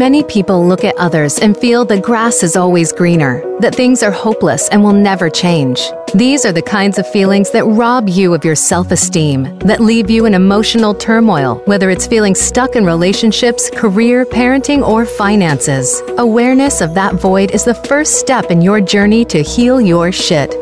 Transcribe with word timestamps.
Many 0.00 0.24
people 0.24 0.66
look 0.66 0.82
at 0.82 0.96
others 0.96 1.38
and 1.40 1.54
feel 1.54 1.84
the 1.84 2.00
grass 2.00 2.42
is 2.42 2.56
always 2.56 2.90
greener, 2.90 3.44
that 3.60 3.74
things 3.74 4.02
are 4.02 4.10
hopeless 4.10 4.66
and 4.70 4.82
will 4.82 4.94
never 4.94 5.28
change. 5.28 5.78
These 6.14 6.46
are 6.46 6.52
the 6.52 6.62
kinds 6.62 6.98
of 6.98 7.06
feelings 7.12 7.50
that 7.50 7.66
rob 7.66 8.08
you 8.08 8.32
of 8.32 8.42
your 8.42 8.54
self 8.54 8.92
esteem, 8.92 9.58
that 9.58 9.78
leave 9.78 10.08
you 10.08 10.24
in 10.24 10.32
emotional 10.32 10.94
turmoil, 10.94 11.60
whether 11.66 11.90
it's 11.90 12.06
feeling 12.06 12.34
stuck 12.34 12.76
in 12.76 12.86
relationships, 12.86 13.68
career, 13.68 14.24
parenting, 14.24 14.80
or 14.88 15.04
finances. 15.04 16.00
Awareness 16.16 16.80
of 16.80 16.94
that 16.94 17.16
void 17.16 17.50
is 17.50 17.64
the 17.64 17.74
first 17.74 18.18
step 18.18 18.50
in 18.50 18.62
your 18.62 18.80
journey 18.80 19.26
to 19.26 19.42
heal 19.42 19.82
your 19.82 20.10
shit. 20.10 20.54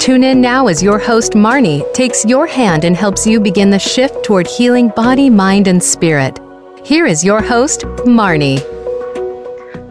Tune 0.00 0.24
in 0.24 0.40
now 0.40 0.68
as 0.68 0.82
your 0.82 0.98
host, 0.98 1.32
Marnie, 1.32 1.84
takes 1.92 2.24
your 2.24 2.46
hand 2.46 2.84
and 2.84 2.96
helps 2.96 3.26
you 3.26 3.40
begin 3.40 3.68
the 3.68 3.78
shift 3.78 4.24
toward 4.24 4.46
healing 4.46 4.88
body, 4.96 5.28
mind, 5.28 5.66
and 5.68 5.84
spirit. 5.84 6.40
Here 6.82 7.04
is 7.04 7.22
your 7.22 7.42
host, 7.42 7.82
Marnie. 8.06 8.75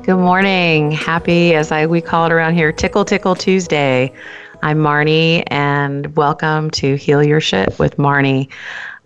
Good 0.06 0.18
morning. 0.18 0.92
Happy, 0.92 1.56
as 1.56 1.72
I 1.72 1.88
we 1.88 2.00
call 2.00 2.28
it 2.28 2.32
around 2.32 2.54
here, 2.54 2.72
Tickle 2.72 3.06
Tickle 3.06 3.34
Tuesday. 3.34 4.14
I'm 4.62 4.78
Marnie, 4.78 5.42
and 5.48 6.16
welcome 6.16 6.70
to 6.72 6.94
Heal 6.94 7.24
Your 7.24 7.42
Shit 7.42 7.80
with 7.80 7.98
Marnie. 7.98 8.48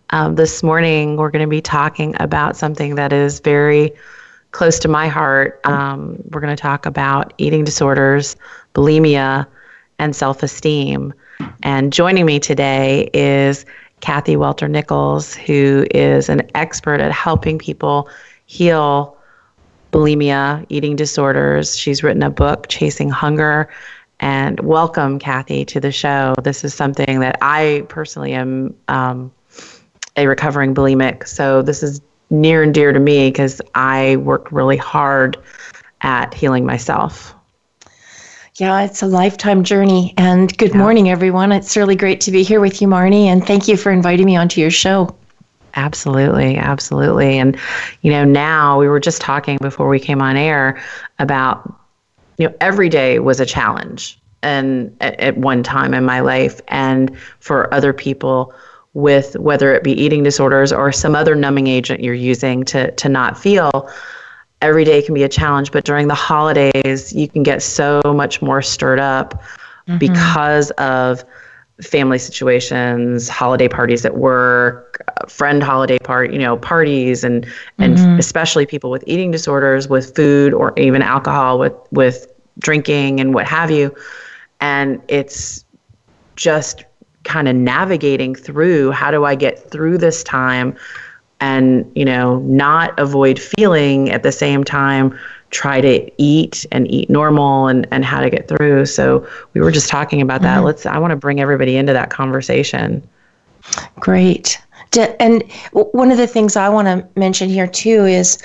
Um, 0.10 0.36
this 0.36 0.62
morning, 0.62 1.16
we're 1.16 1.32
going 1.32 1.46
to 1.46 1.50
be 1.50 1.62
talking 1.62 2.18
about 2.20 2.58
something 2.58 2.96
that 2.96 3.14
is 3.14 3.40
very 3.40 3.94
close 4.52 4.78
to 4.80 4.90
my 4.90 5.08
heart. 5.08 5.62
Um, 5.64 6.22
we're 6.32 6.42
going 6.42 6.54
to 6.54 6.62
talk 6.62 6.86
about 6.86 7.34
eating 7.38 7.64
disorders, 7.64 8.36
bulimia, 8.76 9.48
and 10.00 10.14
self 10.14 10.44
esteem. 10.44 11.14
And 11.64 11.94
joining 11.94 12.26
me 12.26 12.42
today 12.42 13.10
is 13.14 13.66
Kathy 14.02 14.36
Welter 14.36 14.68
Nichols, 14.68 15.34
who 15.34 15.88
is 15.92 16.28
an 16.28 16.42
expert 16.56 17.00
at 17.00 17.14
helping 17.14 17.58
people 17.58 18.10
heal 18.48 19.16
bulimia, 19.92 20.66
eating 20.70 20.96
disorders. 20.96 21.78
She's 21.78 22.04
written 22.04 22.24
a 22.24 22.30
book, 22.30 22.68
Chasing 22.68 23.10
Hunger. 23.10 23.70
And 24.20 24.60
welcome, 24.60 25.18
Kathy, 25.18 25.64
to 25.66 25.80
the 25.80 25.92
show. 25.92 26.36
This 26.44 26.64
is 26.64 26.74
something 26.74 27.22
that 27.22 27.38
I 27.42 27.86
personally 27.88 28.34
am 28.34 28.76
um, 28.90 29.32
a 30.18 30.28
recovering 30.28 30.76
bulimic. 30.76 31.28
So 31.28 31.62
this 31.62 31.82
is 31.82 32.02
near 32.30 32.62
and 32.62 32.74
dear 32.74 32.92
to 32.92 33.00
me 33.00 33.30
because 33.30 33.62
I 33.76 34.18
worked 34.18 34.52
really 34.52 34.78
hard 34.78 35.38
at 36.02 36.34
healing 36.34 36.66
myself. 36.66 37.34
Yeah, 38.56 38.82
it's 38.82 39.02
a 39.02 39.08
lifetime 39.08 39.64
journey. 39.64 40.14
And 40.18 40.56
good 40.58 40.72
yeah. 40.72 40.80
morning, 40.80 41.10
everyone. 41.10 41.54
It's 41.54 41.78
really 41.78 41.96
great 41.96 42.20
to 42.22 42.32
be 42.32 42.44
here 42.44 42.60
with 42.60 42.82
you, 42.82 42.90
Marnie. 42.90 43.26
And 43.26 43.46
thank 43.46 43.70
you 43.70 43.78
for 43.78 43.90
inviting 43.90 44.26
me 44.26 44.36
onto 44.36 44.60
your 44.60 44.72
show. 44.72 45.16
Absolutely, 45.76 46.58
absolutely. 46.58 47.38
And 47.38 47.58
you 48.02 48.12
know, 48.12 48.26
now 48.26 48.80
we 48.80 48.88
were 48.88 49.00
just 49.00 49.22
talking 49.22 49.58
before 49.62 49.90
we 49.90 50.00
came 50.00 50.22
on 50.22 50.38
air 50.38 50.82
about 51.20 51.74
you 52.38 52.48
know, 52.48 52.56
every 52.62 52.90
day 52.90 53.20
was 53.20 53.40
a 53.40 53.46
challenge 53.46 54.20
and 54.42 54.96
at, 55.02 55.20
at 55.20 55.38
one 55.38 55.64
time 55.64 55.94
in 55.94 56.06
my 56.06 56.22
life 56.22 56.62
and 56.70 57.16
for 57.40 57.72
other 57.74 57.94
people 57.94 58.54
with 58.94 59.36
whether 59.38 59.74
it 59.74 59.84
be 59.84 59.92
eating 59.92 60.24
disorders 60.24 60.72
or 60.72 60.92
some 60.92 61.16
other 61.16 61.36
numbing 61.36 61.68
agent 61.68 62.02
you're 62.02 62.14
using 62.14 62.64
to 62.64 62.90
to 62.92 63.10
not 63.10 63.38
feel 63.38 63.90
every 64.62 64.84
day 64.84 65.02
can 65.02 65.14
be 65.14 65.24
a 65.24 65.30
challenge 65.30 65.72
but 65.72 65.84
during 65.84 66.08
the 66.08 66.16
holidays 66.16 67.14
you 67.14 67.28
can 67.28 67.44
get 67.44 67.62
so 67.62 68.02
much 68.06 68.42
more 68.42 68.62
stirred 68.62 69.00
up 69.00 69.44
mm-hmm. 69.88 69.98
because 69.98 70.72
of 70.72 71.24
family 71.82 72.20
situations, 72.20 73.30
holiday 73.30 73.68
parties 73.68 74.06
at 74.06 74.18
work, 74.18 75.04
friend 75.28 75.64
holiday 75.64 76.00
party, 76.00 76.34
you 76.34 76.40
know, 76.40 76.58
parties 76.58 77.24
and 77.24 77.46
and 77.78 77.98
mm-hmm. 77.98 78.20
especially 78.20 78.66
people 78.66 78.90
with 78.90 79.04
eating 79.08 79.32
disorders 79.32 79.88
with 79.88 80.16
food 80.16 80.54
or 80.54 80.74
even 80.78 81.02
alcohol 81.02 81.60
with 81.60 81.74
with 81.92 82.32
drinking 82.60 83.20
and 83.20 83.34
what 83.34 83.48
have 83.48 83.72
you. 83.72 83.96
And 84.60 85.02
it's 85.08 85.64
just 86.36 86.84
kind 87.24 87.48
of 87.48 87.56
navigating 87.56 88.36
through 88.36 88.92
how 88.92 89.12
do 89.12 89.26
I 89.26 89.36
get 89.36 89.70
through 89.72 89.98
this 89.98 90.24
time 90.24 90.76
and, 91.42 91.90
you 91.96 92.04
know, 92.04 92.40
not 92.40 92.98
avoid 93.00 93.40
feeling 93.40 94.10
at 94.10 94.24
the 94.24 94.32
same 94.32 94.64
time 94.64 95.18
try 95.50 95.82
to 95.82 96.12
eat 96.22 96.66
and 96.72 96.90
eat 96.92 97.10
normal 97.10 97.68
and, 97.68 97.88
and 97.92 98.06
how 98.06 98.22
to 98.22 98.30
get 98.30 98.48
through. 98.48 98.86
So 98.86 99.28
we 99.54 99.62
were 99.62 99.72
just 99.72 99.90
talking 99.90 100.22
about 100.22 100.42
that. 100.42 100.58
Mm-hmm. 100.58 100.66
Let's 100.66 100.86
I 100.86 100.98
want 100.98 101.12
to 101.12 101.18
bring 101.18 101.40
everybody 101.42 101.76
into 101.76 101.94
that 101.94 102.10
conversation. 102.10 103.08
Great. 104.00 104.60
And 105.20 105.44
one 105.74 106.12
of 106.12 106.18
the 106.18 106.28
things 106.28 106.56
I 106.56 106.70
want 106.70 106.88
to 106.88 107.08
mention 107.20 107.50
here 107.50 107.68
too 107.68 108.06
is 108.06 108.42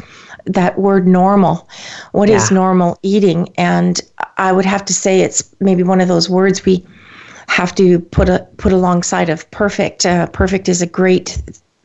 that 0.46 0.78
word 0.78 1.06
normal. 1.06 1.68
What 2.12 2.28
yeah. 2.28 2.36
is 2.36 2.50
normal 2.50 2.98
eating? 3.02 3.48
And 3.56 4.00
I 4.36 4.52
would 4.52 4.66
have 4.66 4.84
to 4.86 4.92
say 4.92 5.20
it's 5.20 5.54
maybe 5.60 5.82
one 5.82 6.00
of 6.00 6.08
those 6.08 6.28
words 6.28 6.64
we 6.64 6.84
have 7.48 7.74
to 7.76 8.00
put 8.00 8.28
a 8.28 8.46
put 8.56 8.72
alongside 8.72 9.28
of 9.28 9.50
perfect. 9.50 10.04
Uh, 10.04 10.26
perfect 10.28 10.68
is 10.68 10.82
a 10.82 10.86
great 10.86 11.40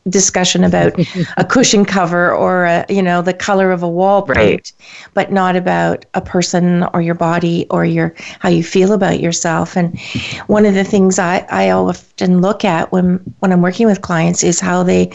discussion 0.08 0.64
about 0.64 0.94
a 1.36 1.44
cushion 1.48 1.84
cover 1.84 2.32
or 2.32 2.64
a, 2.64 2.86
you 2.88 3.02
know 3.02 3.22
the 3.22 3.34
color 3.34 3.70
of 3.72 3.82
a 3.82 3.88
wall 3.88 4.22
paint, 4.22 4.36
right. 4.36 4.72
but 5.14 5.32
not 5.32 5.56
about 5.56 6.04
a 6.14 6.20
person 6.20 6.84
or 6.94 7.00
your 7.02 7.14
body 7.14 7.66
or 7.70 7.84
your 7.84 8.14
how 8.38 8.48
you 8.48 8.62
feel 8.62 8.92
about 8.92 9.20
yourself. 9.20 9.76
And 9.76 9.98
one 10.46 10.66
of 10.66 10.74
the 10.74 10.84
things 10.84 11.18
I, 11.18 11.46
I 11.50 11.70
often 11.70 12.40
look 12.40 12.64
at 12.64 12.90
when 12.92 13.16
when 13.40 13.52
I'm 13.52 13.62
working 13.62 13.86
with 13.86 14.02
clients 14.02 14.42
is 14.42 14.60
how 14.60 14.82
they 14.82 15.12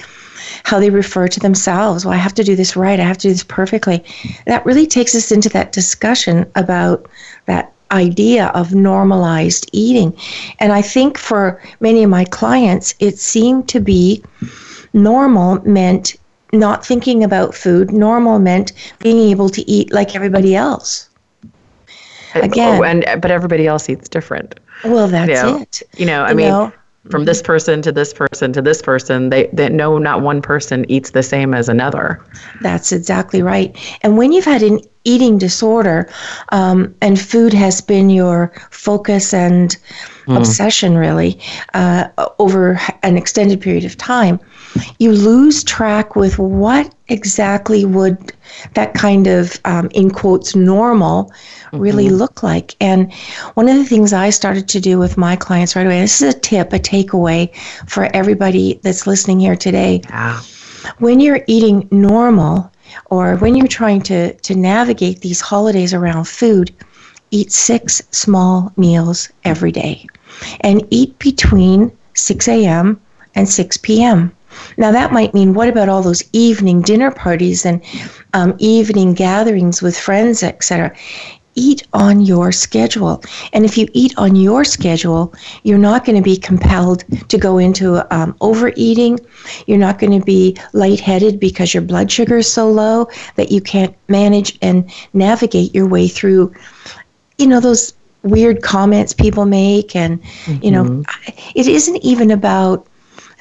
how 0.63 0.79
they 0.79 0.89
refer 0.89 1.27
to 1.27 1.39
themselves. 1.39 2.05
Well, 2.05 2.13
I 2.13 2.17
have 2.17 2.33
to 2.35 2.43
do 2.43 2.55
this 2.55 2.75
right. 2.75 2.99
I 2.99 3.03
have 3.03 3.17
to 3.19 3.27
do 3.27 3.33
this 3.33 3.43
perfectly. 3.43 4.03
That 4.45 4.65
really 4.65 4.87
takes 4.87 5.15
us 5.15 5.31
into 5.31 5.49
that 5.49 5.71
discussion 5.71 6.49
about 6.55 7.07
that 7.45 7.73
idea 7.91 8.47
of 8.47 8.73
normalized 8.73 9.69
eating. 9.71 10.15
And 10.59 10.71
I 10.71 10.81
think 10.81 11.17
for 11.17 11.61
many 11.79 12.03
of 12.03 12.09
my 12.09 12.25
clients, 12.25 12.95
it 12.99 13.19
seemed 13.19 13.69
to 13.69 13.79
be 13.79 14.23
normal 14.95 15.61
meant 15.67 16.15
not 16.53 16.85
thinking 16.85 17.23
about 17.23 17.53
food. 17.53 17.91
Normal 17.91 18.39
meant 18.39 18.71
being 18.99 19.19
able 19.29 19.49
to 19.49 19.69
eat 19.69 19.91
like 19.93 20.15
everybody 20.15 20.55
else. 20.55 21.09
Again, 22.33 22.79
oh, 22.79 22.83
and 22.83 23.05
but 23.21 23.31
everybody 23.31 23.67
else 23.67 23.89
eats 23.89 24.09
different. 24.09 24.59
Well, 24.83 25.07
that's 25.07 25.29
you 25.29 25.35
know, 25.35 25.61
it. 25.61 25.83
You 25.97 26.05
know, 26.05 26.23
I 26.23 26.31
you 26.31 26.35
mean, 26.35 26.47
know? 26.49 26.73
from 27.09 27.25
this 27.25 27.41
person 27.41 27.81
to 27.83 27.91
this 27.91 28.13
person 28.13 28.51
to 28.53 28.61
this 28.61 28.81
person, 28.81 29.29
they 29.29 29.47
they 29.53 29.69
know 29.69 29.97
not 29.97 30.21
one 30.21 30.41
person 30.41 30.89
eats 30.89 31.11
the 31.11 31.23
same 31.23 31.53
as 31.53 31.69
another. 31.69 32.23
That's 32.61 32.91
exactly 32.91 33.41
right. 33.41 33.75
And 34.01 34.17
when 34.17 34.31
you've 34.31 34.45
had 34.45 34.63
an 34.63 34.79
eating 35.05 35.37
disorder, 35.37 36.09
um, 36.49 36.93
and 37.01 37.19
food 37.19 37.53
has 37.53 37.79
been 37.79 38.09
your 38.09 38.51
focus 38.71 39.33
and 39.33 39.77
mm. 40.25 40.37
obsession, 40.37 40.97
really, 40.97 41.39
uh, 41.73 42.09
over 42.39 42.79
an 43.03 43.15
extended 43.15 43.61
period 43.61 43.85
of 43.85 43.95
time, 43.97 44.39
you 44.99 45.11
lose 45.11 45.63
track 45.63 46.15
with 46.15 46.37
what 46.39 46.93
exactly 47.07 47.85
would 47.85 48.33
that 48.73 48.93
kind 48.93 49.27
of, 49.27 49.59
um, 49.65 49.89
in 49.93 50.09
quotes, 50.11 50.55
normal 50.55 51.31
really 51.73 52.07
mm-hmm. 52.07 52.15
look 52.15 52.43
like. 52.43 52.75
And 52.79 53.13
one 53.55 53.67
of 53.67 53.75
the 53.75 53.85
things 53.85 54.13
I 54.13 54.29
started 54.29 54.67
to 54.69 54.79
do 54.79 54.97
with 54.97 55.17
my 55.17 55.35
clients 55.35 55.75
right 55.75 55.85
away, 55.85 56.01
this 56.01 56.21
is 56.21 56.33
a 56.33 56.39
tip, 56.39 56.73
a 56.73 56.79
takeaway 56.79 57.53
for 57.87 58.09
everybody 58.13 58.79
that's 58.83 59.07
listening 59.07 59.39
here 59.39 59.55
today. 59.55 60.01
Yeah. 60.09 60.41
When 60.99 61.19
you're 61.19 61.43
eating 61.47 61.87
normal, 61.91 62.71
or 63.07 63.35
when 63.37 63.55
you're 63.55 63.67
trying 63.67 64.01
to, 64.03 64.33
to 64.33 64.55
navigate 64.55 65.21
these 65.21 65.41
holidays 65.41 65.93
around 65.93 66.25
food, 66.25 66.73
eat 67.31 67.51
six 67.51 68.01
small 68.11 68.71
meals 68.77 69.29
every 69.43 69.71
day 69.71 70.05
and 70.61 70.85
eat 70.89 71.17
between 71.19 71.91
6 72.13 72.47
a.m. 72.47 72.99
and 73.35 73.49
6 73.49 73.77
p.m. 73.77 74.31
Now, 74.77 74.91
that 74.91 75.11
might 75.11 75.33
mean 75.33 75.53
what 75.53 75.69
about 75.69 75.89
all 75.89 76.01
those 76.01 76.23
evening 76.33 76.81
dinner 76.81 77.11
parties 77.11 77.65
and 77.65 77.83
um, 78.33 78.55
evening 78.59 79.13
gatherings 79.13 79.81
with 79.81 79.97
friends, 79.97 80.43
etc.? 80.43 80.95
eat 81.55 81.87
on 81.93 82.21
your 82.21 82.51
schedule. 82.51 83.23
And 83.53 83.65
if 83.65 83.77
you 83.77 83.87
eat 83.93 84.13
on 84.17 84.35
your 84.35 84.63
schedule, 84.63 85.33
you're 85.63 85.77
not 85.77 86.05
going 86.05 86.17
to 86.17 86.21
be 86.21 86.37
compelled 86.37 87.03
to 87.29 87.37
go 87.37 87.57
into 87.57 88.05
um, 88.15 88.35
overeating. 88.41 89.19
You're 89.65 89.77
not 89.77 89.97
going 89.97 90.17
to 90.19 90.25
be 90.25 90.57
lightheaded 90.73 91.39
because 91.39 91.73
your 91.73 91.83
blood 91.83 92.11
sugar 92.11 92.37
is 92.37 92.51
so 92.51 92.69
low 92.69 93.07
that 93.35 93.51
you 93.51 93.61
can't 93.61 93.95
manage 94.09 94.57
and 94.61 94.91
navigate 95.13 95.73
your 95.73 95.87
way 95.87 96.07
through, 96.07 96.53
you 97.37 97.47
know, 97.47 97.59
those 97.59 97.93
weird 98.23 98.61
comments 98.61 99.13
people 99.13 99.45
make. 99.45 99.95
And, 99.95 100.21
mm-hmm. 100.21 100.63
you 100.63 100.71
know, 100.71 100.83
mm-hmm. 100.83 101.51
it 101.55 101.67
isn't 101.67 101.97
even 101.97 102.31
about 102.31 102.85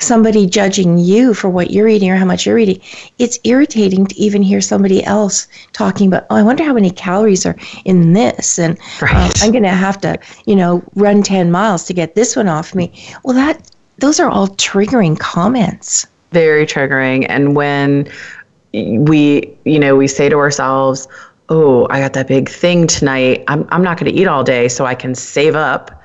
somebody 0.04 0.46
judging 0.46 0.98
you 0.98 1.34
for 1.34 1.48
what 1.48 1.70
you're 1.70 1.88
eating 1.88 2.10
or 2.10 2.16
how 2.16 2.24
much 2.24 2.46
you're 2.46 2.58
eating. 2.58 2.80
It's 3.18 3.38
irritating 3.44 4.06
to 4.06 4.14
even 4.16 4.42
hear 4.42 4.60
somebody 4.60 5.02
else 5.04 5.48
talking 5.72 6.08
about, 6.08 6.26
oh, 6.30 6.36
I 6.36 6.42
wonder 6.42 6.64
how 6.64 6.74
many 6.74 6.90
calories 6.90 7.46
are 7.46 7.56
in 7.84 8.12
this, 8.12 8.58
and 8.58 8.78
um, 8.78 8.86
right. 9.02 9.42
I'm 9.42 9.50
going 9.50 9.64
to 9.64 9.70
have 9.70 10.00
to, 10.02 10.18
you 10.46 10.56
know, 10.56 10.82
run 10.94 11.22
10 11.22 11.50
miles 11.50 11.84
to 11.84 11.92
get 11.92 12.14
this 12.14 12.36
one 12.36 12.48
off 12.48 12.74
me. 12.74 12.92
Well, 13.22 13.34
that 13.34 13.70
those 13.98 14.20
are 14.20 14.28
all 14.28 14.48
triggering 14.48 15.18
comments. 15.18 16.06
Very 16.32 16.66
triggering, 16.66 17.26
and 17.28 17.54
when 17.54 18.10
we, 18.72 19.56
you 19.64 19.78
know, 19.78 19.94
we 19.94 20.08
say 20.08 20.28
to 20.28 20.36
ourselves, 20.36 21.06
"Oh, 21.48 21.86
I 21.90 22.00
got 22.00 22.12
that 22.14 22.26
big 22.26 22.48
thing 22.48 22.88
tonight. 22.88 23.44
I'm 23.46 23.68
I'm 23.70 23.82
not 23.82 23.98
going 23.98 24.12
to 24.12 24.20
eat 24.20 24.26
all 24.26 24.42
day, 24.42 24.68
so 24.68 24.84
I 24.84 24.96
can 24.96 25.14
save 25.14 25.54
up." 25.54 26.02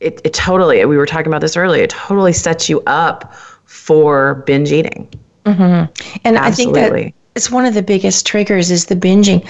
It, 0.00 0.20
it 0.24 0.34
totally, 0.34 0.84
we 0.84 0.96
were 0.96 1.06
talking 1.06 1.28
about 1.28 1.40
this 1.40 1.56
earlier, 1.56 1.84
it 1.84 1.90
totally 1.90 2.32
sets 2.32 2.68
you 2.68 2.82
up 2.86 3.34
for 3.64 4.36
binge 4.46 4.72
eating. 4.72 5.08
Mm-hmm. 5.44 6.20
And 6.24 6.36
Absolutely. 6.36 6.40
I 6.40 6.50
think 6.52 6.74
that 6.74 7.14
it's 7.36 7.50
one 7.50 7.66
of 7.66 7.74
the 7.74 7.82
biggest 7.82 8.26
triggers 8.26 8.70
is 8.70 8.86
the 8.86 8.96
binging. 8.96 9.46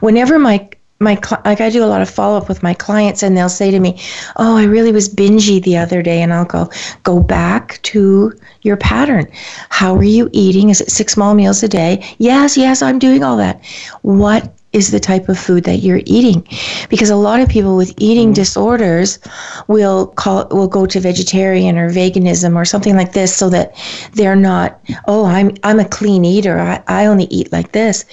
Whenever 0.00 0.38
my 0.38 0.68
my 1.02 1.18
like 1.46 1.62
I 1.62 1.70
do 1.70 1.82
a 1.82 1.86
lot 1.86 2.02
of 2.02 2.10
follow 2.10 2.36
up 2.36 2.48
with 2.48 2.62
my 2.62 2.74
clients 2.74 3.22
and 3.22 3.34
they'll 3.34 3.48
say 3.48 3.70
to 3.70 3.80
me, 3.80 3.98
"Oh, 4.36 4.56
I 4.56 4.64
really 4.64 4.92
was 4.92 5.08
bingy 5.08 5.62
the 5.62 5.78
other 5.78 6.02
day." 6.02 6.20
And 6.20 6.32
I'll 6.32 6.44
go, 6.44 6.68
"Go 7.02 7.20
back 7.20 7.80
to 7.84 8.34
your 8.62 8.76
pattern. 8.76 9.26
How 9.70 9.96
are 9.96 10.04
you 10.04 10.28
eating? 10.32 10.68
Is 10.68 10.82
it 10.82 10.90
six 10.90 11.14
small 11.14 11.34
meals 11.34 11.62
a 11.62 11.68
day?" 11.68 12.04
"Yes, 12.18 12.58
yes, 12.58 12.82
I'm 12.82 12.98
doing 12.98 13.24
all 13.24 13.38
that." 13.38 13.64
"What 14.02 14.52
is 14.72 14.90
the 14.90 15.00
type 15.00 15.28
of 15.28 15.38
food 15.38 15.64
that 15.64 15.78
you're 15.78 16.02
eating. 16.06 16.46
Because 16.88 17.10
a 17.10 17.16
lot 17.16 17.40
of 17.40 17.48
people 17.48 17.76
with 17.76 17.92
eating 17.98 18.28
mm-hmm. 18.28 18.34
disorders 18.34 19.18
will 19.66 20.06
call 20.06 20.46
will 20.50 20.68
go 20.68 20.86
to 20.86 21.00
vegetarian 21.00 21.76
or 21.76 21.90
veganism 21.90 22.54
or 22.56 22.64
something 22.64 22.96
like 22.96 23.12
this 23.12 23.34
so 23.34 23.50
that 23.50 23.74
they're 24.12 24.36
not 24.36 24.80
oh 25.06 25.24
i'm 25.24 25.50
i'm 25.64 25.80
a 25.80 25.84
clean 25.84 26.24
eater. 26.24 26.58
I, 26.60 26.82
I 26.86 27.06
only 27.06 27.24
eat 27.24 27.52
like 27.52 27.72
this. 27.72 28.04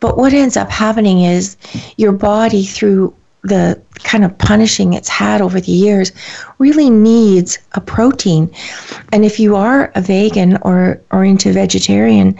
But 0.00 0.16
what 0.16 0.32
ends 0.32 0.56
up 0.56 0.70
happening 0.70 1.22
is 1.22 1.56
your 1.96 2.12
body 2.12 2.64
through 2.64 3.14
the 3.44 3.80
kind 4.04 4.24
of 4.24 4.36
punishing 4.38 4.94
it's 4.94 5.08
had 5.08 5.42
over 5.42 5.60
the 5.60 5.70
years 5.70 6.12
really 6.58 6.88
needs 6.88 7.58
a 7.72 7.80
protein. 7.80 8.50
And 9.12 9.24
if 9.24 9.38
you 9.38 9.54
are 9.54 9.92
a 9.94 10.00
vegan 10.00 10.56
or 10.62 11.00
or 11.12 11.24
into 11.24 11.52
vegetarian 11.52 12.38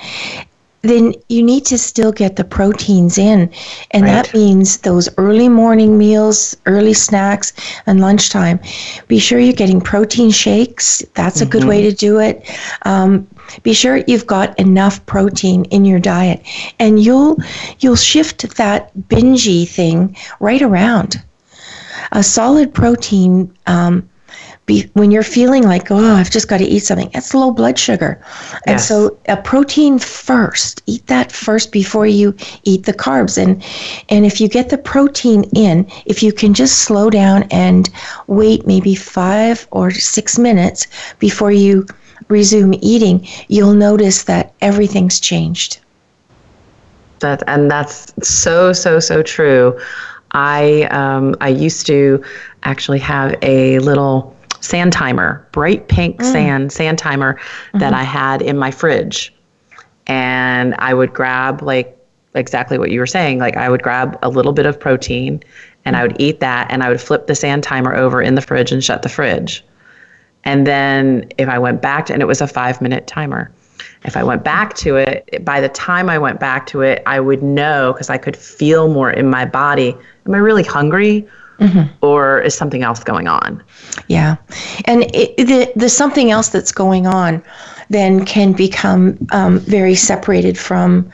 then 0.85 1.15
you 1.31 1.43
need 1.43 1.65
to 1.67 1.79
still 1.79 2.13
get 2.13 2.37
the 2.37 2.45
proteins 2.45 3.17
in. 3.17 3.51
And 3.93 4.05
right. 4.05 4.13
that 4.13 4.35
means 4.35 4.79
those 4.79 5.09
early 5.17 5.49
morning 5.49 5.97
meals, 5.97 6.57
early 6.67 6.93
snacks, 6.93 7.53
and 7.87 8.01
lunchtime. 8.01 8.61
Be 9.09 9.19
sure 9.19 9.39
you're 9.39 9.55
getting 9.55 9.81
protein 9.81 10.31
shakes. 10.31 11.03
That's 11.15 11.41
a 11.41 11.45
mm-hmm. 11.45 11.53
good 11.53 11.65
way 11.65 11.81
mm-hmm. 11.81 11.91
to 11.91 11.97
do 11.97 12.21
it. 12.21 12.51
Um, 12.83 13.27
be 13.63 13.73
sure 13.73 14.03
you've 14.07 14.27
got 14.27 14.59
enough 14.59 15.05
protein 15.07 15.65
in 15.67 15.85
your 15.85 15.99
diet, 15.99 16.43
and 16.79 17.03
you'll 17.03 17.39
you'll 17.81 17.97
shift 17.97 18.57
that 18.57 18.91
bingy 19.09 19.69
thing 19.69 20.17
right 20.41 20.63
around. 20.63 21.23
A 22.13 22.23
solid 22.23 22.75
protein 22.75 23.55
um, 23.67 24.09
be, 24.67 24.89
when 24.95 25.11
you're 25.11 25.23
feeling 25.23 25.65
like, 25.65 25.91
oh, 25.91 26.15
I've 26.15 26.31
just 26.31 26.49
got 26.49 26.59
to 26.59 26.65
eat 26.65 26.81
something, 26.81 27.11
it's 27.13 27.35
low 27.35 27.51
blood 27.51 27.79
sugar. 27.79 28.21
And 28.67 28.75
yes. 28.75 28.89
so 28.89 29.17
a 29.29 29.37
protein 29.37 29.99
first, 29.99 30.83
eat 30.87 31.07
that 31.07 31.31
first 31.31 31.71
before 31.71 32.07
you 32.07 32.35
eat 32.65 32.85
the 32.85 32.95
carbs. 32.95 33.37
And, 33.37 33.63
and 34.09 34.25
if 34.25 34.41
you 34.41 34.49
get 34.49 34.71
the 34.71 34.79
protein 34.79 35.45
in, 35.55 35.87
if 36.07 36.23
you 36.23 36.33
can 36.33 36.55
just 36.55 36.83
slow 36.83 37.11
down 37.11 37.45
and 37.51 37.91
wait 38.27 38.67
maybe 38.67 38.95
five 38.95 39.67
or 39.71 39.91
six 39.91 40.39
minutes 40.39 40.87
before 41.19 41.53
you 41.53 41.87
resume 42.29 42.75
eating, 42.81 43.27
you'll 43.49 43.75
notice 43.75 44.25
that 44.25 44.55
everything's 44.63 45.21
changed. 45.21 45.79
That, 47.21 47.43
and 47.47 47.71
that's 47.71 48.13
so, 48.27 48.73
so, 48.73 48.99
so 48.99 49.23
true. 49.23 49.79
I, 50.33 50.83
um, 50.91 51.37
I 51.41 51.49
used 51.51 51.87
to 51.87 52.25
actually 52.65 52.99
have 52.99 53.37
a 53.43 53.79
little 53.81 54.34
sand 54.65 54.93
timer, 54.93 55.47
bright 55.53 55.89
pink 55.89 56.19
mm. 56.19 56.33
sand 56.33 56.73
sand 56.73 56.99
timer 56.99 57.35
mm-hmm. 57.35 57.79
that 57.79 57.93
I 57.93 58.03
had 58.03 58.43
in 58.43 58.59
my 58.59 58.71
fridge. 58.71 59.33
And 60.07 60.75
I 60.79 60.95
would 60.95 61.13
grab 61.13 61.63
like 61.63 61.97
exactly 62.35 62.79
what 62.79 62.91
you 62.91 62.99
were 62.99 63.07
saying, 63.07 63.39
like 63.39 63.57
I 63.57 63.69
would 63.69 63.83
grab 63.83 64.19
a 64.23 64.29
little 64.29 64.53
bit 64.53 64.67
of 64.67 64.79
protein 64.79 65.43
and 65.85 65.97
I 65.97 66.03
would 66.03 66.17
eat 66.21 66.41
that 66.41 66.71
and 66.71 66.83
I 66.83 66.89
would 66.89 67.01
flip 67.01 67.27
the 67.27 67.35
sand 67.35 67.63
timer 67.63 67.95
over 67.95 68.21
in 68.21 68.35
the 68.35 68.41
fridge 68.41 68.73
and 68.73 68.83
shut 68.83 69.03
the 69.03 69.09
fridge. 69.09 69.65
And 70.45 70.67
then 70.67 71.29
if 71.39 71.49
I 71.49 71.59
went 71.59 71.81
back 71.81 72.07
to 72.07 72.13
and 72.13 72.23
it 72.23 72.27
was 72.27 72.41
a 72.41 72.47
5 72.47 72.81
minute 72.81 73.07
timer. 73.07 73.53
If 74.05 74.17
I 74.17 74.23
went 74.23 74.45
back 74.45 74.75
to 74.77 74.97
it, 74.97 75.45
by 75.45 75.61
the 75.61 75.69
time 75.71 76.11
I 76.11 76.19
went 76.19 76.39
back 76.39 76.67
to 76.69 76.83
it, 76.83 77.03
I 77.07 77.21
would 77.21 77.43
know 77.43 77.93
because 77.93 78.11
I 78.11 78.19
could 78.19 78.37
feel 78.37 78.89
more 78.89 79.11
in 79.11 79.29
my 79.29 79.45
body. 79.47 79.97
Am 80.27 80.35
I 80.35 80.39
really 80.39 80.63
hungry? 80.63 81.27
Mm-hmm. 81.61 82.05
Or 82.05 82.41
is 82.41 82.55
something 82.55 82.83
else 82.83 83.05
going 83.05 83.29
on? 83.29 83.63
Yeah. 84.09 84.37
And 84.87 85.05
it, 85.15 85.37
the, 85.37 85.73
the 85.77 85.89
something 85.89 86.31
else 86.31 86.49
that's 86.49 86.73
going 86.73 87.07
on 87.07 87.43
then 87.91 88.25
can 88.25 88.53
become 88.53 89.19
um, 89.33 89.61
very 89.61 89.95
separated 89.95 90.59
from 90.59 91.11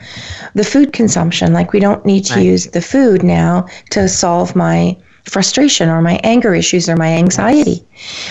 the 0.55 0.63
food 0.63 0.93
consumption. 0.93 1.53
Like 1.53 1.73
we 1.73 1.79
don't 1.79 2.05
need 2.05 2.25
to 2.25 2.35
right. 2.35 2.45
use 2.45 2.67
the 2.67 2.81
food 2.81 3.23
now 3.23 3.67
to 3.91 4.07
solve 4.07 4.55
my 4.55 4.97
frustration 5.23 5.89
or 5.89 6.01
my 6.01 6.19
anger 6.23 6.53
issues 6.53 6.89
or 6.89 6.95
my 6.95 7.13
anxiety. 7.13 7.85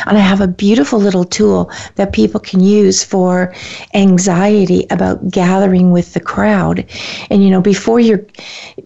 And 0.06 0.16
I 0.16 0.20
have 0.20 0.40
a 0.40 0.48
beautiful 0.48 0.98
little 0.98 1.24
tool 1.24 1.70
that 1.96 2.12
people 2.12 2.40
can 2.40 2.60
use 2.60 3.04
for 3.04 3.54
anxiety 3.94 4.86
about 4.90 5.30
gathering 5.30 5.92
with 5.92 6.12
the 6.14 6.20
crowd. 6.20 6.84
And 7.30 7.44
you 7.44 7.50
know, 7.50 7.60
before 7.60 8.00
you're 8.00 8.24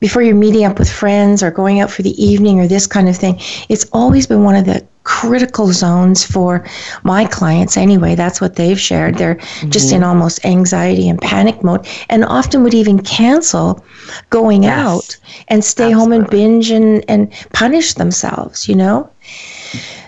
before 0.00 0.22
you're 0.22 0.34
meeting 0.34 0.64
up 0.64 0.78
with 0.78 0.90
friends 0.90 1.42
or 1.42 1.50
going 1.50 1.80
out 1.80 1.90
for 1.90 2.02
the 2.02 2.22
evening 2.22 2.60
or 2.60 2.68
this 2.68 2.86
kind 2.86 3.08
of 3.08 3.16
thing, 3.16 3.40
it's 3.68 3.86
always 3.92 4.26
been 4.26 4.44
one 4.44 4.56
of 4.56 4.66
the 4.66 4.86
critical 5.04 5.68
zones 5.72 6.24
for 6.24 6.64
my 7.02 7.24
clients 7.26 7.76
anyway 7.76 8.14
that's 8.14 8.40
what 8.40 8.56
they've 8.56 8.80
shared 8.80 9.16
they're 9.16 9.36
mm-hmm. 9.36 9.70
just 9.70 9.92
in 9.92 10.02
almost 10.02 10.44
anxiety 10.44 11.08
and 11.08 11.20
panic 11.20 11.62
mode 11.62 11.86
and 12.08 12.24
often 12.24 12.62
would 12.62 12.74
even 12.74 12.98
cancel 13.02 13.84
going 14.30 14.64
yes. 14.64 14.78
out 14.78 15.16
and 15.48 15.64
stay 15.64 15.92
Absolutely. 15.92 16.00
home 16.00 16.12
and 16.12 16.30
binge 16.30 16.70
and, 16.70 17.04
and 17.08 17.30
punish 17.52 17.94
themselves 17.94 18.68
you 18.68 18.74
know 18.74 19.10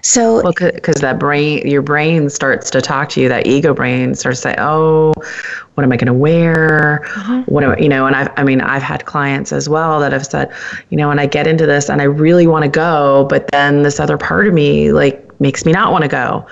so, 0.03 0.41
well, 0.41 0.53
because 0.57 1.01
that 1.01 1.19
brain, 1.19 1.67
your 1.67 1.83
brain 1.83 2.31
starts 2.31 2.71
to 2.71 2.81
talk 2.81 3.09
to 3.11 3.21
you, 3.21 3.29
that 3.29 3.45
ego 3.47 3.75
brain 3.75 4.15
starts 4.15 4.41
to 4.43 4.51
say, 4.51 4.55
oh, 4.57 5.13
what 5.77 5.85
am 5.85 5.93
I 5.93 5.97
going 5.97 6.07
to 6.07 6.15
wear? 6.15 7.05
Uh-huh. 7.05 7.43
What 7.47 7.63
am 7.63 7.73
I, 7.73 7.79
you 7.79 7.89
know, 7.89 8.07
and 8.07 8.17
I, 8.17 8.33
I 8.39 8.45
mean, 8.45 8.63
I've 8.63 8.83
had 8.83 9.05
clients 9.05 9.53
as 9.53 9.69
well 9.69 10.01
that 10.01 10.11
have 10.13 10.25
said, 10.25 10.51
you 10.89 10.97
know, 10.97 11.09
when 11.09 11.19
I 11.19 11.27
get 11.27 11.47
into 11.47 11.67
this 11.67 11.91
and 11.91 12.01
I 12.01 12.05
really 12.05 12.47
want 12.47 12.65
to 12.65 12.71
go, 12.71 13.27
but 13.29 13.47
then 13.53 13.83
this 13.83 14.01
other 14.01 14.17
part 14.17 14.47
of 14.47 14.55
me 14.55 14.93
like 14.93 15.23
makes 15.39 15.67
me 15.67 15.73
not 15.73 15.93
want 15.93 16.03
to 16.03 16.09
go 16.09 16.47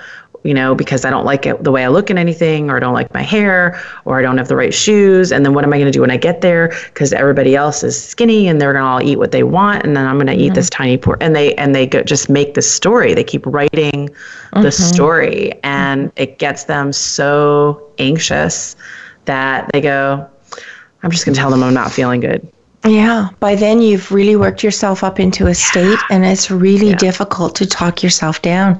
you 0.45 0.53
know, 0.53 0.75
because 0.75 1.05
I 1.05 1.09
don't 1.09 1.25
like 1.25 1.47
it 1.47 1.63
the 1.63 1.71
way 1.71 1.83
I 1.83 1.87
look 1.87 2.11
in 2.11 2.19
anything, 2.19 2.69
or 2.69 2.77
I 2.77 2.79
don't 2.79 2.93
like 2.93 3.11
my 3.15 3.23
hair, 3.23 3.81
or 4.05 4.19
I 4.19 4.21
don't 4.21 4.37
have 4.37 4.47
the 4.47 4.55
right 4.55 4.71
shoes. 4.71 5.31
And 5.31 5.43
then 5.43 5.55
what 5.55 5.63
am 5.63 5.73
I 5.73 5.77
going 5.77 5.87
to 5.87 5.91
do 5.91 6.01
when 6.01 6.11
I 6.11 6.17
get 6.17 6.41
there? 6.41 6.71
Because 6.85 7.13
everybody 7.13 7.55
else 7.55 7.83
is 7.83 7.99
skinny 7.99 8.47
and 8.47 8.61
they're 8.61 8.73
going 8.73 8.83
to 8.83 8.87
all 8.87 9.01
eat 9.01 9.17
what 9.17 9.31
they 9.31 9.41
want, 9.41 9.83
and 9.83 9.97
then 9.97 10.05
I'm 10.05 10.17
going 10.17 10.27
to 10.27 10.33
mm-hmm. 10.33 10.41
eat 10.41 10.53
this 10.53 10.69
tiny 10.69 10.99
por. 10.99 11.17
And 11.19 11.35
they 11.35 11.55
and 11.55 11.73
they 11.73 11.87
go, 11.87 12.03
just 12.03 12.29
make 12.29 12.53
the 12.53 12.61
story. 12.61 13.15
They 13.15 13.23
keep 13.23 13.43
writing 13.47 14.09
mm-hmm. 14.09 14.61
the 14.61 14.71
story, 14.71 15.51
and 15.63 16.11
it 16.15 16.37
gets 16.37 16.65
them 16.65 16.93
so 16.93 17.91
anxious 17.97 18.75
that 19.25 19.69
they 19.73 19.81
go, 19.81 20.27
"I'm 21.03 21.11
just 21.11 21.25
going 21.25 21.35
to 21.35 21.39
tell 21.39 21.49
them 21.49 21.63
I'm 21.63 21.73
not 21.73 21.91
feeling 21.91 22.19
good." 22.19 22.47
Yeah, 22.85 23.29
by 23.39 23.55
then 23.55 23.81
you've 23.81 24.11
really 24.11 24.35
worked 24.35 24.63
yourself 24.63 25.03
up 25.03 25.19
into 25.19 25.47
a 25.47 25.55
state, 25.55 25.99
and 26.09 26.23
it's 26.23 26.51
really 26.51 26.89
yeah. 26.89 26.97
difficult 26.97 27.55
to 27.55 27.65
talk 27.65 28.03
yourself 28.03 28.41
down. 28.41 28.79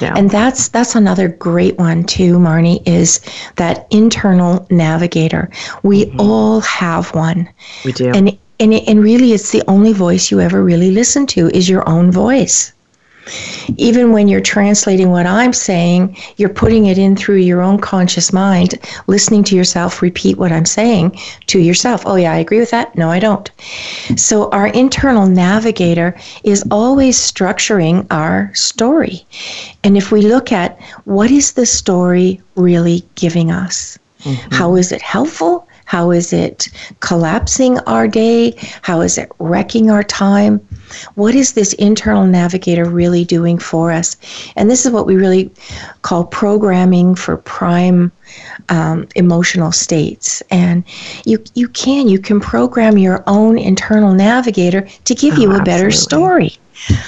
Yeah. 0.00 0.14
And 0.16 0.30
that's 0.30 0.68
that's 0.68 0.94
another 0.94 1.28
great 1.28 1.78
one 1.78 2.04
too, 2.04 2.38
Marnie, 2.38 2.86
is 2.86 3.20
that 3.56 3.86
internal 3.90 4.66
navigator. 4.70 5.50
We 5.82 6.06
mm-hmm. 6.06 6.20
all 6.20 6.60
have 6.60 7.14
one. 7.14 7.48
We 7.84 7.92
do. 7.92 8.10
And 8.10 8.36
and 8.58 8.74
and 8.74 9.02
really 9.02 9.32
it's 9.32 9.50
the 9.50 9.62
only 9.68 9.92
voice 9.92 10.30
you 10.30 10.40
ever 10.40 10.62
really 10.62 10.90
listen 10.90 11.26
to 11.28 11.48
is 11.50 11.68
your 11.68 11.88
own 11.88 12.10
voice. 12.10 12.72
Even 13.76 14.12
when 14.12 14.28
you're 14.28 14.40
translating 14.40 15.10
what 15.10 15.26
I'm 15.26 15.52
saying, 15.52 16.16
you're 16.36 16.48
putting 16.48 16.86
it 16.86 16.98
in 16.98 17.16
through 17.16 17.36
your 17.36 17.60
own 17.60 17.78
conscious 17.78 18.32
mind, 18.32 18.74
listening 19.06 19.44
to 19.44 19.56
yourself 19.56 20.02
repeat 20.02 20.38
what 20.38 20.52
I'm 20.52 20.64
saying 20.64 21.18
to 21.46 21.58
yourself. 21.58 22.02
Oh, 22.06 22.16
yeah, 22.16 22.32
I 22.32 22.38
agree 22.38 22.58
with 22.58 22.70
that. 22.70 22.96
No, 22.96 23.10
I 23.10 23.18
don't. 23.18 23.50
So, 24.16 24.50
our 24.50 24.68
internal 24.68 25.26
navigator 25.26 26.16
is 26.44 26.64
always 26.70 27.18
structuring 27.18 28.06
our 28.10 28.52
story. 28.54 29.24
And 29.84 29.96
if 29.96 30.12
we 30.12 30.22
look 30.22 30.52
at 30.52 30.80
what 31.04 31.30
is 31.30 31.52
the 31.52 31.66
story 31.66 32.40
really 32.56 33.04
giving 33.14 33.50
us? 33.50 33.98
Mm-hmm. 34.20 34.54
How 34.54 34.76
is 34.76 34.92
it 34.92 35.02
helpful? 35.02 35.66
How 35.92 36.10
is 36.10 36.32
it 36.32 36.70
collapsing 37.00 37.78
our 37.80 38.08
day? 38.08 38.54
How 38.80 39.02
is 39.02 39.18
it 39.18 39.30
wrecking 39.38 39.90
our 39.90 40.02
time? 40.02 40.58
What 41.16 41.34
is 41.34 41.52
this 41.52 41.74
internal 41.74 42.24
navigator 42.24 42.86
really 42.86 43.26
doing 43.26 43.58
for 43.58 43.92
us? 43.92 44.16
And 44.56 44.70
this 44.70 44.86
is 44.86 44.92
what 44.92 45.04
we 45.04 45.16
really 45.16 45.50
call 46.00 46.24
programming 46.24 47.14
for 47.14 47.36
prime 47.36 48.10
um, 48.70 49.06
emotional 49.16 49.70
states. 49.70 50.42
And 50.50 50.82
you 51.26 51.44
you 51.54 51.68
can 51.68 52.08
you 52.08 52.18
can 52.18 52.40
program 52.40 52.96
your 52.96 53.22
own 53.26 53.58
internal 53.58 54.14
navigator 54.14 54.88
to 55.04 55.14
give 55.14 55.34
oh, 55.34 55.42
you 55.42 55.50
a 55.50 55.60
absolutely. 55.60 55.72
better 55.72 55.90
story. 55.90 56.56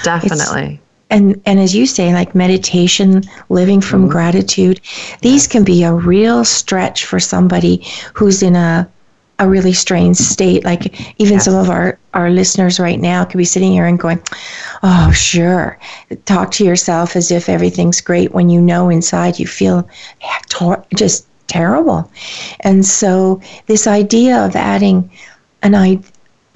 Definitely. 0.03 0.75
It's, 0.75 0.84
and 1.09 1.41
and 1.45 1.59
as 1.59 1.75
you 1.75 1.85
say 1.85 2.13
like 2.13 2.35
meditation 2.35 3.23
living 3.49 3.81
from 3.81 4.01
mm-hmm. 4.01 4.11
gratitude 4.11 4.81
these 5.21 5.47
can 5.47 5.63
be 5.63 5.83
a 5.83 5.93
real 5.93 6.43
stretch 6.43 7.05
for 7.05 7.19
somebody 7.19 7.85
who's 8.13 8.41
in 8.41 8.55
a 8.55 8.89
a 9.39 9.49
really 9.49 9.73
strange 9.73 10.15
state 10.15 10.63
like 10.63 11.19
even 11.19 11.33
yes. 11.33 11.45
some 11.45 11.55
of 11.55 11.69
our 11.69 11.99
our 12.13 12.29
listeners 12.29 12.79
right 12.79 12.99
now 12.99 13.25
could 13.25 13.37
be 13.37 13.45
sitting 13.45 13.73
here 13.73 13.85
and 13.85 13.99
going 13.99 14.21
oh 14.83 15.11
sure 15.11 15.77
talk 16.23 16.51
to 16.51 16.63
yourself 16.63 17.15
as 17.15 17.31
if 17.31 17.49
everything's 17.49 17.99
great 18.01 18.33
when 18.33 18.49
you 18.49 18.61
know 18.61 18.89
inside 18.89 19.37
you 19.37 19.45
feel 19.45 19.87
just 20.95 21.27
terrible 21.47 22.09
and 22.61 22.85
so 22.85 23.41
this 23.67 23.87
idea 23.87 24.37
of 24.43 24.55
adding 24.55 25.09
an 25.63 25.75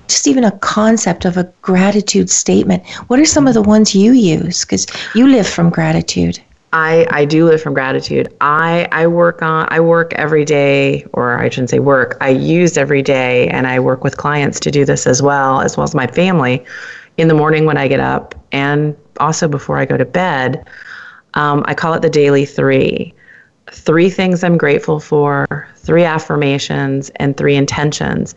just 0.10 0.28
even 0.28 0.44
a 0.44 0.52
concept 0.60 1.26
of 1.26 1.38
a 1.38 1.44
gratitude 1.62 2.30
statement. 2.30 2.86
What 3.08 3.20
are 3.20 3.26
some 3.26 3.48
of 3.48 3.54
the 3.54 3.62
ones 3.62 3.96
you 3.96 4.12
use? 4.12 4.66
Because 4.66 4.86
you 5.16 5.28
live 5.28 5.48
from 5.48 5.70
gratitude. 5.70 6.40
I, 6.72 7.08
I 7.10 7.26
do 7.26 7.46
live 7.46 7.62
from 7.62 7.74
gratitude. 7.74 8.32
I, 8.42 8.88
I 8.92 9.08
work 9.08 9.42
on 9.42 9.68
I 9.72 9.80
work 9.80 10.14
every 10.14 10.46
day, 10.46 11.04
or 11.14 11.40
I 11.40 11.50
shouldn't 11.50 11.72
say 11.72 11.80
work. 11.80 12.16
I 12.22 12.30
use 12.30 12.78
every 12.78 13.02
day, 13.02 13.48
and 13.48 13.66
I 13.66 13.80
work 13.80 14.04
with 14.04 14.18
clients 14.18 14.60
to 14.62 14.72
do 14.72 14.86
this 14.86 15.08
as 15.08 15.22
well, 15.22 15.62
as 15.62 15.78
well 15.78 15.84
as 15.84 15.96
my 15.96 16.06
family, 16.06 16.64
in 17.18 17.28
the 17.28 17.34
morning 17.34 17.66
when 17.66 17.78
I 17.78 17.88
get 17.88 18.00
up, 18.00 18.36
and 18.52 18.96
also 19.20 19.48
before 19.48 19.78
I 19.78 19.86
go 19.86 19.98
to 19.98 20.06
bed. 20.06 20.64
Um, 21.34 21.64
I 21.66 21.74
call 21.74 21.94
it 21.94 22.02
the 22.02 22.10
daily 22.10 22.46
three. 22.46 23.14
Three 23.72 24.10
things 24.10 24.44
I'm 24.44 24.58
grateful 24.58 25.00
for, 25.00 25.68
three 25.90 26.04
affirmations, 26.04 27.10
and 27.16 27.36
three 27.36 27.56
intentions. 27.56 28.36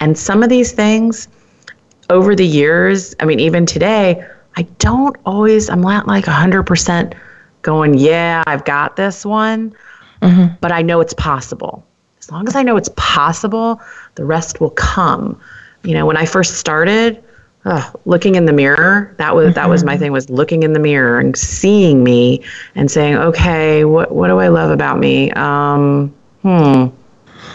And 0.00 0.16
some 0.16 0.42
of 0.42 0.48
these 0.48 0.72
things 0.72 1.28
over 2.08 2.34
the 2.34 2.46
years, 2.46 3.14
I 3.20 3.26
mean, 3.26 3.40
even 3.40 3.66
today, 3.66 4.26
I 4.56 4.62
don't 4.78 5.14
always, 5.26 5.68
I'm 5.68 5.82
not 5.82 6.06
like 6.06 6.24
100% 6.24 7.12
going, 7.60 7.92
yeah, 7.92 8.42
I've 8.46 8.64
got 8.64 8.96
this 8.96 9.26
one, 9.26 9.76
mm-hmm. 10.22 10.54
but 10.62 10.72
I 10.72 10.80
know 10.80 11.02
it's 11.02 11.12
possible. 11.12 11.84
As 12.20 12.32
long 12.32 12.48
as 12.48 12.56
I 12.56 12.62
know 12.62 12.78
it's 12.78 12.90
possible, 12.96 13.82
the 14.14 14.24
rest 14.24 14.62
will 14.62 14.70
come. 14.70 15.38
You 15.82 15.92
know, 15.92 16.06
when 16.06 16.16
I 16.16 16.24
first 16.24 16.54
started, 16.54 17.22
uh, 17.66 17.90
looking 18.06 18.34
in 18.34 18.46
the 18.46 18.52
mirror, 18.54 19.14
that 19.18 19.36
was 19.36 19.48
mm-hmm. 19.48 19.54
that 19.56 19.68
was 19.68 19.84
my 19.84 19.92
mm-hmm. 19.92 20.00
thing 20.04 20.12
was 20.12 20.30
looking 20.30 20.62
in 20.62 20.72
the 20.72 20.80
mirror 20.80 21.18
and 21.18 21.36
seeing 21.36 22.02
me 22.02 22.42
and 22.74 22.90
saying, 22.90 23.16
okay, 23.16 23.84
what 23.84 24.10
what 24.10 24.28
do 24.28 24.38
I 24.38 24.48
love 24.48 24.70
about 24.70 24.98
me? 24.98 25.30
Um, 25.32 26.14
hmm, 26.44 26.48
I'm 26.50 26.92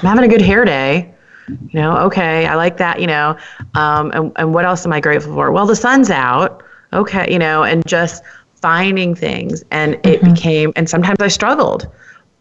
having 0.01 0.23
a 0.23 0.27
good 0.27 0.41
hair 0.41 0.65
day. 0.65 1.13
You 1.47 1.79
know, 1.79 1.97
okay, 1.97 2.45
I 2.45 2.55
like 2.55 2.77
that, 2.77 2.99
you 2.99 3.07
know. 3.07 3.37
Um, 3.75 4.11
and, 4.11 4.31
and 4.35 4.53
what 4.53 4.65
else 4.65 4.85
am 4.85 4.93
I 4.93 4.99
grateful 4.99 5.33
for? 5.33 5.51
Well, 5.51 5.65
the 5.65 5.75
sun's 5.75 6.09
out. 6.09 6.63
Okay, 6.91 7.31
you 7.31 7.39
know, 7.39 7.63
and 7.63 7.85
just 7.87 8.23
finding 8.55 9.15
things. 9.15 9.63
And 9.71 9.93
it 9.95 10.21
mm-hmm. 10.21 10.33
became, 10.33 10.73
and 10.75 10.89
sometimes 10.89 11.19
I 11.19 11.27
struggled, 11.27 11.87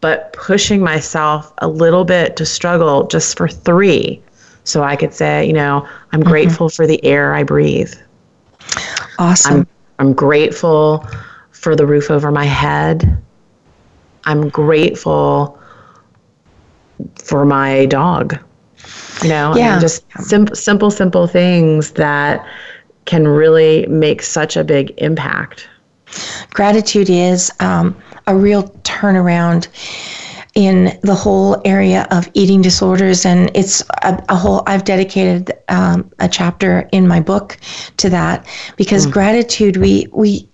but 0.01 0.33
pushing 0.33 0.81
myself 0.81 1.53
a 1.59 1.67
little 1.67 2.03
bit 2.03 2.35
to 2.37 2.45
struggle 2.45 3.07
just 3.07 3.37
for 3.37 3.47
three. 3.47 4.21
So 4.63 4.83
I 4.83 4.95
could 4.95 5.13
say, 5.13 5.45
you 5.45 5.53
know, 5.53 5.87
I'm 6.11 6.21
mm-hmm. 6.21 6.29
grateful 6.29 6.69
for 6.69 6.87
the 6.87 7.03
air 7.05 7.35
I 7.35 7.43
breathe. 7.43 7.93
Awesome. 9.19 9.53
I'm, 9.53 9.67
I'm 9.99 10.13
grateful 10.13 11.05
for 11.51 11.75
the 11.75 11.85
roof 11.85 12.09
over 12.09 12.31
my 12.31 12.45
head. 12.45 13.21
I'm 14.25 14.49
grateful 14.49 15.58
for 17.15 17.45
my 17.45 17.85
dog. 17.85 18.37
You 19.23 19.29
know, 19.29 19.55
yeah. 19.55 19.69
I 19.69 19.71
mean, 19.73 19.81
just 19.81 20.05
simple, 20.19 20.55
simple, 20.55 20.91
simple 20.91 21.27
things 21.27 21.91
that 21.91 22.45
can 23.05 23.27
really 23.27 23.85
make 23.87 24.21
such 24.21 24.55
a 24.55 24.63
big 24.63 24.93
impact. 24.97 25.67
Gratitude 26.51 27.09
is 27.09 27.51
um, 27.59 27.95
a 28.27 28.35
real 28.35 28.63
turnaround 28.83 29.67
in 30.55 30.97
the 31.03 31.15
whole 31.15 31.61
area 31.65 32.07
of 32.11 32.29
eating 32.33 32.61
disorders, 32.61 33.25
and 33.25 33.51
it's 33.55 33.81
a, 34.03 34.23
a 34.29 34.35
whole. 34.35 34.63
I've 34.67 34.83
dedicated 34.83 35.53
um, 35.69 36.11
a 36.19 36.27
chapter 36.27 36.89
in 36.91 37.07
my 37.07 37.19
book 37.19 37.57
to 37.97 38.09
that 38.09 38.47
because 38.75 39.05
mm. 39.05 39.11
gratitude, 39.11 39.77
we 39.77 40.07
we, 40.11 40.49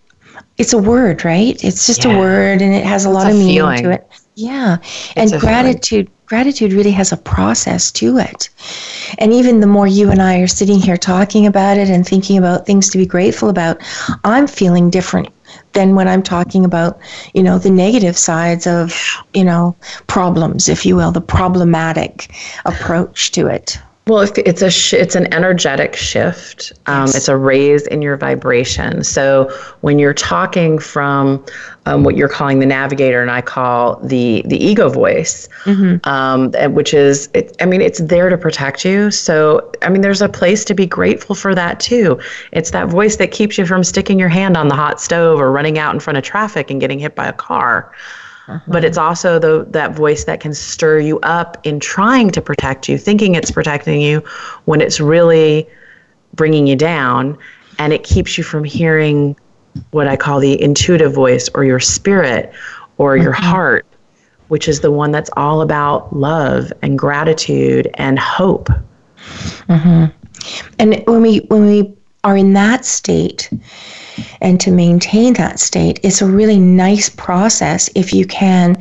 it's 0.58 0.74
a 0.74 0.78
word, 0.78 1.24
right? 1.24 1.62
It's 1.64 1.88
just 1.88 2.06
yeah. 2.06 2.16
a 2.16 2.20
word, 2.20 2.62
and 2.62 2.74
it 2.74 2.84
has 2.84 3.06
a 3.06 3.10
it's 3.10 3.16
lot 3.16 3.28
a 3.28 3.30
of 3.32 3.36
meaning 3.36 3.56
feeling. 3.56 3.84
to 3.84 3.92
it. 3.92 4.08
Yeah, 4.36 4.78
and 5.16 5.32
gratitude 5.40 6.12
gratitude 6.26 6.74
really 6.74 6.92
has 6.92 7.12
a 7.12 7.18
process 7.18 7.92
to 7.94 8.18
it. 8.18 8.50
And 9.20 9.32
even 9.34 9.60
the 9.60 9.68
more 9.68 9.88
you 9.88 10.10
and 10.10 10.22
I 10.22 10.40
are 10.40 10.48
sitting 10.48 10.80
here 10.80 10.98
talking 10.98 11.46
about 11.46 11.78
it 11.78 11.90
and 11.90 12.06
thinking 12.06 12.38
about 12.38 12.66
things 12.66 12.90
to 12.90 12.98
be 12.98 13.06
grateful 13.06 13.50
about, 13.50 13.82
I'm 14.24 14.48
feeling 14.48 14.90
different 14.90 15.30
than 15.74 15.96
when 15.96 16.08
I'm 16.08 16.24
talking 16.24 16.66
about, 16.66 17.00
you 17.34 17.44
know, 17.44 17.58
the 17.60 17.70
negative 17.70 18.18
sides 18.18 18.66
of, 18.66 18.94
you 19.34 19.44
know, 19.44 19.76
problems, 20.08 20.70
if 20.70 20.86
you 20.86 20.96
will, 20.96 21.12
the 21.12 21.22
problematic 21.22 22.32
approach 22.66 23.32
to 23.32 23.48
it. 23.48 23.80
Well, 24.08 24.20
it's 24.38 24.62
a 24.62 24.70
sh- 24.70 24.94
it's 24.94 25.16
an 25.16 25.34
energetic 25.34 25.96
shift. 25.96 26.74
Um, 26.86 27.08
yes. 27.08 27.16
It's 27.16 27.28
a 27.28 27.36
raise 27.36 27.88
in 27.88 28.04
your 28.04 28.18
vibration. 28.18 29.04
So 29.04 29.52
when 29.82 29.98
you're 29.98 30.14
talking 30.14 30.78
from 30.78 31.44
um, 31.88 32.04
what 32.04 32.16
you're 32.16 32.30
calling 32.30 32.60
the 32.60 32.68
navigator, 32.68 33.24
and 33.24 33.32
I 33.32 33.42
call 33.42 33.96
the 34.04 34.44
the 34.46 34.64
ego 34.64 34.90
voice, 34.90 35.50
mm-hmm. 35.64 36.08
um, 36.08 36.52
which 36.76 36.94
is, 36.94 37.30
it, 37.34 37.56
I 37.60 37.66
mean, 37.66 37.82
it's 37.82 38.00
there 38.00 38.30
to 38.30 38.38
protect 38.38 38.86
you. 38.86 39.10
So 39.10 39.72
I 39.82 39.90
mean, 39.90 40.02
there's 40.02 40.22
a 40.22 40.30
place 40.30 40.64
to 40.66 40.76
be 40.76 40.86
grateful 40.86 41.34
for 41.34 41.56
that 41.56 41.80
too. 41.80 42.20
It's 42.52 42.70
that 42.72 42.90
voice 42.90 43.16
that 43.16 43.32
keeps 43.32 43.58
you 43.58 43.66
from 43.66 43.84
sticking 43.84 44.20
your 44.20 44.30
hand 44.30 44.56
on 44.56 44.68
the 44.68 44.76
hot 44.76 45.02
stove 45.02 45.42
or 45.42 45.52
running 45.52 45.80
out 45.80 45.96
in 45.96 46.00
front 46.00 46.18
of 46.18 46.24
traffic 46.24 46.70
and 46.70 46.80
getting 46.80 47.00
hit 47.00 47.16
by 47.16 47.26
a 47.26 47.34
car. 47.34 47.92
Uh-huh. 48.48 48.60
But 48.68 48.84
it's 48.84 48.98
also 48.98 49.40
the 49.40 49.66
that 49.70 49.96
voice 49.96 50.26
that 50.26 50.40
can 50.40 50.54
stir 50.54 51.00
you 51.00 51.20
up 51.22 51.58
in 51.64 51.80
trying 51.80 52.30
to 52.32 52.42
protect 52.42 52.88
you, 52.88 52.98
thinking 52.98 53.36
it's 53.36 53.52
protecting 53.52 54.02
you 54.02 54.20
when 54.66 54.82
it's 54.82 55.00
really 55.00 55.68
bringing 56.34 56.68
you 56.68 56.76
down, 56.76 57.38
and 57.80 57.92
it 57.92 58.04
keeps 58.04 58.38
you 58.38 58.44
from 58.44 58.64
hearing 58.64 59.36
what 59.92 60.08
I 60.08 60.16
call 60.16 60.40
the 60.40 60.62
intuitive 60.62 61.14
voice 61.14 61.50
or 61.56 61.64
your 61.66 61.80
spirit 61.80 62.54
or 62.98 63.18
your 63.18 63.34
uh-huh. 63.34 63.50
heart, 63.50 63.86
which 64.48 64.68
is 64.68 64.82
the 64.82 64.92
one 64.92 65.12
that's 65.12 65.30
all 65.36 65.62
about 65.62 66.16
love 66.16 66.72
and 66.82 66.98
gratitude 66.98 67.90
and 67.96 68.20
hope. 68.20 68.70
Mm-hmm. 69.68 70.06
And 70.80 71.04
when 71.08 71.22
we 71.22 71.40
when 71.48 71.66
we 71.66 71.96
are 72.26 72.36
in 72.36 72.54
that 72.54 72.84
state, 72.84 73.50
and 74.42 74.60
to 74.60 74.72
maintain 74.72 75.34
that 75.36 75.60
state, 75.60 76.00
it's 76.04 76.22
a 76.22 76.26
really 76.26 76.60
nice 76.60 77.08
process 77.08 77.90
if 77.96 78.14
you 78.14 78.26
can 78.26 78.76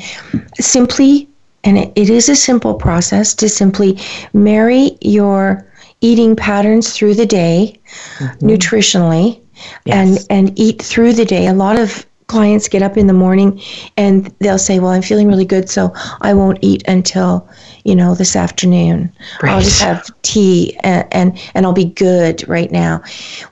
simply, 0.59 1.29
and 1.63 1.79
it, 1.79 1.93
it 1.95 2.09
is 2.09 2.29
a 2.29 2.35
simple 2.35 2.75
process, 2.75 3.35
to 3.35 3.49
simply 3.49 3.99
marry 4.33 4.97
your 5.03 5.67
eating 6.01 6.35
patterns 6.35 6.93
through 6.97 7.15
the 7.15 7.27
day 7.27 7.79
mm-hmm. 8.19 8.47
nutritionally 8.47 9.41
yes. 9.85 10.27
and 10.31 10.49
and 10.49 10.59
eat 10.59 10.83
through 10.83 11.13
the 11.13 11.25
day. 11.25 11.47
A 11.47 11.55
lot 11.55 11.79
of 11.79 12.07
clients 12.27 12.69
get 12.69 12.83
up 12.83 12.97
in 12.97 13.07
the 13.07 13.13
morning 13.13 13.61
and 13.97 14.27
they'll 14.39 14.59
say, 14.59 14.79
"Well, 14.79 14.91
I'm 14.91 15.03
feeling 15.03 15.29
really 15.29 15.45
good, 15.45 15.69
so 15.69 15.93
I 16.21 16.35
won't 16.35 16.59
eat 16.63 16.83
until 16.89 17.49
you 17.85 17.95
know 17.95 18.15
this 18.15 18.37
afternoon. 18.37 19.13
Right. 19.43 19.53
I'll 19.53 19.61
just 19.61 19.83
have 19.83 20.11
tea 20.23 20.77
and, 20.83 21.07
and 21.13 21.39
and 21.55 21.67
I'll 21.67 21.73
be 21.73 21.87
good 21.87 22.47
right 22.49 22.71
now." 22.71 23.03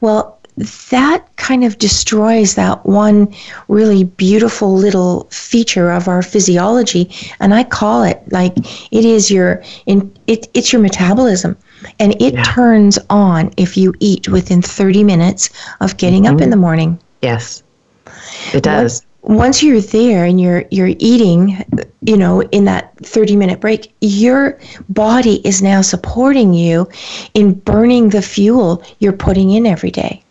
Well, 0.01 0.39
that 0.57 1.25
kind 1.37 1.65
of 1.65 1.79
destroys 1.79 2.55
that 2.57 2.85
one 2.85 3.35
really 3.69 4.05
beautiful 4.05 4.75
little 4.75 5.25
feature 5.31 5.91
of 5.91 6.09
our 6.09 6.21
physiology 6.21 7.11
and 7.41 7.55
i 7.55 7.65
call 7.65 8.03
it 8.03 8.23
like 8.31 8.55
it 8.93 9.05
is 9.05 9.31
your 9.31 9.63
in 9.87 10.15
it, 10.27 10.49
it's 10.53 10.71
your 10.71 10.83
metabolism 10.83 11.57
and 11.99 12.13
it 12.21 12.35
yeah. 12.35 12.43
turns 12.43 12.99
on 13.09 13.51
if 13.57 13.79
you 13.79 13.95
eat 13.99 14.29
within 14.29 14.61
30 14.61 15.03
minutes 15.05 15.49
of 15.81 15.97
getting 15.97 16.25
mm-hmm. 16.25 16.37
up 16.37 16.43
in 16.43 16.51
the 16.51 16.57
morning 16.57 17.01
yes 17.23 17.63
It 18.53 18.63
does. 18.63 19.05
Once 19.23 19.63
you're 19.63 19.81
there 19.81 20.25
and 20.25 20.41
you're 20.41 20.65
you're 20.71 20.95
eating, 20.99 21.65
you 22.01 22.17
know, 22.17 22.43
in 22.43 22.65
that 22.65 22.97
30 22.99 23.37
minute 23.37 23.61
break, 23.61 23.95
your 24.01 24.59
body 24.89 25.47
is 25.47 25.63
now 25.63 25.81
supporting 25.81 26.55
you 26.55 26.89
in 27.35 27.55
burning 27.55 28.09
the 28.09 28.23
fuel 28.23 28.83
you're 28.99 29.13
putting 29.13 29.51
in 29.51 29.65
every 29.65 29.93
day. 29.93 30.23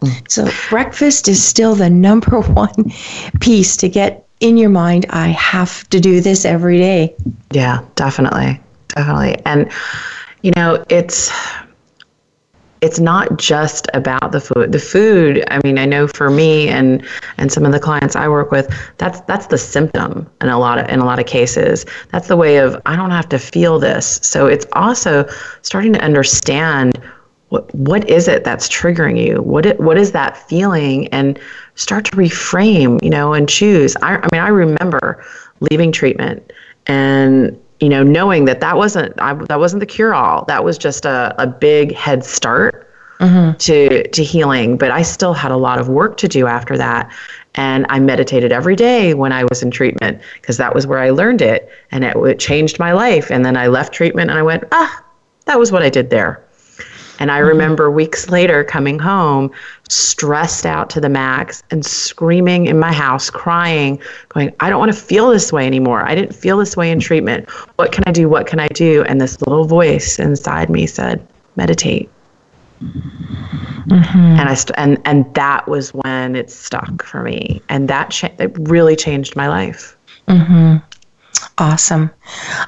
Mm. 0.00 0.30
So 0.30 0.48
breakfast 0.68 1.28
is 1.28 1.42
still 1.42 1.74
the 1.74 1.88
number 1.88 2.40
one 2.52 2.92
piece 3.40 3.76
to 3.78 3.88
get 3.88 4.26
in 4.40 4.56
your 4.58 4.70
mind. 4.70 5.06
I 5.10 5.28
have 5.28 5.88
to 5.88 6.00
do 6.00 6.20
this 6.20 6.44
every 6.44 6.78
day. 6.78 7.14
Yeah, 7.50 7.82
definitely, 7.94 8.60
definitely, 8.88 9.40
and 9.46 9.70
you 10.42 10.52
know, 10.54 10.84
it's 10.90 11.30
it's 12.86 13.00
not 13.00 13.36
just 13.36 13.88
about 13.94 14.30
the 14.30 14.40
food. 14.40 14.70
The 14.70 14.78
food, 14.78 15.44
I 15.50 15.58
mean, 15.64 15.76
I 15.76 15.86
know 15.86 16.06
for 16.06 16.30
me 16.30 16.68
and 16.68 17.04
and 17.36 17.50
some 17.50 17.66
of 17.66 17.72
the 17.72 17.80
clients 17.80 18.14
I 18.14 18.28
work 18.28 18.52
with, 18.52 18.72
that's 18.98 19.20
that's 19.22 19.48
the 19.48 19.58
symptom 19.58 20.30
in 20.40 20.48
a 20.48 20.58
lot 20.58 20.78
of 20.78 20.88
in 20.88 21.00
a 21.00 21.04
lot 21.04 21.18
of 21.18 21.26
cases. 21.26 21.84
That's 22.12 22.28
the 22.28 22.36
way 22.36 22.58
of 22.58 22.80
I 22.86 22.94
don't 22.94 23.10
have 23.10 23.28
to 23.30 23.40
feel 23.40 23.80
this. 23.80 24.20
So 24.22 24.46
it's 24.46 24.66
also 24.74 25.26
starting 25.62 25.92
to 25.94 26.00
understand 26.00 26.92
what 27.48 27.74
what 27.74 28.08
is 28.08 28.28
it 28.28 28.44
that's 28.44 28.68
triggering 28.68 29.18
you? 29.20 29.42
What 29.42 29.66
it, 29.66 29.80
what 29.80 29.98
is 29.98 30.12
that 30.12 30.36
feeling 30.48 31.08
and 31.08 31.40
start 31.74 32.04
to 32.04 32.12
reframe, 32.12 33.02
you 33.02 33.10
know, 33.10 33.32
and 33.32 33.48
choose. 33.48 33.96
I, 33.96 34.16
I 34.16 34.28
mean, 34.32 34.42
I 34.42 34.48
remember 34.48 35.24
leaving 35.58 35.90
treatment 35.90 36.52
and 36.86 37.60
you 37.80 37.88
know, 37.88 38.02
knowing 38.02 38.46
that 38.46 38.60
that 38.60 38.76
wasn't 38.76 39.12
I, 39.20 39.34
that 39.34 39.58
wasn't 39.58 39.80
the 39.80 39.86
cure 39.86 40.14
all. 40.14 40.44
That 40.46 40.64
was 40.64 40.78
just 40.78 41.04
a, 41.04 41.34
a 41.38 41.46
big 41.46 41.94
head 41.94 42.24
start 42.24 42.88
mm-hmm. 43.18 43.56
to 43.56 44.08
to 44.08 44.24
healing. 44.24 44.76
But 44.76 44.90
I 44.90 45.02
still 45.02 45.34
had 45.34 45.50
a 45.50 45.56
lot 45.56 45.78
of 45.78 45.88
work 45.88 46.16
to 46.18 46.28
do 46.28 46.46
after 46.46 46.76
that. 46.78 47.10
And 47.54 47.86
I 47.88 47.98
meditated 48.00 48.52
every 48.52 48.76
day 48.76 49.14
when 49.14 49.32
I 49.32 49.44
was 49.44 49.62
in 49.62 49.70
treatment 49.70 50.20
because 50.40 50.58
that 50.58 50.74
was 50.74 50.86
where 50.86 50.98
I 50.98 51.08
learned 51.08 51.40
it, 51.40 51.70
and 51.90 52.04
it, 52.04 52.14
it 52.16 52.38
changed 52.38 52.78
my 52.78 52.92
life. 52.92 53.30
And 53.30 53.44
then 53.46 53.56
I 53.56 53.66
left 53.68 53.94
treatment, 53.94 54.28
and 54.28 54.38
I 54.38 54.42
went, 54.42 54.64
ah, 54.72 55.04
that 55.46 55.58
was 55.58 55.72
what 55.72 55.82
I 55.82 55.88
did 55.88 56.10
there. 56.10 56.44
And 57.18 57.30
I 57.30 57.38
mm-hmm. 57.38 57.48
remember 57.48 57.90
weeks 57.90 58.28
later 58.28 58.62
coming 58.62 58.98
home 58.98 59.50
stressed 59.88 60.66
out 60.66 60.90
to 60.90 61.00
the 61.00 61.08
max 61.08 61.62
and 61.70 61.84
screaming 61.84 62.66
in 62.66 62.78
my 62.78 62.92
house, 62.92 63.30
crying, 63.30 64.00
going, 64.30 64.52
I 64.60 64.68
don't 64.70 64.78
want 64.78 64.92
to 64.92 64.98
feel 64.98 65.30
this 65.30 65.52
way 65.52 65.66
anymore. 65.66 66.02
I 66.04 66.14
didn't 66.14 66.34
feel 66.34 66.58
this 66.58 66.76
way 66.76 66.90
in 66.90 67.00
treatment. 67.00 67.48
What 67.76 67.92
can 67.92 68.04
I 68.06 68.12
do? 68.12 68.28
What 68.28 68.46
can 68.46 68.58
I 68.58 68.68
do? 68.68 69.04
And 69.04 69.20
this 69.20 69.40
little 69.42 69.64
voice 69.64 70.18
inside 70.18 70.70
me 70.70 70.86
said, 70.86 71.26
meditate. 71.56 72.10
Mm-hmm. 72.80 74.18
And 74.18 74.48
I 74.48 74.54
st- 74.54 74.76
and 74.76 75.00
and 75.04 75.32
that 75.34 75.66
was 75.68 75.94
when 75.94 76.36
it 76.36 76.50
stuck 76.50 77.04
for 77.04 77.22
me, 77.22 77.62
and 77.68 77.88
that 77.88 78.10
cha- 78.10 78.32
it 78.38 78.54
really 78.58 78.96
changed 78.96 79.36
my 79.36 79.48
life. 79.48 79.96
Mm-hmm. 80.28 80.76
Awesome. 81.58 82.10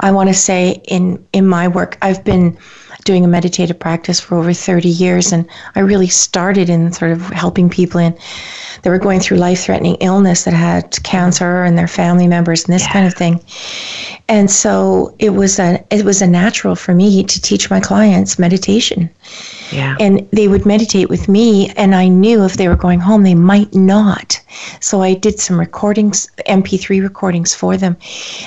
I 0.01 0.13
want 0.13 0.29
to 0.29 0.35
say 0.35 0.81
in 0.87 1.27
in 1.33 1.47
my 1.47 1.69
work, 1.69 1.99
I've 2.01 2.25
been 2.25 2.57
doing 3.09 3.25
a 3.25 3.29
meditative 3.29 3.79
practice 3.79 4.21
for 4.21 4.37
over 4.37 4.53
30 4.53 4.87
years. 4.87 5.33
And 5.33 5.49
I 5.75 5.81
really 5.81 6.09
started 6.09 6.69
in 6.69 6.93
sort 6.93 7.11
of 7.11 7.23
helping 7.31 7.71
people 7.71 7.99
in 7.99 8.13
that 8.83 8.91
were 8.91 8.99
going 8.99 9.19
through 9.19 9.39
life 9.39 9.61
threatening 9.63 9.97
illness 10.01 10.45
that 10.45 10.53
had 10.53 11.03
cancer 11.05 11.65
and 11.65 11.79
their 11.79 11.89
family 11.89 12.29
members 12.29 12.65
and 12.65 12.75
this 12.75 12.83
yeah. 12.83 12.93
kind 12.93 13.07
of 13.07 13.15
thing. 13.15 13.41
And 14.29 14.51
so 14.51 15.15
it 15.19 15.31
was 15.31 15.59
a 15.59 15.83
it 15.91 16.05
was 16.05 16.21
a 16.21 16.27
natural 16.27 16.77
for 16.77 16.93
me 16.93 17.25
to 17.25 17.41
teach 17.41 17.71
my 17.71 17.81
clients 17.81 18.39
meditation. 18.39 19.09
Yeah. 19.73 19.97
And 20.01 20.29
they 20.33 20.49
would 20.49 20.67
meditate 20.67 21.09
with 21.09 21.29
me 21.29 21.71
and 21.77 21.95
I 21.95 22.09
knew 22.09 22.45
if 22.45 22.57
they 22.57 22.69
were 22.69 22.77
going 22.77 23.01
home 23.01 23.23
they 23.23 23.35
might 23.35 23.75
not. 23.75 24.41
So 24.81 25.03
I 25.03 25.15
did 25.15 25.39
some 25.39 25.59
recordings, 25.59 26.29
MP3 26.47 27.03
recordings 27.03 27.55
for 27.55 27.77
them. 27.77 27.97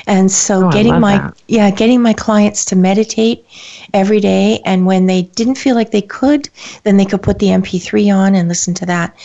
And 0.07 0.31
so 0.31 0.67
oh, 0.67 0.71
getting 0.71 0.99
my 0.99 1.17
that. 1.17 1.41
yeah, 1.47 1.69
getting 1.71 2.01
my 2.01 2.13
clients 2.13 2.65
to 2.65 2.75
meditate 2.75 3.45
every 3.93 4.19
day 4.19 4.61
and 4.65 4.85
when 4.85 5.05
they 5.05 5.23
didn't 5.23 5.55
feel 5.55 5.75
like 5.75 5.91
they 5.91 6.01
could, 6.01 6.49
then 6.83 6.97
they 6.97 7.05
could 7.05 7.21
put 7.21 7.39
the 7.39 7.47
MP3 7.47 8.15
on 8.15 8.35
and 8.35 8.47
listen 8.49 8.73
to 8.75 8.85
that. 8.85 9.15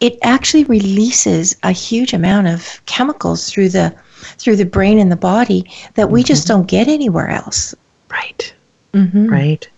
It 0.00 0.18
actually 0.22 0.64
releases 0.64 1.56
a 1.62 1.72
huge 1.72 2.12
amount 2.12 2.48
of 2.48 2.80
chemicals 2.86 3.50
through 3.50 3.70
the 3.70 3.94
through 4.38 4.56
the 4.56 4.64
brain 4.64 4.98
and 4.98 5.10
the 5.10 5.16
body 5.16 5.68
that 5.94 6.10
we 6.10 6.20
mm-hmm. 6.20 6.28
just 6.28 6.46
don't 6.46 6.68
get 6.68 6.88
anywhere 6.88 7.28
else. 7.28 7.74
Right. 8.10 8.54
Mm-hmm. 8.94 9.26
Right. 9.26 9.68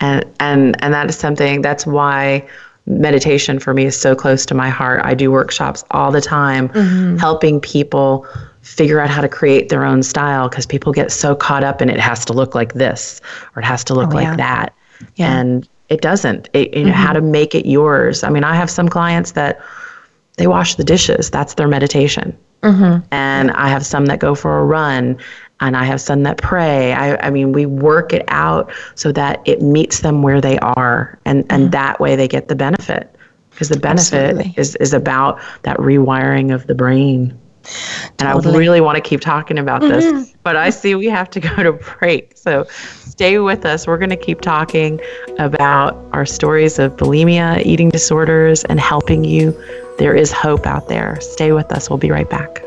And 0.00 0.24
and 0.40 0.82
and 0.82 0.94
that 0.94 1.08
is 1.08 1.16
something 1.16 1.62
that's 1.62 1.86
why 1.86 2.46
meditation 2.86 3.58
for 3.58 3.74
me 3.74 3.84
is 3.84 3.98
so 3.98 4.14
close 4.14 4.46
to 4.46 4.54
my 4.54 4.70
heart. 4.70 5.02
I 5.04 5.14
do 5.14 5.30
workshops 5.30 5.84
all 5.90 6.10
the 6.10 6.20
time 6.20 6.68
mm-hmm. 6.70 7.16
helping 7.16 7.60
people 7.60 8.26
figure 8.62 9.00
out 9.00 9.10
how 9.10 9.20
to 9.20 9.28
create 9.28 9.68
their 9.68 9.84
own 9.84 10.02
style 10.02 10.48
because 10.48 10.66
people 10.66 10.92
get 10.92 11.12
so 11.12 11.34
caught 11.34 11.64
up 11.64 11.82
in 11.82 11.90
it 11.90 12.00
has 12.00 12.24
to 12.24 12.32
look 12.32 12.54
like 12.54 12.74
this 12.74 13.20
or 13.54 13.62
it 13.62 13.64
has 13.64 13.84
to 13.84 13.94
look 13.94 14.10
oh, 14.12 14.16
like 14.16 14.24
yeah. 14.24 14.36
that. 14.36 14.74
Yeah. 15.16 15.38
And 15.38 15.68
it 15.88 16.00
doesn't. 16.00 16.48
It, 16.52 16.74
you 16.74 16.84
know, 16.84 16.90
mm-hmm. 16.90 17.00
how 17.00 17.12
to 17.12 17.20
make 17.20 17.54
it 17.54 17.66
yours. 17.66 18.22
I 18.22 18.30
mean, 18.30 18.44
I 18.44 18.54
have 18.54 18.70
some 18.70 18.88
clients 18.88 19.32
that 19.32 19.60
they 20.36 20.46
wash 20.46 20.74
the 20.76 20.84
dishes. 20.84 21.30
That's 21.30 21.54
their 21.54 21.68
meditation. 21.68 22.36
Mm-hmm. 22.62 23.06
And 23.12 23.50
I 23.52 23.68
have 23.68 23.86
some 23.86 24.06
that 24.06 24.18
go 24.18 24.34
for 24.34 24.58
a 24.58 24.64
run, 24.64 25.18
and 25.60 25.76
I 25.76 25.84
have 25.84 26.00
some 26.00 26.22
that 26.22 26.38
pray. 26.38 26.92
I, 26.92 27.16
I 27.26 27.30
mean, 27.30 27.52
we 27.52 27.66
work 27.66 28.12
it 28.12 28.24
out 28.28 28.70
so 28.94 29.12
that 29.12 29.40
it 29.44 29.60
meets 29.60 30.00
them 30.00 30.22
where 30.22 30.40
they 30.40 30.58
are, 30.58 31.18
and, 31.24 31.44
mm-hmm. 31.44 31.62
and 31.62 31.72
that 31.72 32.00
way 32.00 32.16
they 32.16 32.28
get 32.28 32.48
the 32.48 32.54
benefit. 32.54 33.14
Because 33.50 33.70
the 33.70 33.78
benefit 33.78 34.56
is, 34.56 34.76
is 34.76 34.92
about 34.92 35.40
that 35.62 35.76
rewiring 35.78 36.54
of 36.54 36.68
the 36.68 36.76
brain. 36.76 37.36
And 38.20 38.28
totally. 38.28 38.54
I 38.54 38.58
really 38.58 38.80
want 38.80 38.96
to 38.96 39.00
keep 39.00 39.20
talking 39.20 39.58
about 39.58 39.80
this, 39.80 40.04
mm-hmm. 40.04 40.38
but 40.44 40.54
I 40.54 40.70
see 40.70 40.94
we 40.94 41.06
have 41.06 41.28
to 41.30 41.40
go 41.56 41.62
to 41.62 41.72
break. 41.72 42.36
So 42.36 42.66
stay 42.70 43.38
with 43.38 43.64
us. 43.64 43.86
We're 43.86 43.98
going 43.98 44.10
to 44.10 44.16
keep 44.16 44.40
talking 44.40 45.00
about 45.38 45.96
our 46.12 46.24
stories 46.24 46.78
of 46.78 46.96
bulimia, 46.96 47.64
eating 47.66 47.88
disorders, 47.88 48.64
and 48.64 48.78
helping 48.78 49.24
you. 49.24 49.60
There 49.98 50.14
is 50.14 50.30
hope 50.30 50.66
out 50.66 50.88
there. 50.88 51.20
Stay 51.20 51.50
with 51.50 51.72
us. 51.72 51.90
We'll 51.90 51.98
be 51.98 52.12
right 52.12 52.30
back. 52.30 52.62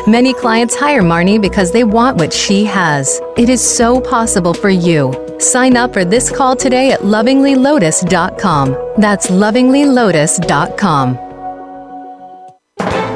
Many 0.08 0.34
clients 0.34 0.76
hire 0.76 1.02
Marnie 1.02 1.42
because 1.42 1.74
they 1.74 1.84
want 1.84 2.18
what 2.18 2.32
she 2.32 2.63
has. 2.63 3.20
It 3.36 3.50
is 3.50 3.62
so 3.62 4.00
possible 4.00 4.54
for 4.54 4.70
you. 4.70 5.33
Sign 5.43 5.75
up 5.75 5.93
for 5.93 6.06
this 6.06 6.32
call 6.32 6.56
today 6.56 6.91
at 6.91 7.01
lovinglylotus.com. 7.01 8.93
That's 8.97 9.29
lovinglylotus.com. 9.29 11.23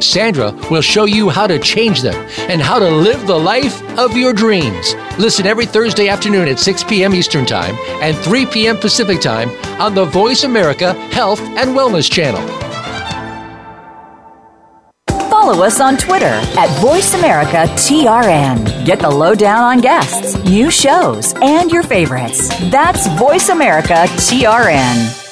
Sandra 0.00 0.52
will 0.70 0.82
show 0.82 1.04
you 1.04 1.28
how 1.28 1.46
to 1.46 1.58
change 1.58 2.00
them 2.02 2.14
and 2.48 2.62
how 2.62 2.78
to 2.78 2.88
live 2.88 3.26
the 3.26 3.38
life 3.38 3.82
of 3.98 4.16
your 4.16 4.32
dreams. 4.32 4.94
Listen 5.18 5.46
every 5.46 5.66
Thursday 5.66 6.08
afternoon 6.08 6.48
at 6.48 6.58
6 6.58 6.84
p.m. 6.84 7.14
Eastern 7.14 7.44
Time 7.44 7.74
and 8.02 8.16
3 8.16 8.46
p.m. 8.46 8.76
Pacific 8.76 9.20
Time 9.20 9.50
on 9.80 9.94
the 9.94 10.04
Voice 10.04 10.44
America 10.44 10.94
Health 11.10 11.40
and 11.40 11.70
Wellness 11.70 12.10
Channel. 12.10 12.40
Follow 15.28 15.64
us 15.64 15.80
on 15.80 15.96
Twitter 15.96 16.26
at 16.26 16.68
VoiceAmericaTRN. 16.80 18.86
Get 18.86 19.00
the 19.00 19.10
lowdown 19.10 19.62
on 19.62 19.80
guests, 19.80 20.36
new 20.44 20.70
shows, 20.70 21.34
and 21.42 21.70
your 21.70 21.82
favorites. 21.82 22.48
That's 22.70 23.08
VoiceAmericaTRN. 23.08 25.31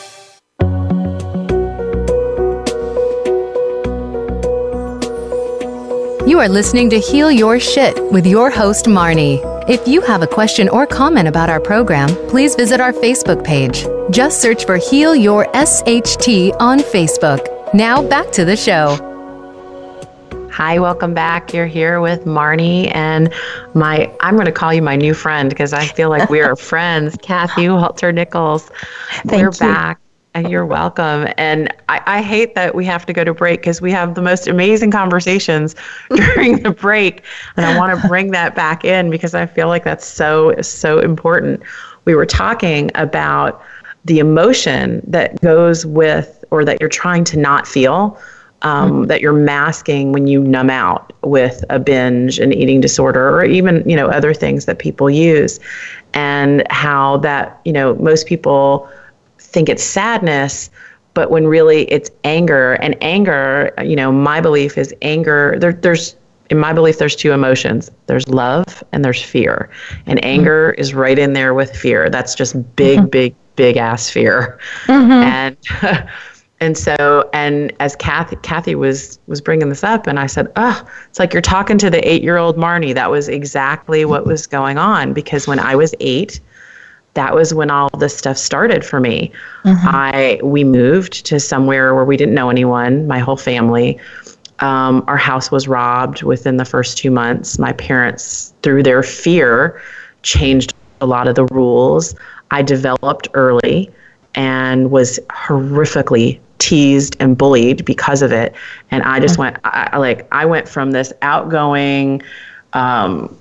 You 6.31 6.39
are 6.39 6.49
listening 6.49 6.89
to 6.91 7.01
Heal 7.01 7.33
Your 7.33 7.59
Shit 7.59 8.01
with 8.13 8.25
your 8.25 8.51
host, 8.51 8.85
Marnie. 8.85 9.41
If 9.69 9.89
you 9.89 10.01
have 10.03 10.23
a 10.23 10.29
question 10.29 10.69
or 10.69 10.87
comment 10.87 11.27
about 11.27 11.51
our 11.51 11.59
program, 11.59 12.09
please 12.29 12.55
visit 12.55 12.81
our 12.81 12.93
Facebook 12.93 13.43
page. 13.43 13.85
Just 14.13 14.41
search 14.41 14.65
for 14.65 14.77
Heal 14.77 15.17
Your 15.17 15.47
SHT 15.47 16.55
on 16.61 16.79
Facebook. 16.79 17.75
Now 17.75 18.01
back 18.09 18.31
to 18.31 18.45
the 18.45 18.57
show. 18.57 18.95
Hi, 20.53 20.79
welcome 20.79 21.15
back. 21.15 21.53
You're 21.53 21.67
here 21.67 22.01
with 22.01 22.25
Marnie 22.27 22.95
and 22.95 23.35
my, 23.75 24.09
I'm 24.21 24.37
going 24.37 24.47
to 24.47 24.53
call 24.53 24.73
you 24.73 24.83
my 24.83 24.95
new 24.95 25.15
friend 25.15 25.51
because 25.51 25.73
I 25.73 25.85
feel 25.85 26.11
like 26.11 26.31
we 26.31 26.43
are 26.43 26.55
friends, 26.71 27.17
Kathy 27.23 27.69
Welter 27.69 28.13
Nichols. 28.13 28.71
Thank 29.27 29.33
you. 29.33 29.39
We're 29.39 29.45
you. 29.47 29.59
back. 29.59 30.01
And 30.35 30.49
you're 30.49 30.67
welcome. 30.67 31.27
And 31.39 31.75
I, 31.89 32.01
I 32.07 32.23
hate 32.23 32.55
that 32.55 32.75
we 32.75 32.85
have 32.85 33.05
to 33.07 33.13
go 33.13 33.25
to 33.25 33.35
break 33.35 33.61
because 33.61 33.81
we 33.81 33.91
have 33.91 34.15
the 34.15 34.23
most 34.23 34.47
amazing 34.47 34.93
conversations 34.93 35.75
during 36.11 36.63
the 36.63 36.71
break. 36.71 37.25
And 37.57 37.67
I 37.67 37.77
want 37.77 38.01
to 38.01 38.09
bring 38.09 38.31
that 38.31 38.55
back 38.55 38.85
in 38.85 39.11
because 39.11 39.35
I 39.35 39.47
feel 39.47 39.67
like 39.67 39.83
that's 39.83 40.07
so, 40.07 40.55
so 40.61 41.01
important. 41.01 41.63
We 42.05 42.15
were 42.15 42.27
talking 42.27 42.93
about 42.95 43.61
the 44.05 44.21
emotion 44.21 45.03
that 45.07 45.41
goes 45.41 45.85
with 45.85 46.45
or 46.53 46.65
that 46.65 46.79
you're 46.81 46.89
trying 46.89 47.25
to 47.25 47.37
not 47.37 47.67
feel. 47.67 48.19
Um, 48.63 49.07
that 49.07 49.23
you're 49.23 49.33
masking 49.33 50.13
when 50.13 50.27
you 50.27 50.45
numb 50.45 50.69
out 50.69 51.15
with 51.23 51.65
a 51.71 51.79
binge 51.79 52.39
and 52.39 52.55
eating 52.55 52.83
disorder 52.83 53.31
or 53.31 53.43
even 53.43 53.83
you 53.89 53.97
know 53.97 54.09
other 54.09 54.35
things 54.35 54.67
that 54.67 54.79
people 54.79 55.09
use 55.09 55.59
and 56.13 56.67
how 56.69 57.17
that 57.19 57.59
you 57.65 57.73
know 57.73 57.95
most 57.95 58.27
people 58.27 58.87
think 59.53 59.69
it's 59.69 59.83
sadness 59.83 60.71
but 61.15 61.31
when 61.31 61.47
really 61.47 61.91
it's 61.91 62.11
anger. 62.25 62.75
And 62.75 62.97
anger 63.01 63.73
you 63.83 63.97
know 63.97 64.13
my 64.13 64.41
belief 64.41 64.79
is 64.79 64.95
anger 65.03 65.57
there, 65.59 65.73
there's 65.73 66.17
in 66.51 66.59
my 66.59 66.73
belief 66.73 66.99
there's 66.99 67.17
two 67.17 67.33
emotions. 67.33 67.91
There's 68.07 68.27
love 68.29 68.83
and 68.93 69.05
there's 69.05 69.23
fear. 69.23 69.71
And 70.07 70.19
mm-hmm. 70.19 70.29
anger 70.29 70.71
is 70.79 70.95
right 70.95 71.19
in 71.19 71.33
there 71.33 71.55
with 71.55 71.75
fear. 71.75 72.11
That's 72.11 72.35
just 72.35 72.55
big 72.77 72.99
mm-hmm. 72.99 73.09
big 73.09 73.35
big 73.57 73.77
ass 73.77 74.11
fear. 74.11 74.59
Mm-hmm. 74.87 75.13
And 75.13 76.09
and 76.61 76.77
so 76.77 77.29
and 77.33 77.73
as 77.81 77.97
Kathy 77.97 78.37
Kathy 78.37 78.75
was 78.75 79.19
was 79.27 79.41
bringing 79.41 79.69
this 79.69 79.85
up 79.85 80.07
and 80.07 80.19
I 80.19 80.27
said 80.27 80.51
oh 80.57 80.87
it's 81.09 81.19
like 81.19 81.33
you're 81.33 81.43
talking 81.43 81.79
to 81.79 81.91
the 81.91 82.07
8 82.07 82.23
year 82.23 82.37
old 82.37 82.57
Marnie. 82.57 82.95
That 82.95 83.11
was 83.11 83.29
exactly 83.29 84.05
what 84.05 84.27
was 84.27 84.47
going 84.47 84.79
on 84.79 85.13
because 85.13 85.47
when 85.47 85.59
I 85.59 85.75
was 85.75 85.95
8 86.01 86.41
that 87.21 87.35
was 87.35 87.53
when 87.53 87.71
all 87.71 87.91
this 87.99 88.17
stuff 88.17 88.39
started 88.39 88.83
for 88.83 88.99
me. 88.99 89.31
I 89.67 90.41
we 90.43 90.65
moved 90.65 91.27
to 91.27 91.39
somewhere 91.39 91.95
where 91.95 92.07
we 92.07 92.17
didn't 92.17 92.35
know 92.35 92.49
anyone, 92.49 93.07
my 93.07 93.19
whole 93.19 93.37
family. 93.37 93.99
Um, 94.61 95.05
our 95.07 95.19
house 95.19 95.51
was 95.51 95.69
robbed 95.69 96.23
within 96.23 96.57
the 96.57 96.65
first 96.65 96.97
two 96.97 97.11
months. 97.11 97.59
My 97.59 97.73
parents, 97.75 98.55
through 98.63 98.85
their 98.85 99.03
fear, 99.03 99.83
changed 100.23 100.73
a 101.03 101.07
lot 101.07 101.29
of 101.29 101.35
the 101.35 101.45
rules. 101.47 102.15
I 102.51 102.63
developed 102.63 103.29
early 103.35 103.91
and 104.35 104.91
was 104.91 105.21
horrifically 105.29 106.39
teased 106.59 107.17
and 107.21 107.37
bullied 107.37 107.85
because 107.85 108.23
of 108.23 108.33
it. 108.33 108.55
And 108.91 109.03
I 109.03 109.21
just 109.21 109.37
went, 109.39 109.59
I, 109.65 109.91
I- 109.93 109.99
like, 109.99 110.27
I 110.33 110.47
went 110.47 110.67
from 110.69 110.93
this 110.93 111.13
outgoing, 111.21 112.23
um, 112.73 113.37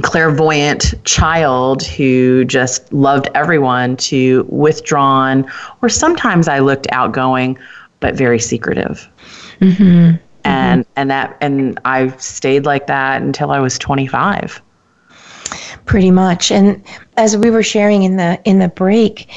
clairvoyant 0.00 0.94
child 1.04 1.82
who 1.82 2.44
just 2.44 2.90
loved 2.92 3.28
everyone 3.34 3.96
to 3.98 4.46
withdrawn, 4.48 5.44
or 5.82 5.88
sometimes 5.88 6.48
I 6.48 6.60
looked 6.60 6.86
outgoing, 6.92 7.58
but 8.00 8.14
very 8.14 8.38
secretive. 8.38 9.08
And 10.44 10.84
and 10.96 11.10
that 11.10 11.36
and 11.40 11.78
I 11.84 12.08
stayed 12.16 12.64
like 12.64 12.86
that 12.88 13.22
until 13.22 13.50
I 13.50 13.60
was 13.60 13.78
25. 13.78 14.60
pretty 15.84 16.10
much 16.10 16.50
and 16.50 16.82
as 17.16 17.36
we 17.36 17.50
were 17.50 17.62
sharing 17.62 18.02
in 18.04 18.16
the 18.16 18.40
in 18.44 18.58
the 18.58 18.68
break 18.68 19.28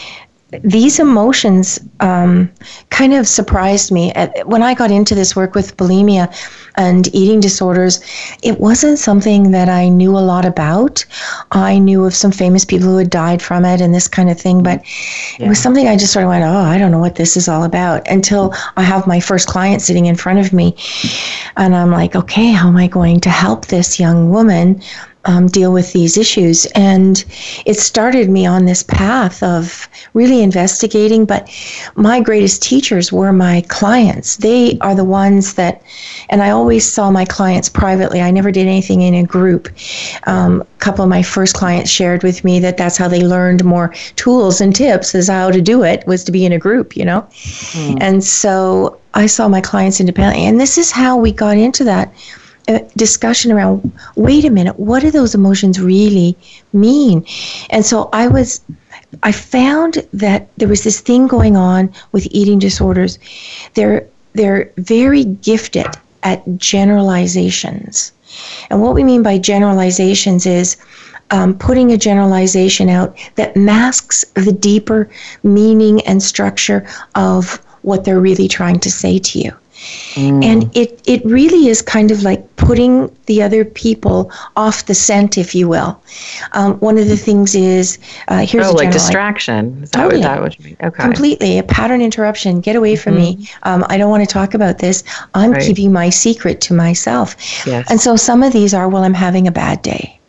these 0.63 0.99
emotions 0.99 1.79
um, 1.99 2.49
kind 2.89 3.13
of 3.13 3.27
surprised 3.27 3.91
me 3.91 4.11
At- 4.13 4.47
when 4.47 4.63
i 4.63 4.73
got 4.73 4.91
into 4.91 5.15
this 5.15 5.35
work 5.35 5.55
with 5.55 5.75
bulimia 5.75 6.29
and 6.77 7.13
eating 7.13 7.39
disorders 7.39 7.99
it 8.43 8.59
wasn't 8.59 8.99
something 8.99 9.51
that 9.51 9.69
i 9.69 9.87
knew 9.87 10.11
a 10.11 10.19
lot 10.19 10.45
about. 10.45 11.05
I 11.51 11.77
knew 11.79 12.03
of 12.05 12.13
some 12.13 12.31
famous 12.31 12.65
people 12.65 12.87
who 12.87 12.97
had 12.97 13.09
died 13.09 13.41
from 13.41 13.65
it 13.65 13.81
and 13.81 13.93
this 13.93 14.07
kind 14.07 14.29
of 14.29 14.39
thing 14.39 14.63
but 14.63 14.81
it 15.39 15.47
was 15.47 15.59
something 15.59 15.87
i 15.87 15.95
just 15.95 16.13
sort 16.13 16.23
of 16.23 16.29
went 16.29 16.43
oh 16.43 16.57
i 16.57 16.77
don't 16.77 16.91
know 16.91 16.99
what 16.99 17.15
this 17.15 17.37
is 17.37 17.47
all 17.47 17.63
about 17.63 18.07
until 18.09 18.53
i 18.77 18.81
have 18.81 19.07
my 19.07 19.19
first 19.19 19.47
client 19.47 19.81
sitting 19.81 20.05
in 20.05 20.15
front 20.15 20.39
of 20.39 20.53
me 20.53 20.75
and 21.57 21.75
i'm 21.75 21.91
like 21.91 22.15
okay 22.15 22.51
how 22.51 22.67
am 22.67 22.77
i 22.77 22.87
going 22.87 23.19
to 23.19 23.29
help 23.29 23.67
this 23.67 23.99
young 23.99 24.29
woman 24.29 24.81
um, 25.25 25.47
deal 25.47 25.73
with 25.73 25.91
these 25.93 26.17
issues. 26.17 26.65
And 26.67 27.23
it 27.65 27.77
started 27.77 28.29
me 28.29 28.45
on 28.45 28.65
this 28.65 28.83
path 28.83 29.41
of 29.43 29.87
really 30.13 30.41
investigating. 30.41 31.25
But 31.25 31.49
my 31.95 32.19
greatest 32.19 32.61
teachers 32.63 33.11
were 33.11 33.33
my 33.33 33.61
clients. 33.67 34.37
They 34.37 34.77
are 34.79 34.95
the 34.95 35.03
ones 35.03 35.55
that, 35.55 35.81
and 36.29 36.41
I 36.41 36.51
always 36.51 36.89
saw 36.89 37.11
my 37.11 37.25
clients 37.25 37.69
privately. 37.69 38.21
I 38.21 38.31
never 38.31 38.51
did 38.51 38.67
anything 38.67 39.01
in 39.01 39.13
a 39.13 39.23
group. 39.23 39.69
Um, 40.27 40.61
a 40.61 40.79
couple 40.79 41.03
of 41.03 41.09
my 41.09 41.23
first 41.23 41.55
clients 41.55 41.89
shared 41.89 42.23
with 42.23 42.43
me 42.43 42.59
that 42.59 42.77
that's 42.77 42.97
how 42.97 43.07
they 43.07 43.23
learned 43.23 43.63
more 43.63 43.93
tools 44.15 44.61
and 44.61 44.75
tips 44.75 45.15
as 45.15 45.27
how 45.27 45.51
to 45.51 45.61
do 45.61 45.83
it 45.83 46.05
was 46.05 46.23
to 46.25 46.31
be 46.31 46.45
in 46.45 46.51
a 46.51 46.59
group, 46.59 46.95
you 46.95 47.05
know? 47.05 47.27
And 47.99 48.23
so 48.23 48.99
I 49.13 49.25
saw 49.25 49.47
my 49.47 49.61
clients 49.61 49.99
independently. 49.99 50.45
And 50.45 50.59
this 50.59 50.77
is 50.77 50.91
how 50.91 51.17
we 51.17 51.31
got 51.31 51.57
into 51.57 51.83
that 51.85 52.13
discussion 52.95 53.51
around 53.51 53.91
wait 54.15 54.43
a 54.43 54.49
minute 54.49 54.79
what 54.79 55.01
do 55.01 55.11
those 55.11 55.35
emotions 55.35 55.79
really 55.79 56.35
mean? 56.73 57.25
And 57.69 57.85
so 57.85 58.09
i 58.11 58.27
was 58.27 58.61
i 59.23 59.31
found 59.31 60.05
that 60.13 60.49
there 60.57 60.67
was 60.67 60.83
this 60.83 60.99
thing 60.99 61.27
going 61.27 61.55
on 61.55 61.93
with 62.11 62.27
eating 62.31 62.59
disorders. 62.59 63.19
They're 63.73 64.05
they're 64.33 64.71
very 64.77 65.23
gifted 65.23 65.87
at 66.23 66.57
generalizations. 66.57 68.11
And 68.69 68.81
what 68.81 68.95
we 68.95 69.03
mean 69.03 69.23
by 69.23 69.37
generalizations 69.37 70.45
is 70.45 70.75
um, 71.31 71.57
putting 71.57 71.91
a 71.91 71.97
generalization 71.97 72.89
out 72.89 73.15
that 73.35 73.55
masks 73.55 74.25
the 74.33 74.51
deeper 74.51 75.09
meaning 75.43 76.01
and 76.01 76.21
structure 76.21 76.85
of 77.15 77.63
what 77.83 78.03
they're 78.03 78.19
really 78.19 78.47
trying 78.47 78.79
to 78.79 78.91
say 78.91 79.19
to 79.19 79.39
you. 79.39 79.53
And 80.15 80.75
it, 80.75 81.01
it 81.05 81.25
really 81.25 81.67
is 81.67 81.81
kind 81.81 82.09
of 82.11 82.23
like 82.23 82.55
putting 82.55 83.15
the 83.25 83.41
other 83.41 83.65
people 83.65 84.31
off 84.55 84.85
the 84.85 84.95
scent, 84.95 85.37
if 85.37 85.53
you 85.53 85.67
will. 85.67 86.01
Um, 86.53 86.79
one 86.79 86.97
of 86.97 87.07
the 87.07 87.17
things 87.17 87.53
is 87.53 87.99
uh, 88.27 88.45
here's 88.45 88.67
oh, 88.67 88.71
a 88.71 88.73
like 88.73 88.91
distraction. 88.91 89.83
Is 89.83 89.91
that, 89.91 90.05
what, 90.05 90.21
that 90.21 90.41
what 90.41 90.57
you 90.57 90.65
mean? 90.65 90.77
Okay. 90.81 91.03
completely 91.03 91.59
a 91.59 91.63
pattern 91.63 92.01
interruption. 92.01 92.61
Get 92.61 92.75
away 92.75 92.95
from 92.95 93.15
me. 93.15 93.49
Um, 93.63 93.85
I 93.89 93.97
don't 93.97 94.09
want 94.09 94.27
to 94.27 94.31
talk 94.31 94.53
about 94.53 94.79
this. 94.79 95.03
I'm 95.33 95.51
Right. 95.51 95.61
keeping 95.61 95.93
my 95.93 96.09
secret 96.09 96.59
to 96.61 96.73
myself. 96.73 97.35
Yes. 97.65 97.89
And 97.89 97.99
so 98.01 98.15
some 98.15 98.41
of 98.43 98.51
these 98.53 98.73
are, 98.73 98.89
well, 98.89 99.03
I'm 99.03 99.13
having 99.13 99.47
a 99.47 99.51
bad 99.51 99.81
day. 99.81 100.19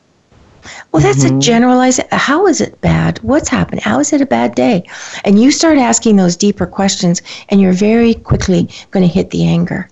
Well, 0.96 1.04
that's 1.04 1.24
mm-hmm. 1.24 1.36
a 1.36 1.40
generalized. 1.40 2.00
How 2.10 2.46
is 2.46 2.62
it 2.62 2.80
bad? 2.80 3.18
What's 3.18 3.50
happened? 3.50 3.82
How 3.82 4.00
is 4.00 4.14
it 4.14 4.22
a 4.22 4.26
bad 4.26 4.54
day? 4.54 4.88
And 5.26 5.38
you 5.38 5.50
start 5.50 5.76
asking 5.76 6.16
those 6.16 6.36
deeper 6.36 6.66
questions, 6.66 7.20
and 7.50 7.60
you're 7.60 7.74
very 7.74 8.14
quickly 8.14 8.70
going 8.92 9.06
to 9.06 9.12
hit 9.12 9.28
the 9.28 9.44
anger. 9.44 9.90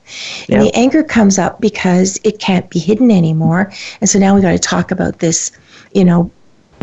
And 0.49 0.63
the 0.63 0.75
anger 0.75 1.03
comes 1.05 1.39
up 1.39 1.61
because 1.61 2.19
it 2.25 2.39
can't 2.39 2.71
be 2.71 2.79
hidden 2.79 3.11
anymore. 3.11 3.71
And 4.01 4.09
so 4.09 4.19
now 4.19 4.35
we 4.35 4.41
got 4.41 4.53
to 4.53 4.59
talk 4.59 4.91
about 4.91 5.19
this, 5.19 5.53
you 5.93 6.07
know, 6.07 6.31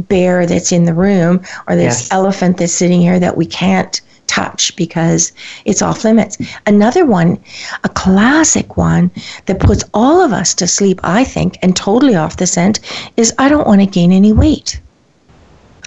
bear 0.08 0.46
that's 0.46 0.72
in 0.72 0.86
the 0.86 0.94
room 0.94 1.42
or 1.68 1.76
this 1.76 2.02
yes. 2.02 2.12
elephant 2.12 2.58
that's 2.58 2.74
sitting 2.74 3.02
here 3.02 3.20
that 3.20 3.38
we 3.38 3.48
can't 3.48 4.02
touch 4.32 4.74
because 4.78 5.34
it's 5.66 5.82
off 5.82 6.04
limits. 6.06 6.38
Another 6.66 7.06
one, 7.06 7.38
a 7.84 7.90
classic 7.90 8.78
one 8.78 9.12
that 9.46 9.60
puts 9.60 9.84
all 9.94 10.22
of 10.22 10.32
us 10.32 10.54
to 10.56 10.68
sleep, 10.68 11.02
I 11.04 11.24
think, 11.26 11.58
and 11.62 11.76
totally 11.76 12.16
off 12.16 12.38
the 12.38 12.48
scent 12.48 12.80
is 13.18 13.34
I 13.38 13.50
don't 13.50 13.68
want 13.68 13.82
to 13.82 13.88
gain 13.88 14.12
any 14.14 14.32
weight. 14.32 14.80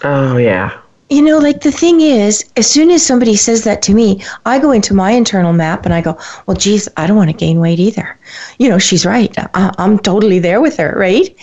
Oh, 0.02 0.37
yeah. 0.37 0.78
You 1.11 1.22
know, 1.22 1.38
like 1.38 1.61
the 1.61 1.70
thing 1.70 2.00
is, 2.00 2.44
as 2.57 2.70
soon 2.70 2.90
as 2.90 3.04
somebody 3.04 3.37
says 3.37 3.64
that 3.64 3.83
to 3.83 3.94
me, 3.94 4.22
I 4.46 4.59
go 4.59 4.72
into 4.72 4.94
my 4.94 5.11
internal 5.12 5.52
map 5.52 5.85
and 5.85 5.94
I 5.94 6.00
go, 6.00 6.18
well, 6.46 6.57
geez, 6.57 6.88
I 6.96 7.07
don't 7.07 7.16
want 7.16 7.30
to 7.30 7.37
gain 7.37 7.61
weight 7.61 7.78
either. 7.78 8.18
You 8.59 8.68
know, 8.68 8.78
she's 8.78 9.07
right. 9.07 9.33
I, 9.54 9.72
am 9.78 9.98
totally 9.98 10.38
there 10.38 10.61
with 10.61 10.76
her, 10.78 10.94
right? 10.96 11.35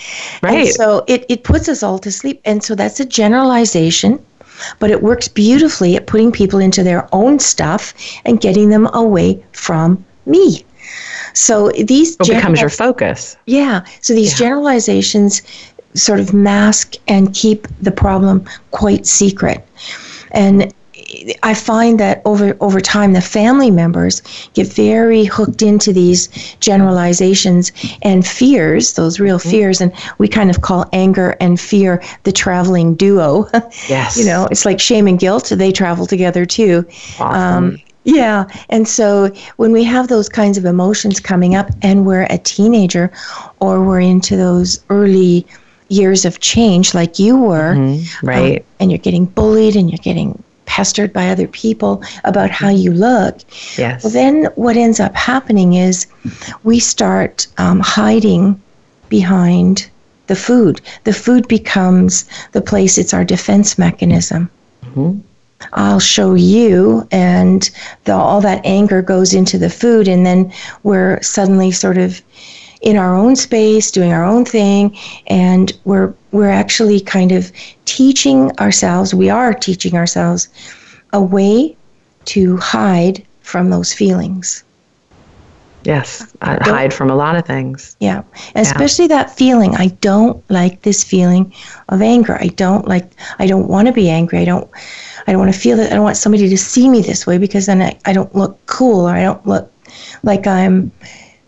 Right. 0.44 0.58
And 0.58 0.68
so 0.70 1.04
it, 1.08 1.26
it 1.30 1.44
puts 1.44 1.70
us 1.70 1.84
all 1.84 2.00
to 2.00 2.12
sleep. 2.12 2.42
And 2.44 2.64
so 2.64 2.76
that's 2.76 3.00
a 3.00 3.06
generalization 3.06 4.24
but 4.80 4.90
it 4.90 5.02
works 5.02 5.28
beautifully 5.28 5.96
at 5.96 6.08
putting 6.08 6.32
people 6.32 6.60
into 6.60 6.84
their 6.84 7.08
own 7.14 7.40
stuff 7.40 7.94
and 8.26 8.42
getting 8.42 8.70
them 8.70 8.88
away 8.94 9.44
from 9.52 10.04
me. 10.26 10.64
So 11.34 11.70
these 11.70 12.16
it 12.16 12.28
becomes 12.28 12.60
your 12.60 12.70
focus. 12.70 13.38
Yeah. 13.46 13.86
So 14.02 14.14
these 14.14 14.32
yeah. 14.34 14.48
generalizations 14.48 15.42
sort 15.94 16.20
of 16.20 16.34
mask 16.34 16.96
and 17.08 17.34
keep 17.34 17.68
the 17.82 17.92
problem 17.92 18.46
quite 18.72 19.06
secret. 19.06 19.66
And 20.32 20.74
I 21.44 21.54
find 21.54 22.00
that 22.00 22.22
over 22.26 22.56
over 22.62 22.80
time, 22.80 23.14
the 23.14 23.22
family 23.22 23.72
members 23.72 24.22
get 24.54 24.68
very 24.68 25.26
hooked 25.26 25.62
into 25.62 25.94
these 25.94 26.28
generalizations 26.60 27.72
and 28.02 28.26
fears, 28.26 28.94
those 28.94 29.20
real 29.20 29.40
mm-hmm. 29.40 29.50
fears, 29.50 29.82
and 29.82 29.92
we 30.18 30.28
kind 30.28 30.50
of 30.50 30.62
call 30.62 30.88
anger 30.94 31.36
and 31.40 31.60
fear 31.60 32.02
the 32.24 32.32
traveling 32.32 32.96
duo. 32.96 33.48
Yes, 33.88 34.18
you 34.18 34.26
know, 34.26 34.48
it's 34.52 34.66
like 34.66 34.80
shame 34.80 35.08
and 35.08 35.20
guilt; 35.20 35.50
they 35.50 35.72
travel 35.72 36.06
together 36.06 36.46
too. 36.46 36.86
Awesome. 37.20 37.64
Um, 37.74 37.82
yeah, 38.04 38.46
and 38.70 38.88
so 38.88 39.32
when 39.58 39.72
we 39.72 39.84
have 39.84 40.08
those 40.08 40.28
kinds 40.28 40.58
of 40.58 40.66
emotions 40.66 41.20
coming 41.20 41.56
up, 41.56 41.70
and 41.82 42.06
we're 42.06 42.28
a 42.30 42.38
teenager, 42.38 43.12
or 43.60 43.84
we're 43.84 44.00
into 44.00 44.36
those 44.36 44.84
early 44.90 45.46
years 45.90 46.26
of 46.26 46.40
change, 46.40 46.94
like 46.94 47.20
you 47.20 47.38
were, 47.38 47.76
mm-hmm. 47.76 48.26
right, 48.26 48.60
um, 48.60 48.66
and 48.80 48.92
you're 48.92 48.98
getting 48.98 49.26
bullied, 49.26 49.76
and 49.76 49.90
you're 49.90 50.00
getting 50.00 50.42
pestered 50.72 51.12
by 51.12 51.28
other 51.28 51.50
people 51.50 52.02
about 52.24 52.50
how 52.50 52.70
you 52.70 52.94
look. 52.94 53.40
Yes. 53.78 54.06
Well, 54.06 54.14
then 54.14 54.46
what 54.56 54.78
ends 54.78 55.02
up 55.02 55.14
happening 55.14 55.74
is 55.74 56.08
we 56.64 56.80
start 56.80 57.46
um, 57.58 57.82
hiding 57.82 58.62
behind 59.10 59.90
the 60.28 60.36
food. 60.36 60.80
The 61.04 61.12
food 61.12 61.46
becomes 61.50 62.24
the 62.54 62.62
place, 62.62 62.98
it's 62.98 63.14
our 63.14 63.26
defense 63.26 63.78
mechanism. 63.78 64.50
Mm-hmm. 64.86 65.20
I'll 65.74 66.00
show 66.00 66.36
you, 66.36 67.06
and 67.12 67.70
the, 68.06 68.14
all 68.14 68.40
that 68.40 68.66
anger 68.66 69.02
goes 69.02 69.34
into 69.34 69.58
the 69.58 69.70
food, 69.70 70.08
and 70.08 70.26
then 70.26 70.54
we're 70.84 71.22
suddenly 71.22 71.72
sort 71.72 71.98
of 71.98 72.22
in 72.82 72.98
our 72.98 73.16
own 73.16 73.36
space, 73.36 73.92
doing 73.92 74.12
our 74.12 74.26
own 74.26 74.44
thing, 74.46 74.98
and 75.28 75.78
we're 75.86 76.14
we're 76.32 76.50
actually 76.50 77.00
kind 77.00 77.32
of 77.32 77.52
teaching 77.86 78.52
ourselves. 78.60 79.14
We 79.14 79.30
are 79.30 79.54
teaching 79.54 79.96
ourselves 79.96 80.50
a 81.14 81.22
way 81.22 81.78
to 82.26 82.58
hide 82.58 83.26
from 83.42 83.70
those 83.70 83.94
feelings. 83.94 84.64
Yes, 85.84 86.22
uh, 86.42 86.58
I 86.62 86.70
hide 86.70 86.94
from 86.94 87.10
a 87.10 87.16
lot 87.16 87.36
of 87.36 87.46
things. 87.46 87.96
Yeah, 88.00 88.22
especially 88.56 89.06
yeah. 89.06 89.18
that 89.24 89.36
feeling. 89.36 89.76
I 89.76 89.88
don't 90.02 90.48
like 90.50 90.84
this 90.84 91.04
feeling 91.04 91.54
of 91.90 92.02
anger. 92.02 92.38
I 92.40 92.48
don't 92.48 92.88
like. 92.88 93.12
I 93.40 93.48
don't 93.48 93.68
want 93.68 93.88
to 93.88 93.94
be 93.94 94.10
angry. 94.10 94.40
I 94.40 94.46
don't. 94.46 94.70
I 95.28 95.32
don't 95.32 95.40
want 95.40 95.54
to 95.54 95.60
feel 95.60 95.78
that. 95.78 95.92
I 95.92 95.96
don't 95.96 96.04
want 96.04 96.18
somebody 96.18 96.50
to 96.50 96.58
see 96.58 96.88
me 96.90 97.02
this 97.02 97.26
way 97.26 97.38
because 97.38 97.66
then 97.66 97.82
I, 97.82 97.98
I 98.06 98.14
don't 98.14 98.34
look 98.36 98.64
cool 98.68 99.08
or 99.08 99.12
I 99.12 99.24
don't 99.24 99.46
look 99.46 99.72
like 100.24 100.46
I'm 100.46 100.92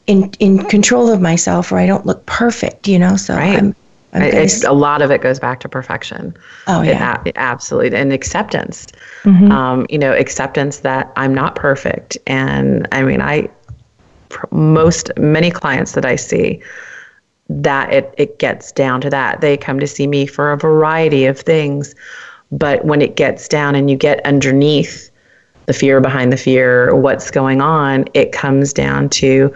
in 0.08 0.32
in 0.40 0.66
control 0.66 1.10
of 1.10 1.22
myself 1.22 1.72
or 1.72 1.78
I 1.78 1.86
don't 1.86 2.06
look 2.06 2.26
perfect, 2.26 2.88
you 2.88 3.00
know. 3.00 3.16
So 3.16 3.36
right. 3.36 3.58
I'm, 3.58 3.76
I'm 4.14 4.22
it's, 4.22 4.64
a 4.64 4.74
lot 4.74 5.02
of 5.02 5.12
it 5.12 5.22
goes 5.22 5.40
back 5.40 5.60
to 5.62 5.70
perfection. 5.70 6.36
Oh 6.68 6.82
yeah, 6.82 7.22
it, 7.26 7.34
absolutely, 7.38 7.98
and 7.98 8.12
acceptance. 8.12 8.88
Mm-hmm. 9.24 9.52
Um, 9.52 9.86
you 9.90 9.98
know, 9.98 10.14
acceptance 10.14 10.80
that 10.80 11.12
I'm 11.16 11.34
not 11.34 11.56
perfect, 11.56 12.18
and 12.28 12.88
I 12.92 13.04
mean, 13.04 13.22
I 13.22 13.50
most 14.52 15.12
many 15.18 15.52
clients 15.52 15.94
that 15.94 16.06
I 16.06 16.16
see 16.16 16.62
that 17.50 17.92
it 17.94 18.14
it 18.18 18.40
gets 18.40 18.72
down 18.72 19.02
to 19.02 19.10
that. 19.10 19.42
They 19.42 19.58
come 19.58 19.80
to 19.80 19.88
see 19.88 20.08
me 20.08 20.26
for 20.26 20.52
a 20.52 20.58
variety 20.58 21.26
of 21.26 21.40
things, 21.40 21.96
but 22.52 22.86
when 22.86 23.02
it 23.02 23.16
gets 23.16 23.48
down 23.48 23.76
and 23.76 23.90
you 23.90 23.98
get 23.98 24.26
underneath 24.26 25.10
the 25.66 25.74
fear 25.74 26.02
behind 26.02 26.32
the 26.32 26.38
fear, 26.38 26.94
what's 26.94 27.32
going 27.32 27.62
on, 27.62 28.06
it 28.14 28.32
comes 28.32 28.74
down 28.74 29.10
to 29.10 29.54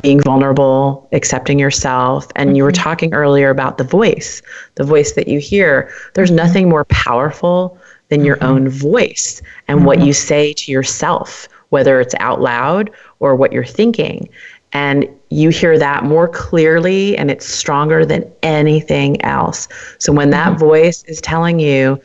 being 0.00 0.20
vulnerable, 0.20 1.08
accepting 1.12 1.58
yourself. 1.58 2.26
And 2.36 2.48
mm-hmm. 2.48 2.56
you 2.56 2.64
were 2.64 2.72
mm-hmm. 2.72 2.82
talking 2.82 3.14
earlier 3.14 3.50
about 3.50 3.78
the 3.78 3.84
voice, 3.84 4.42
the 4.76 4.84
voice 4.84 5.12
that 5.12 5.28
you 5.28 5.38
hear. 5.38 5.92
There's 6.14 6.30
mm-hmm. 6.30 6.36
nothing 6.36 6.68
more 6.68 6.84
powerful 6.86 7.78
than 8.08 8.20
mm-hmm. 8.20 8.26
your 8.26 8.44
own 8.44 8.68
voice 8.68 9.42
and 9.68 9.84
what 9.84 9.98
mm-hmm. 9.98 10.08
you 10.08 10.12
say 10.12 10.52
to 10.54 10.72
yourself, 10.72 11.48
whether 11.70 12.00
it's 12.00 12.14
out 12.20 12.40
loud 12.40 12.90
or 13.20 13.36
what 13.36 13.52
you're 13.52 13.64
thinking. 13.64 14.28
And 14.74 15.06
you 15.28 15.50
hear 15.50 15.78
that 15.78 16.04
more 16.04 16.28
clearly 16.28 17.16
and 17.16 17.30
it's 17.30 17.46
stronger 17.46 18.06
than 18.06 18.30
anything 18.42 19.22
else. 19.22 19.68
So 19.98 20.12
when 20.12 20.30
that 20.30 20.50
mm-hmm. 20.50 20.60
voice 20.60 21.04
is 21.04 21.20
telling 21.20 21.60
you, 21.60 22.00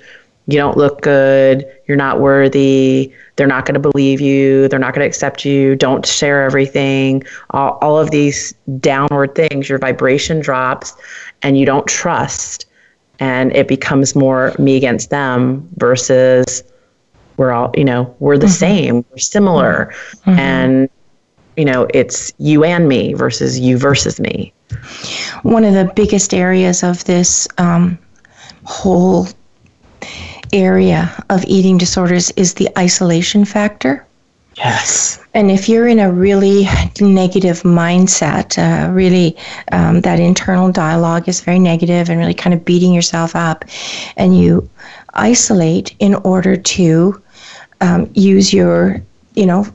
you 0.47 0.57
don't 0.57 0.77
look 0.77 1.01
good, 1.01 1.69
you're 1.87 1.97
not 1.97 2.21
worthy, 2.21 3.13
they're 3.35 3.47
not 3.47 3.65
going 3.65 3.73
to 3.73 3.79
believe 3.79 4.21
you, 4.21 4.67
they're 4.69 4.79
not 4.79 4.93
going 4.93 5.03
to 5.03 5.07
accept 5.07 5.43
you, 5.43 5.75
don't 5.75 6.05
share 6.05 6.43
everything, 6.43 7.23
all, 7.51 7.77
all 7.81 7.99
of 7.99 8.11
these 8.11 8.53
downward 8.79 9.35
things, 9.35 9.67
your 9.67 9.77
vibration 9.77 10.39
drops 10.39 10.95
and 11.41 11.57
you 11.57 11.65
don't 11.65 11.85
trust. 11.85 12.65
And 13.19 13.53
it 13.55 13.67
becomes 13.67 14.15
more 14.15 14.53
me 14.57 14.77
against 14.77 15.09
them 15.09 15.67
versus 15.75 16.63
we're 17.35 17.51
all, 17.51 17.71
you 17.75 17.83
know, 17.83 18.15
we're 18.19 18.37
the 18.37 18.45
mm-hmm. 18.45 18.53
same, 18.53 19.05
we're 19.11 19.17
similar. 19.17 19.93
Mm-hmm. 20.25 20.39
And, 20.39 20.89
you 21.57 21.65
know, 21.65 21.87
it's 21.93 22.31
you 22.37 22.63
and 22.63 22.87
me 22.87 23.13
versus 23.13 23.59
you 23.59 23.77
versus 23.77 24.19
me. 24.19 24.53
One 25.43 25.63
of 25.63 25.73
the 25.73 25.91
biggest 25.95 26.33
areas 26.33 26.83
of 26.83 27.03
this 27.05 27.47
um, 27.57 27.97
whole 28.63 29.27
area 30.53 31.11
of 31.29 31.43
eating 31.45 31.77
disorders 31.77 32.31
is 32.31 32.53
the 32.53 32.69
isolation 32.77 33.45
factor. 33.45 34.05
Yes. 34.55 35.23
And 35.35 35.51
if 35.51 35.69
you're 35.69 35.87
in 35.87 35.99
a 35.99 36.11
really 36.11 36.63
negative 36.99 37.61
mindset, 37.61 38.57
uh, 38.57 38.91
really 38.91 39.37
um, 39.71 40.01
that 40.01 40.19
internal 40.19 40.71
dialogue 40.71 41.29
is 41.29 41.41
very 41.41 41.59
negative 41.59 42.09
and 42.09 42.19
really 42.19 42.33
kind 42.33 42.55
of 42.55 42.65
beating 42.65 42.91
yourself 42.91 43.35
up, 43.35 43.65
and 44.15 44.35
you 44.35 44.67
isolate 45.13 45.95
in 45.99 46.15
order 46.15 46.57
to 46.57 47.21
um, 47.81 48.09
use 48.15 48.51
your, 48.51 48.99
you 49.35 49.45
know, 49.45 49.67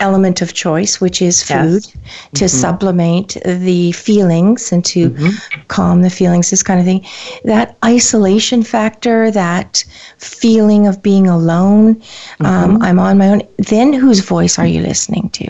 element 0.00 0.42
of 0.42 0.52
choice, 0.52 1.00
which 1.00 1.22
is 1.22 1.42
food, 1.42 1.84
yes. 1.84 1.92
to 2.34 2.44
mm-hmm. 2.44 2.46
supplement 2.46 3.36
the 3.44 3.92
feelings 3.92 4.72
and 4.72 4.84
to 4.86 5.10
mm-hmm. 5.10 5.60
calm 5.68 6.02
the 6.02 6.10
feelings, 6.10 6.50
this 6.50 6.62
kind 6.62 6.80
of 6.80 6.86
thing. 6.86 7.04
That 7.44 7.76
isolation 7.84 8.62
factor, 8.62 9.30
that 9.30 9.84
feeling 10.18 10.86
of 10.86 11.02
being 11.02 11.26
alone, 11.28 11.88
um, 11.88 11.96
mm-hmm. 11.96 12.46
um, 12.46 12.82
I'm 12.82 12.98
on 12.98 13.18
my 13.18 13.28
own. 13.28 13.42
Then 13.58 13.92
whose 13.92 14.20
voice 14.20 14.58
are 14.58 14.66
you 14.66 14.82
listening 14.82 15.30
to? 15.30 15.46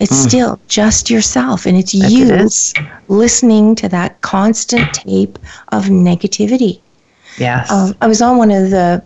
It's 0.00 0.12
mm. 0.12 0.28
still 0.28 0.60
just 0.66 1.10
yourself, 1.10 1.66
and 1.66 1.76
it's 1.76 1.92
you 1.92 2.32
it 2.32 2.74
listening 3.08 3.74
to 3.76 3.88
that 3.90 4.20
constant 4.22 4.94
tape 4.94 5.38
of 5.72 5.84
negativity. 5.84 6.80
Yes. 7.38 7.70
Um, 7.70 7.94
I 8.00 8.06
was 8.06 8.22
on 8.22 8.38
one 8.38 8.50
of 8.50 8.70
the 8.70 9.02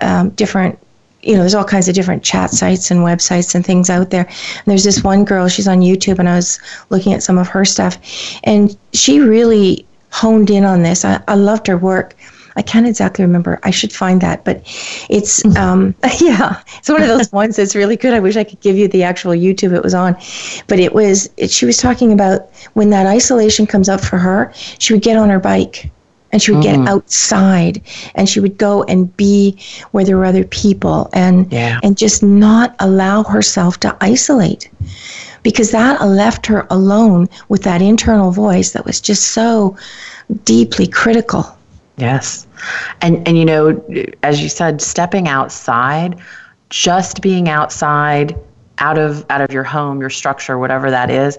um, 0.00 0.30
different 0.30 0.78
you 1.22 1.34
know, 1.34 1.40
there's 1.40 1.54
all 1.54 1.64
kinds 1.64 1.88
of 1.88 1.94
different 1.94 2.22
chat 2.22 2.50
sites 2.50 2.90
and 2.90 3.00
websites 3.00 3.54
and 3.54 3.64
things 3.64 3.90
out 3.90 4.10
there. 4.10 4.24
And 4.26 4.64
there's 4.66 4.84
this 4.84 5.02
one 5.02 5.24
girl, 5.24 5.48
she's 5.48 5.68
on 5.68 5.80
YouTube, 5.80 6.18
and 6.18 6.28
I 6.28 6.36
was 6.36 6.60
looking 6.90 7.12
at 7.12 7.22
some 7.22 7.38
of 7.38 7.48
her 7.48 7.64
stuff, 7.64 7.98
and 8.44 8.76
she 8.92 9.20
really 9.20 9.84
honed 10.10 10.50
in 10.50 10.64
on 10.64 10.82
this. 10.82 11.04
I, 11.04 11.20
I 11.28 11.34
loved 11.34 11.66
her 11.66 11.76
work. 11.76 12.14
I 12.56 12.62
can't 12.62 12.88
exactly 12.88 13.24
remember. 13.24 13.60
I 13.62 13.70
should 13.70 13.92
find 13.92 14.20
that, 14.20 14.44
but 14.44 14.62
it's 15.08 15.44
um, 15.56 15.94
yeah, 16.20 16.60
it's 16.78 16.88
one 16.88 17.02
of 17.02 17.08
those 17.08 17.30
ones 17.30 17.56
that's 17.56 17.76
really 17.76 17.96
good. 17.96 18.14
I 18.14 18.20
wish 18.20 18.36
I 18.36 18.42
could 18.42 18.60
give 18.60 18.76
you 18.76 18.88
the 18.88 19.04
actual 19.04 19.32
YouTube 19.32 19.74
it 19.74 19.82
was 19.82 19.94
on, 19.94 20.16
but 20.66 20.80
it 20.80 20.92
was. 20.92 21.30
It, 21.36 21.52
she 21.52 21.66
was 21.66 21.76
talking 21.76 22.12
about 22.12 22.50
when 22.74 22.90
that 22.90 23.06
isolation 23.06 23.66
comes 23.66 23.88
up 23.88 24.00
for 24.00 24.18
her, 24.18 24.52
she 24.78 24.92
would 24.92 25.02
get 25.02 25.16
on 25.16 25.28
her 25.28 25.38
bike 25.38 25.90
and 26.32 26.42
she 26.42 26.52
would 26.52 26.60
mm. 26.60 26.84
get 26.84 26.88
outside 26.88 27.80
and 28.14 28.28
she 28.28 28.40
would 28.40 28.58
go 28.58 28.82
and 28.84 29.14
be 29.16 29.58
where 29.92 30.04
there 30.04 30.16
were 30.16 30.24
other 30.24 30.44
people 30.44 31.08
and 31.12 31.50
yeah. 31.52 31.80
and 31.82 31.96
just 31.96 32.22
not 32.22 32.74
allow 32.80 33.22
herself 33.22 33.78
to 33.80 33.96
isolate 34.00 34.70
because 35.42 35.70
that 35.70 36.00
left 36.02 36.46
her 36.46 36.66
alone 36.70 37.28
with 37.48 37.62
that 37.62 37.80
internal 37.80 38.30
voice 38.30 38.72
that 38.72 38.84
was 38.84 39.00
just 39.00 39.28
so 39.28 39.76
deeply 40.44 40.86
critical 40.86 41.44
yes 41.96 42.46
and 43.00 43.26
and 43.26 43.38
you 43.38 43.44
know 43.44 43.82
as 44.22 44.42
you 44.42 44.48
said 44.48 44.80
stepping 44.80 45.28
outside 45.28 46.18
just 46.70 47.22
being 47.22 47.48
outside 47.48 48.36
out 48.78 48.98
of 48.98 49.24
out 49.30 49.40
of 49.40 49.52
your 49.52 49.64
home 49.64 50.00
your 50.00 50.10
structure 50.10 50.58
whatever 50.58 50.90
that 50.90 51.10
is 51.10 51.38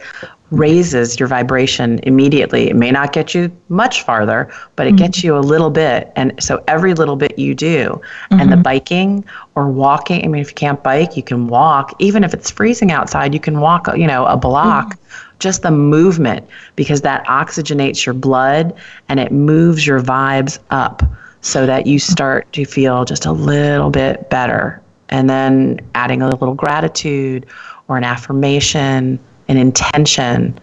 raises 0.52 1.20
your 1.20 1.28
vibration 1.28 2.00
immediately. 2.04 2.70
It 2.70 2.76
may 2.76 2.92
not 2.92 3.14
get 3.14 3.34
you 3.34 3.56
much 3.70 4.04
farther, 4.04 4.52
but 4.76 4.88
it 4.88 4.92
mm-hmm. 4.92 4.98
gets 4.98 5.24
you 5.24 5.38
a 5.38 5.40
little 5.40 5.70
bit. 5.70 6.12
And 6.16 6.42
so 6.42 6.64
every 6.68 6.94
little 6.94 7.16
bit 7.16 7.38
you 7.38 7.54
do, 7.54 7.90
mm-hmm. 7.90 8.40
and 8.40 8.52
the 8.52 8.56
mm-hmm. 8.56 8.64
biking 8.64 9.26
or 9.56 9.70
walking, 9.70 10.24
I 10.24 10.28
mean, 10.28 10.42
if 10.42 10.50
you 10.50 10.56
can't 10.56 10.84
bike, 10.84 11.16
you 11.16 11.24
can 11.24 11.48
walk. 11.48 11.96
Even 12.00 12.24
if 12.24 12.34
it's 12.34 12.50
freezing 12.50 12.92
outside, 12.92 13.34
you 13.34 13.40
can 13.40 13.60
walk, 13.60 13.88
you 13.96 14.08
know, 14.08 14.26
a 14.26 14.38
block. 14.38 14.96
Mm-hmm. 14.96 15.06
Just 15.40 15.62
the 15.62 15.72
movement, 15.72 16.50
because 16.76 17.02
that 17.02 17.26
oxygenates 17.26 18.06
your 18.06 18.14
blood 18.14 18.76
and 19.08 19.22
it 19.22 19.32
moves 19.32 19.88
your 19.88 20.02
vibes 20.02 20.60
up 20.70 21.02
so 21.40 21.66
that 21.66 21.88
you 21.88 21.98
start 21.98 22.52
to 22.52 22.66
feel 22.66 23.06
just 23.06 23.26
a 23.26 23.32
little 23.32 23.90
bit 23.90 24.30
better. 24.30 24.82
And 25.10 25.30
then 25.30 25.80
adding 25.96 26.22
a 26.22 26.30
little 26.30 26.54
gratitude 26.54 27.46
or 27.88 27.98
an 27.98 28.04
affirmation 28.04 29.20
an 29.50 29.58
intention, 29.58 30.58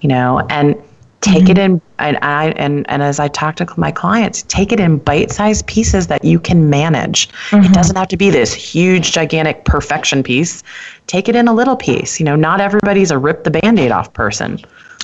you 0.00 0.08
know, 0.08 0.44
and 0.50 0.74
take 1.20 1.44
mm-hmm. 1.44 1.50
it 1.52 1.58
in 1.58 1.80
and 2.00 2.18
I 2.22 2.48
and, 2.56 2.84
and 2.90 3.00
as 3.00 3.20
I 3.20 3.28
talk 3.28 3.56
to 3.56 3.66
my 3.76 3.92
clients, 3.92 4.42
take 4.48 4.72
it 4.72 4.80
in 4.80 4.96
bite-sized 4.98 5.66
pieces 5.68 6.08
that 6.08 6.24
you 6.24 6.40
can 6.40 6.68
manage. 6.68 7.28
Mm-hmm. 7.50 7.66
It 7.66 7.72
doesn't 7.72 7.94
have 7.94 8.08
to 8.08 8.16
be 8.16 8.30
this 8.30 8.52
huge, 8.52 9.12
gigantic 9.12 9.64
perfection 9.64 10.24
piece. 10.24 10.64
Take 11.06 11.28
it 11.28 11.36
in 11.36 11.46
a 11.46 11.52
little 11.52 11.76
piece. 11.76 12.18
You 12.18 12.26
know, 12.26 12.34
not 12.34 12.60
everybody's 12.60 13.12
a 13.12 13.18
rip 13.18 13.44
the 13.44 13.52
band-aid 13.52 13.92
off 13.92 14.12
person. 14.14 14.54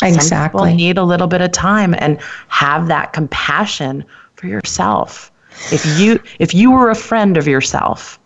Exactly. 0.02 0.20
Some 0.20 0.48
people 0.50 0.64
need 0.74 0.98
a 0.98 1.04
little 1.04 1.26
bit 1.26 1.40
of 1.40 1.52
time 1.52 1.94
and 1.98 2.18
have 2.48 2.88
that 2.88 3.12
compassion 3.12 4.04
for 4.34 4.46
yourself. 4.46 5.30
If 5.70 5.84
you 6.00 6.20
if 6.38 6.54
you 6.54 6.70
were 6.70 6.90
a 6.90 6.94
friend 6.94 7.36
of 7.36 7.46
yourself, 7.46 8.17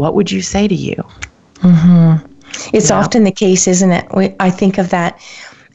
what 0.00 0.14
would 0.14 0.32
you 0.32 0.40
say 0.40 0.66
to 0.66 0.74
you? 0.74 0.96
Mm-hmm. 1.56 2.26
It's 2.72 2.88
yeah. 2.88 2.98
often 2.98 3.24
the 3.24 3.30
case, 3.30 3.68
isn't 3.68 3.92
it? 3.92 4.06
We, 4.14 4.34
I 4.40 4.48
think 4.48 4.78
of 4.78 4.88
that 4.90 5.20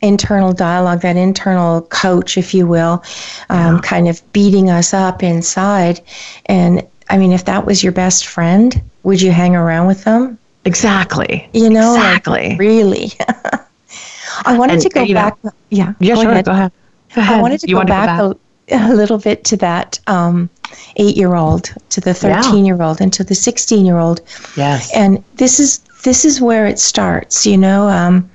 internal 0.02 0.52
dialogue, 0.52 1.02
that 1.02 1.16
internal 1.16 1.84
coach, 1.84 2.36
if 2.36 2.52
you 2.52 2.66
will, 2.66 3.04
um, 3.50 3.76
yeah. 3.76 3.82
kind 3.84 4.08
of 4.08 4.22
beating 4.34 4.72
us 4.72 4.96
up 4.96 5.22
inside. 5.22 6.02
And 6.48 6.86
I 7.12 7.20
mean, 7.20 7.34
if 7.34 7.46
that 7.46 7.68
was 7.68 7.84
your 7.84 7.94
best 7.94 8.26
friend, 8.26 8.82
would 9.04 9.22
you 9.22 9.32
hang 9.32 9.56
around 9.56 9.86
with 9.86 10.04
them? 10.06 10.40
Exactly. 10.66 11.48
You 11.54 11.70
know, 11.70 11.94
exactly. 11.94 12.50
Like, 12.50 12.60
really. 12.60 13.12
I 14.46 14.58
wanted 14.58 14.74
and, 14.74 14.82
to 14.82 14.90
go 14.90 15.14
back. 15.14 15.42
Know, 15.44 15.52
yeah. 15.70 15.94
Yeah, 16.00 16.16
go 16.16 16.24
sure. 16.24 16.32
Ahead. 16.32 16.46
Go 16.46 16.52
ahead. 16.52 16.72
Go 17.14 17.22
ahead. 17.22 17.38
I 17.38 17.42
wanted 17.44 17.60
to, 17.60 17.68
go, 17.68 17.80
to 17.80 17.86
back 17.86 18.18
go 18.18 18.30
back, 18.34 18.42
A, 18.70 18.94
little 18.94 19.18
bit 19.18 19.44
to 19.46 19.58
that 19.58 20.00
um, 20.08 20.50
eight 20.96 21.16
year 21.16 21.36
old, 21.36 21.74
to 21.90 22.02
the 22.02 22.14
13 22.14 22.66
year 22.66 22.82
old, 22.82 23.00
and 23.00 23.14
to 23.14 23.24
the 23.24 23.36
16 23.36 23.86
year 23.86 23.98
old. 23.98 24.22
Yes. 24.58 24.92
And 24.96 25.24
this 25.36 25.60
is 25.60 25.80
this 26.04 26.26
is 26.26 26.42
where 26.42 26.66
it 26.66 26.80
starts. 26.80 27.46
You 27.46 27.58
know, 27.58 27.88
um, 27.88 28.30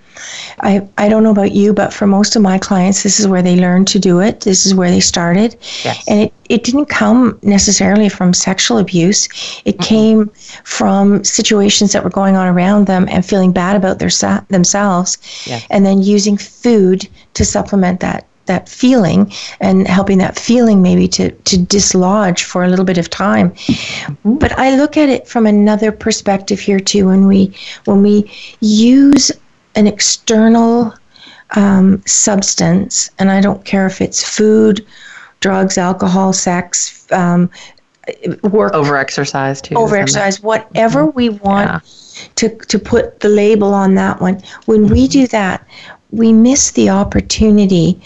I 0.61 0.87
I 0.99 1.09
don't 1.09 1.23
know 1.23 1.31
about 1.31 1.53
you, 1.53 1.73
but 1.73 1.93
for 1.93 2.07
most 2.07 2.37
of 2.37 2.43
my 2.43 2.59
clients, 2.59 3.03
this 3.03 3.19
is 3.21 3.27
where 3.27 3.43
they 3.43 3.57
learned 3.57 3.88
to 3.88 3.99
do 3.99 4.21
it. 4.21 4.40
This 4.40 4.66
is 4.66 4.75
where 4.75 4.90
they 4.90 5.01
started, 5.01 5.57
yes. 5.85 6.05
and 6.09 6.21
it 6.21 6.33
it 6.49 6.64
didn't 6.64 6.87
come 6.87 7.38
necessarily 7.43 8.09
from 8.09 8.35
sexual 8.35 8.79
abuse. 8.79 9.27
It 9.64 9.79
mm-hmm. 9.79 9.83
came 9.83 10.31
from 10.64 11.25
situations 11.25 11.93
that 11.93 12.05
were 12.05 12.11
going 12.11 12.37
on 12.37 12.49
around 12.49 12.87
them 12.87 13.07
and 13.11 13.25
feeling 13.25 13.53
bad 13.53 13.77
about 13.77 13.99
their 13.99 14.11
themselves, 14.49 15.19
yes. 15.47 15.64
and 15.71 15.87
then 15.87 16.03
using 16.03 16.37
food 16.37 17.09
to 17.35 17.45
supplement 17.45 18.01
that 18.01 18.27
that 18.51 18.69
feeling 18.69 19.33
and 19.61 19.87
helping 19.87 20.19
that 20.19 20.39
feeling 20.39 20.83
maybe 20.83 21.07
to, 21.07 21.31
to 21.31 21.57
dislodge 21.57 22.43
for 22.43 22.65
a 22.65 22.69
little 22.69 22.85
bit 22.85 22.99
of 22.99 23.09
time. 23.09 23.55
But 24.25 24.53
I 24.59 24.77
look 24.77 24.97
at 24.97 25.09
it 25.09 25.29
from 25.29 25.47
another 25.47 25.93
perspective 25.93 26.59
here 26.59 26.81
too. 26.81 27.07
When 27.07 27.27
we 27.29 27.55
when 27.85 28.03
we 28.03 28.31
use 28.61 29.31
an 29.77 29.87
external 29.87 30.93
um, 31.55 32.03
substance, 32.07 33.11
and 33.19 33.31
I 33.31 33.41
don't 33.41 33.65
care 33.65 33.87
if 33.87 34.01
it's 34.01 34.21
food, 34.37 34.85
drugs, 35.39 35.79
alcohol, 35.79 36.33
sex, 36.33 37.07
um, 37.13 37.49
work, 38.43 38.73
overexercise 38.73 39.63
too, 39.63 39.77
overexercise, 39.77 40.43
whatever 40.43 41.05
mm-hmm. 41.05 41.17
we 41.17 41.29
want. 41.29 41.71
Yeah. 41.71 41.81
To, 42.35 42.49
to 42.51 42.79
put 42.79 43.21
the 43.21 43.31
label 43.31 43.73
on 43.73 43.95
that 43.95 44.21
one. 44.21 44.43
When 44.67 44.89
we 44.89 45.09
do 45.09 45.27
that, 45.29 45.67
we 46.12 46.33
miss 46.33 46.73
the 46.73 46.88
opportunity 46.88 48.01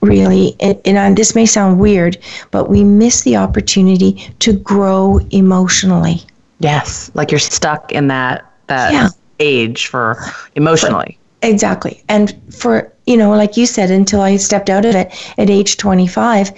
really 0.00 0.54
and, 0.60 0.78
and, 0.84 1.16
this 1.16 1.34
may 1.34 1.46
sound 1.46 1.78
weird 1.78 2.18
but 2.50 2.68
we 2.68 2.84
miss 2.84 3.22
the 3.22 3.36
opportunity 3.36 4.12
to 4.38 4.52
grow 4.52 5.18
emotionally. 5.30 6.22
Yes 6.58 7.10
like 7.14 7.30
you're 7.30 7.40
stuck 7.40 7.92
in 7.92 8.08
that 8.08 8.50
that 8.66 8.92
yeah. 8.92 9.08
age 9.40 9.86
for 9.86 10.18
emotionally. 10.54 11.18
For, 11.40 11.48
exactly 11.48 12.02
and 12.08 12.34
for 12.50 12.90
you 13.06 13.16
know 13.16 13.30
like 13.30 13.56
you 13.56 13.66
said 13.66 13.90
until 13.90 14.22
i 14.22 14.36
stepped 14.36 14.70
out 14.70 14.84
of 14.86 14.94
it 14.94 15.12
at 15.36 15.50
age 15.50 15.76
25 15.76 16.50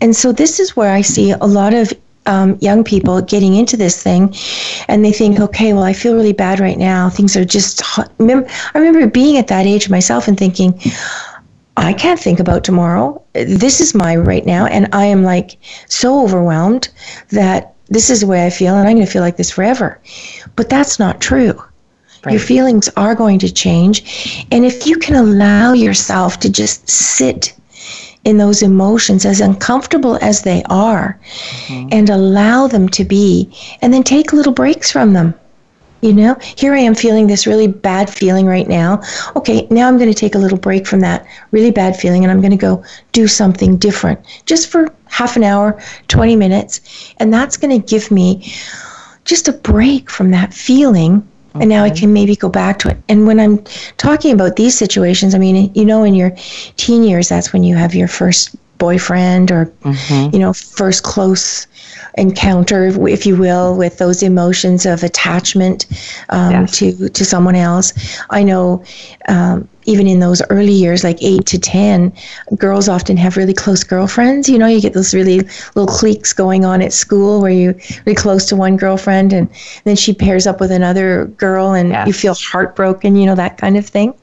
and 0.00 0.16
so 0.16 0.32
this 0.32 0.58
is 0.58 0.76
where 0.76 0.92
i 0.92 1.00
see 1.00 1.30
a 1.30 1.44
lot 1.44 1.72
of 1.72 1.92
um, 2.26 2.58
young 2.60 2.84
people 2.84 3.20
getting 3.22 3.54
into 3.54 3.76
this 3.76 4.02
thing 4.02 4.34
and 4.88 5.04
they 5.04 5.12
think, 5.12 5.40
okay, 5.40 5.72
well, 5.72 5.82
I 5.82 5.92
feel 5.92 6.14
really 6.14 6.32
bad 6.32 6.60
right 6.60 6.78
now. 6.78 7.08
Things 7.08 7.36
are 7.36 7.44
just 7.44 7.80
hot. 7.80 8.10
I 8.20 8.72
remember 8.74 9.06
being 9.06 9.36
at 9.36 9.48
that 9.48 9.66
age 9.66 9.88
myself 9.88 10.28
and 10.28 10.38
thinking, 10.38 10.78
I 11.76 11.92
can't 11.92 12.18
think 12.18 12.40
about 12.40 12.64
tomorrow. 12.64 13.22
This 13.34 13.80
is 13.80 13.94
my 13.94 14.16
right 14.16 14.46
now. 14.46 14.66
And 14.66 14.88
I 14.92 15.06
am 15.06 15.22
like 15.22 15.58
so 15.88 16.22
overwhelmed 16.22 16.88
that 17.30 17.74
this 17.88 18.10
is 18.10 18.20
the 18.20 18.26
way 18.26 18.46
I 18.46 18.50
feel 18.50 18.74
and 18.74 18.88
I'm 18.88 18.96
going 18.96 19.06
to 19.06 19.12
feel 19.12 19.22
like 19.22 19.36
this 19.36 19.50
forever. 19.50 20.00
But 20.56 20.68
that's 20.68 20.98
not 20.98 21.20
true. 21.20 21.62
Right. 22.24 22.32
Your 22.32 22.40
feelings 22.40 22.88
are 22.96 23.14
going 23.14 23.38
to 23.40 23.52
change. 23.52 24.46
And 24.50 24.64
if 24.64 24.86
you 24.86 24.96
can 24.98 25.14
allow 25.14 25.74
yourself 25.74 26.40
to 26.40 26.50
just 26.50 26.88
sit 26.88 27.54
in 28.26 28.38
those 28.38 28.60
emotions, 28.60 29.24
as 29.24 29.40
uncomfortable 29.40 30.18
as 30.20 30.42
they 30.42 30.60
are, 30.68 31.16
mm-hmm. 31.66 31.88
and 31.92 32.10
allow 32.10 32.66
them 32.66 32.88
to 32.88 33.04
be, 33.04 33.48
and 33.80 33.94
then 33.94 34.02
take 34.02 34.32
little 34.32 34.52
breaks 34.52 34.90
from 34.90 35.12
them. 35.12 35.32
You 36.02 36.12
know, 36.12 36.36
here 36.56 36.74
I 36.74 36.80
am 36.80 36.96
feeling 36.96 37.28
this 37.28 37.46
really 37.46 37.68
bad 37.68 38.10
feeling 38.10 38.46
right 38.46 38.68
now. 38.68 39.00
Okay, 39.36 39.66
now 39.70 39.86
I'm 39.86 39.96
going 39.96 40.12
to 40.12 40.18
take 40.18 40.34
a 40.34 40.38
little 40.38 40.58
break 40.58 40.88
from 40.88 41.00
that 41.00 41.24
really 41.52 41.70
bad 41.70 41.96
feeling 41.96 42.22
and 42.22 42.30
I'm 42.30 42.40
going 42.40 42.50
to 42.50 42.56
go 42.56 42.84
do 43.12 43.26
something 43.26 43.78
different 43.78 44.20
just 44.44 44.68
for 44.68 44.92
half 45.06 45.36
an 45.36 45.42
hour, 45.42 45.80
20 46.08 46.36
minutes. 46.36 47.14
And 47.18 47.32
that's 47.32 47.56
going 47.56 47.80
to 47.80 47.86
give 47.86 48.10
me 48.10 48.52
just 49.24 49.48
a 49.48 49.52
break 49.52 50.10
from 50.10 50.32
that 50.32 50.52
feeling. 50.52 51.26
Okay. 51.56 51.62
And 51.62 51.68
now 51.68 51.84
I 51.84 51.90
can 51.90 52.12
maybe 52.12 52.36
go 52.36 52.48
back 52.48 52.78
to 52.80 52.90
it. 52.90 52.98
And 53.08 53.26
when 53.26 53.40
I'm 53.40 53.64
talking 53.96 54.32
about 54.32 54.56
these 54.56 54.76
situations, 54.76 55.34
I 55.34 55.38
mean, 55.38 55.72
you 55.74 55.84
know, 55.84 56.04
in 56.04 56.14
your 56.14 56.32
teen 56.76 57.02
years, 57.02 57.28
that's 57.28 57.52
when 57.52 57.64
you 57.64 57.76
have 57.76 57.94
your 57.94 58.08
first 58.08 58.54
boyfriend 58.78 59.50
or, 59.50 59.66
mm-hmm. 59.82 60.34
you 60.34 60.38
know, 60.38 60.52
first 60.52 61.02
close 61.02 61.66
encounter, 62.18 62.86
if 63.08 63.26
you 63.26 63.36
will, 63.36 63.76
with 63.76 63.98
those 63.98 64.22
emotions 64.22 64.86
of 64.86 65.02
attachment 65.02 65.86
um, 66.28 66.50
yes. 66.52 66.78
to 66.78 67.08
to 67.08 67.24
someone 67.24 67.56
else. 67.56 67.92
I 68.30 68.42
know. 68.42 68.84
Um, 69.28 69.68
even 69.86 70.06
in 70.06 70.20
those 70.20 70.42
early 70.50 70.72
years, 70.72 71.04
like 71.04 71.22
eight 71.22 71.46
to 71.46 71.58
10, 71.58 72.12
girls 72.56 72.88
often 72.88 73.16
have 73.16 73.36
really 73.36 73.54
close 73.54 73.82
girlfriends. 73.82 74.48
You 74.48 74.58
know, 74.58 74.66
you 74.66 74.80
get 74.80 74.92
those 74.92 75.14
really 75.14 75.40
little 75.74 75.86
cliques 75.86 76.32
going 76.32 76.64
on 76.64 76.82
at 76.82 76.92
school 76.92 77.40
where 77.40 77.50
you're 77.50 77.76
really 78.04 78.16
close 78.16 78.46
to 78.46 78.56
one 78.56 78.76
girlfriend 78.76 79.32
and 79.32 79.48
then 79.84 79.96
she 79.96 80.12
pairs 80.12 80.46
up 80.46 80.60
with 80.60 80.70
another 80.70 81.26
girl 81.36 81.72
and 81.72 81.90
yes. 81.90 82.06
you 82.06 82.12
feel 82.12 82.34
heartbroken, 82.34 83.16
you 83.16 83.26
know, 83.26 83.34
that 83.34 83.58
kind 83.58 83.76
of 83.76 83.86
thing. 83.86 84.14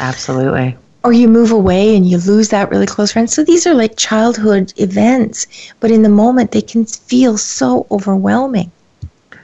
Absolutely 0.00 0.76
or 1.02 1.12
you 1.12 1.28
move 1.28 1.50
away 1.50 1.96
and 1.96 2.06
you 2.06 2.18
lose 2.18 2.50
that 2.50 2.70
really 2.70 2.86
close 2.86 3.12
friend. 3.12 3.30
So 3.30 3.42
these 3.42 3.66
are 3.66 3.74
like 3.74 3.96
childhood 3.96 4.72
events, 4.76 5.46
but 5.80 5.90
in 5.90 6.02
the 6.02 6.10
moment 6.10 6.52
they 6.52 6.60
can 6.62 6.84
feel 6.84 7.38
so 7.38 7.86
overwhelming. 7.90 8.70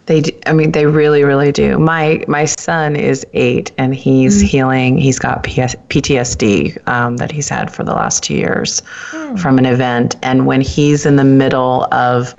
They, 0.06 0.20
do, 0.20 0.30
I 0.46 0.52
mean, 0.52 0.70
they 0.70 0.86
really, 0.86 1.24
really 1.24 1.50
do. 1.50 1.78
My 1.78 2.24
my 2.28 2.44
son 2.44 2.94
is 2.94 3.26
eight, 3.32 3.72
and 3.76 3.94
he's 3.94 4.40
mm. 4.42 4.46
healing. 4.46 4.98
He's 4.98 5.18
got 5.18 5.42
PS, 5.42 5.74
PTSD 5.88 6.88
um, 6.88 7.16
that 7.16 7.32
he's 7.32 7.48
had 7.48 7.72
for 7.74 7.82
the 7.82 7.92
last 7.92 8.22
two 8.22 8.34
years 8.34 8.82
mm. 9.10 9.38
from 9.38 9.58
an 9.58 9.66
event, 9.66 10.14
and 10.22 10.46
when 10.46 10.60
he's 10.60 11.06
in 11.06 11.16
the 11.16 11.24
middle 11.24 11.92
of 11.92 12.36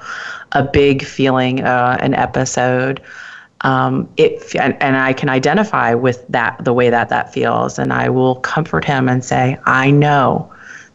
a 0.54 0.64
big 0.64 1.04
feeling, 1.04 1.62
uh, 1.62 1.98
an 2.00 2.14
episode, 2.14 3.02
um, 3.62 4.08
it 4.16 4.56
and, 4.56 4.82
and 4.82 4.96
I 4.96 5.12
can 5.12 5.28
identify 5.28 5.94
with 5.94 6.26
that 6.30 6.64
the 6.64 6.74
way 6.74 6.90
that 6.90 7.10
that 7.10 7.34
feels, 7.34 7.78
and 7.78 7.92
I 7.92 8.08
will 8.08 8.36
comfort 8.36 8.86
him 8.86 9.10
and 9.10 9.26
say, 9.26 9.58
I 9.66 9.92
know 9.92 10.50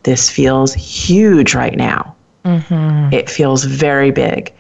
this 0.05 0.31
feels 0.31 0.73
huge 0.73 1.55
right 1.55 1.77
now. 1.77 2.17
Mm-hmm. 2.47 3.13
It 3.13 3.29
feels 3.29 3.65
very 3.65 4.11
big 4.11 4.55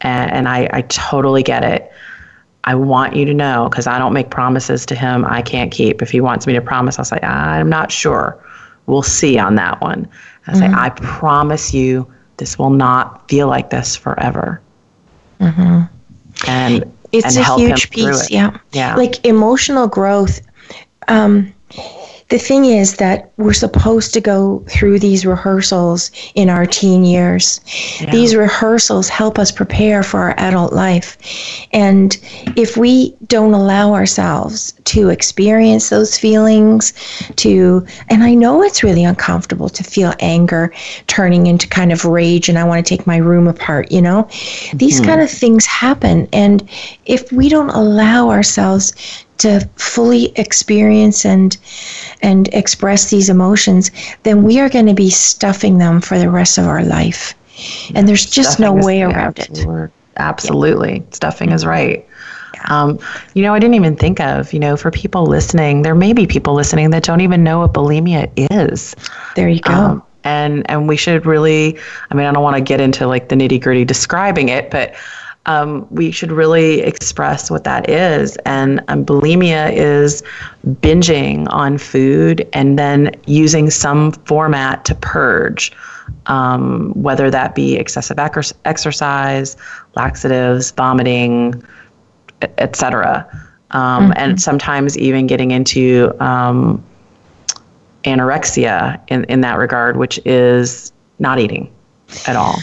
and, 0.00 0.30
and 0.30 0.48
I, 0.48 0.68
I 0.72 0.82
totally 0.82 1.42
get 1.42 1.64
it. 1.64 1.90
I 2.64 2.74
want 2.74 3.16
you 3.16 3.24
to 3.24 3.34
know 3.34 3.68
because 3.70 3.86
I 3.86 3.98
don't 3.98 4.12
make 4.12 4.30
promises 4.30 4.84
to 4.86 4.94
him 4.94 5.24
I 5.24 5.42
can't 5.42 5.72
keep. 5.72 6.02
If 6.02 6.10
he 6.10 6.20
wants 6.20 6.46
me 6.46 6.52
to 6.52 6.60
promise, 6.60 6.98
I'll 6.98 7.04
say, 7.04 7.20
I'm 7.22 7.68
not 7.68 7.90
sure. 7.90 8.44
We'll 8.86 9.02
see 9.02 9.38
on 9.38 9.54
that 9.54 9.80
one. 9.80 10.08
I 10.46 10.52
mm-hmm. 10.52 10.60
say, 10.60 10.66
I 10.66 10.90
promise 10.90 11.72
you 11.72 12.06
this 12.36 12.58
will 12.58 12.70
not 12.70 13.28
feel 13.28 13.48
like 13.48 13.70
this 13.70 13.96
forever. 13.96 14.60
Mm-hmm. 15.40 15.82
And 16.46 16.92
it's 17.12 17.36
and 17.36 17.46
a 17.46 17.56
huge 17.56 17.90
piece. 17.90 18.30
Yeah. 18.30 18.58
Yeah. 18.72 18.96
Like 18.96 19.24
emotional 19.24 19.86
growth. 19.86 20.40
Um, 21.08 21.54
the 22.28 22.38
thing 22.38 22.66
is 22.66 22.96
that 22.96 23.32
we're 23.38 23.54
supposed 23.54 24.12
to 24.12 24.20
go 24.20 24.62
through 24.68 24.98
these 24.98 25.24
rehearsals 25.24 26.10
in 26.34 26.50
our 26.50 26.66
teen 26.66 27.04
years. 27.04 27.60
Yeah. 28.00 28.10
These 28.10 28.36
rehearsals 28.36 29.08
help 29.08 29.38
us 29.38 29.50
prepare 29.50 30.02
for 30.02 30.20
our 30.20 30.34
adult 30.36 30.74
life. 30.74 31.16
And 31.72 32.18
if 32.54 32.76
we 32.76 33.16
don't 33.28 33.54
allow 33.54 33.94
ourselves 33.94 34.74
to 34.84 35.08
experience 35.08 35.88
those 35.88 36.18
feelings, 36.18 36.92
to, 37.36 37.86
and 38.08 38.22
I 38.22 38.34
know 38.34 38.62
it's 38.62 38.82
really 38.82 39.04
uncomfortable 39.04 39.70
to 39.70 39.82
feel 39.82 40.12
anger 40.20 40.72
turning 41.06 41.46
into 41.46 41.66
kind 41.66 41.92
of 41.92 42.04
rage 42.04 42.50
and 42.50 42.58
I 42.58 42.64
want 42.64 42.84
to 42.84 42.96
take 42.96 43.06
my 43.06 43.16
room 43.16 43.48
apart, 43.48 43.90
you 43.90 44.02
know? 44.02 44.24
Mm-hmm. 44.24 44.76
These 44.76 45.00
kind 45.00 45.22
of 45.22 45.30
things 45.30 45.64
happen. 45.64 46.28
And 46.34 46.68
if 47.06 47.32
we 47.32 47.48
don't 47.48 47.70
allow 47.70 48.28
ourselves 48.28 48.92
to 49.38 49.60
fully 49.76 50.26
experience 50.36 51.24
and 51.24 51.56
and 52.22 52.48
express 52.54 53.10
these 53.10 53.28
emotions, 53.28 53.90
then 54.24 54.42
we 54.42 54.60
are 54.60 54.68
going 54.68 54.86
to 54.86 54.94
be 54.94 55.10
stuffing 55.10 55.78
them 55.78 56.00
for 56.00 56.18
the 56.18 56.30
rest 56.30 56.58
of 56.58 56.66
our 56.66 56.84
life. 56.84 57.34
And 57.94 58.08
there's 58.08 58.26
just 58.26 58.54
stuffing 58.54 58.76
no 58.76 58.86
way 58.86 59.02
around 59.02 59.38
it. 59.38 59.90
Absolutely. 60.16 60.98
Yeah. 60.98 61.04
Stuffing 61.12 61.52
is 61.52 61.64
right. 61.64 62.04
Um, 62.68 62.98
you 63.34 63.42
know, 63.42 63.54
I 63.54 63.58
didn't 63.58 63.74
even 63.74 63.96
think 63.96 64.20
of, 64.20 64.52
you 64.52 64.58
know, 64.58 64.76
for 64.76 64.90
people 64.90 65.26
listening, 65.26 65.82
there 65.82 65.94
may 65.94 66.12
be 66.12 66.26
people 66.26 66.54
listening 66.54 66.90
that 66.90 67.04
don't 67.04 67.20
even 67.20 67.44
know 67.44 67.60
what 67.60 67.72
bulimia 67.72 68.30
is. 68.50 68.96
There 69.36 69.48
you 69.48 69.60
go. 69.60 69.72
Um, 69.72 70.02
and 70.24 70.68
and 70.70 70.88
we 70.88 70.96
should 70.96 71.24
really, 71.24 71.78
I 72.10 72.14
mean, 72.14 72.26
I 72.26 72.32
don't 72.32 72.42
want 72.42 72.56
to 72.56 72.62
get 72.62 72.80
into 72.80 73.06
like 73.06 73.28
the 73.28 73.36
nitty 73.36 73.60
gritty 73.62 73.84
describing 73.84 74.48
it, 74.48 74.70
but 74.70 74.94
um, 75.46 75.86
we 75.90 76.10
should 76.10 76.30
really 76.30 76.80
express 76.80 77.50
what 77.50 77.64
that 77.64 77.88
is. 77.88 78.36
And 78.44 78.82
um, 78.88 79.04
bulimia 79.04 79.72
is 79.72 80.22
binging 80.66 81.46
on 81.50 81.78
food 81.78 82.46
and 82.52 82.78
then 82.78 83.14
using 83.26 83.70
some 83.70 84.12
format 84.12 84.84
to 84.86 84.94
purge, 84.94 85.72
um, 86.26 86.92
whether 86.92 87.30
that 87.30 87.54
be 87.54 87.76
excessive 87.76 88.18
ex- 88.18 88.52
exercise, 88.64 89.56
laxatives, 89.96 90.70
vomiting, 90.72 91.62
etc. 92.58 93.26
Um, 93.70 94.04
mm-hmm. 94.04 94.12
And 94.16 94.40
sometimes 94.40 94.98
even 94.98 95.26
getting 95.26 95.50
into 95.50 96.14
um, 96.20 96.84
anorexia 98.04 99.00
in, 99.08 99.24
in 99.24 99.40
that 99.42 99.58
regard, 99.58 99.96
which 99.96 100.20
is 100.24 100.92
not 101.18 101.38
eating 101.38 101.72
at 102.26 102.36
all. 102.36 102.56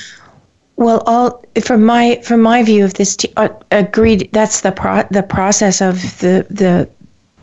Well, 0.78 1.04
all 1.06 1.44
from 1.64 1.86
my 1.86 2.20
from 2.24 2.42
my 2.42 2.64
view 2.64 2.84
of 2.84 2.96
this, 2.96 3.18
uh, 3.38 3.50
agreed. 3.72 4.30
That's 4.34 4.62
the 4.62 4.72
pro, 4.72 5.04
the 5.10 5.24
process 5.24 5.82
of 5.82 6.02
the 6.20 6.46
the 6.50 6.90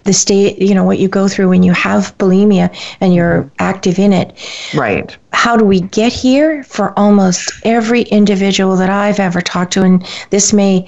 the 0.04 0.12
state. 0.12 0.60
You 0.60 0.74
know 0.74 0.84
what 0.84 0.98
you 0.98 1.08
go 1.08 1.28
through 1.28 1.48
when 1.48 1.62
you 1.62 1.72
have 1.72 2.16
bulimia 2.18 2.74
and 3.00 3.14
you're 3.14 3.50
active 3.58 3.98
in 3.98 4.12
it. 4.12 4.36
Right. 4.74 5.16
How 5.32 5.56
do 5.56 5.64
we 5.64 5.80
get 5.80 6.12
here? 6.12 6.62
For 6.64 6.96
almost 6.98 7.52
every 7.64 8.02
individual 8.02 8.76
that 8.76 8.90
I've 8.90 9.18
ever 9.18 9.40
talked 9.40 9.72
to, 9.74 9.82
and 9.82 10.06
this 10.28 10.52
may 10.52 10.86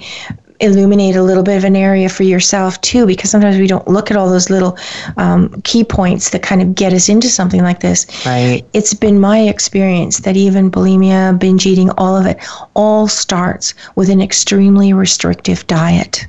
illuminate 0.59 1.15
a 1.15 1.23
little 1.23 1.43
bit 1.43 1.57
of 1.57 1.63
an 1.63 1.75
area 1.75 2.09
for 2.09 2.23
yourself 2.23 2.79
too 2.81 3.05
because 3.05 3.29
sometimes 3.29 3.57
we 3.57 3.67
don't 3.67 3.87
look 3.87 4.11
at 4.11 4.17
all 4.17 4.29
those 4.29 4.49
little 4.49 4.77
um, 5.17 5.61
key 5.63 5.83
points 5.83 6.29
that 6.29 6.41
kind 6.41 6.61
of 6.61 6.75
get 6.75 6.93
us 6.93 7.09
into 7.09 7.29
something 7.29 7.61
like 7.61 7.79
this. 7.79 8.05
Right. 8.25 8.63
It's 8.73 8.93
been 8.93 9.19
my 9.19 9.39
experience 9.41 10.19
that 10.19 10.37
even 10.37 10.71
bulimia 10.71 11.37
binge 11.39 11.65
eating 11.65 11.89
all 11.91 12.15
of 12.15 12.25
it 12.25 12.37
all 12.73 13.07
starts 13.07 13.73
with 13.95 14.09
an 14.09 14.21
extremely 14.21 14.93
restrictive 14.93 15.65
diet 15.67 16.27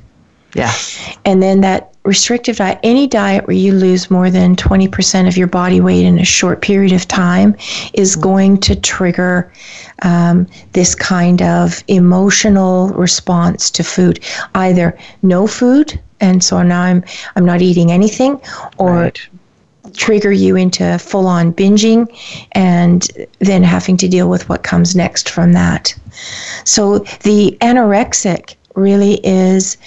yeah 0.57 0.73
and 1.25 1.41
then 1.41 1.61
that 1.61 1.93
restrictive 2.07 2.55
diet, 2.55 2.79
any 2.83 3.05
diet 3.05 3.45
where 3.45 3.55
you 3.55 3.73
lose 3.73 4.09
more 4.09 4.31
than 4.31 4.55
20% 4.55 5.27
of 5.27 5.35
your 5.35 5.47
body 5.47 5.81
weight 5.81 6.05
in 6.05 6.17
a 6.17 6.25
short 6.25 6.61
period 6.61 6.93
of 6.93 7.05
time, 7.05 7.53
is 7.93 8.15
going 8.15 8.57
to 8.61 8.75
trigger 8.75 9.51
um, 10.03 10.47
this 10.71 10.95
kind 10.95 11.41
of 11.41 11.83
emotional 11.89 12.89
response 12.89 13.69
to 13.69 13.83
food. 13.83 14.23
Either 14.55 14.97
no 15.21 15.45
food, 15.45 15.99
and 16.21 16.43
so 16.43 16.63
now 16.63 16.81
I'm 16.81 17.03
I'm 17.35 17.45
not 17.45 17.61
eating 17.61 17.91
anything, 17.91 18.39
or 18.77 18.93
right. 18.93 19.27
trigger 19.93 20.31
you 20.31 20.55
into 20.55 20.97
full 20.99 21.27
on 21.27 21.51
binging, 21.51 22.07
and 22.53 23.05
then 23.39 23.63
having 23.63 23.97
to 23.97 24.07
deal 24.07 24.29
with 24.29 24.47
what 24.47 24.63
comes 24.63 24.95
next 24.95 25.29
from 25.29 25.51
that. 25.53 25.93
So 26.63 26.99
the 27.23 27.57
anorexic 27.59 28.55
really 28.75 29.19
is 29.25 29.77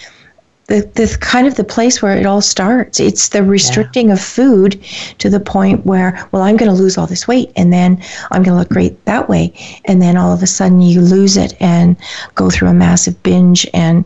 the, 0.71 0.89
the 0.95 1.19
kind 1.21 1.49
of 1.49 1.57
the 1.57 1.65
place 1.65 2.01
where 2.01 2.17
it 2.17 2.25
all 2.25 2.41
starts. 2.41 3.01
It's 3.01 3.31
the 3.31 3.43
restricting 3.43 4.07
yeah. 4.07 4.13
of 4.13 4.21
food 4.21 4.81
to 5.19 5.29
the 5.29 5.41
point 5.41 5.85
where, 5.85 6.29
well, 6.31 6.43
I'm 6.43 6.57
going 6.57 6.71
to 6.71 6.81
lose 6.81 6.97
all 6.97 7.09
this 7.09 7.27
weight 7.27 7.51
and 7.57 7.73
then 7.73 8.01
I'm 8.31 8.45
going 8.45 8.55
to 8.55 8.59
look 8.59 8.69
great 8.69 9.05
that 9.05 9.29
way. 9.29 9.53
And 9.87 10.01
then 10.01 10.17
all 10.17 10.33
of 10.33 10.45
a 10.45 10.47
sudden 10.47 10.81
you 10.81 11.01
lose 11.01 11.37
it 11.37 11.61
and 11.61 11.97
go 12.37 12.51
through 12.51 12.69
a 12.69 12.75
massive 12.75 13.21
binge 13.25 13.67
and 13.75 14.05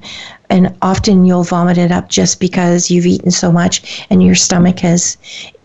and 0.49 0.75
often 0.83 1.25
you'll 1.25 1.43
vomit 1.43 1.79
it 1.79 1.91
up 1.91 2.09
just 2.09 2.41
because 2.41 2.91
you've 2.91 3.07
eaten 3.07 3.31
so 3.31 3.53
much 3.53 4.07
and 4.09 4.23
your 4.23 4.35
stomach 4.35 4.79
has 4.81 5.19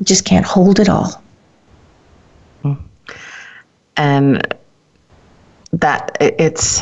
just 0.03 0.25
can't 0.25 0.45
hold 0.45 0.79
it 0.79 0.89
all. 0.89 1.21
And 3.95 4.41
that 5.71 6.17
it's 6.19 6.81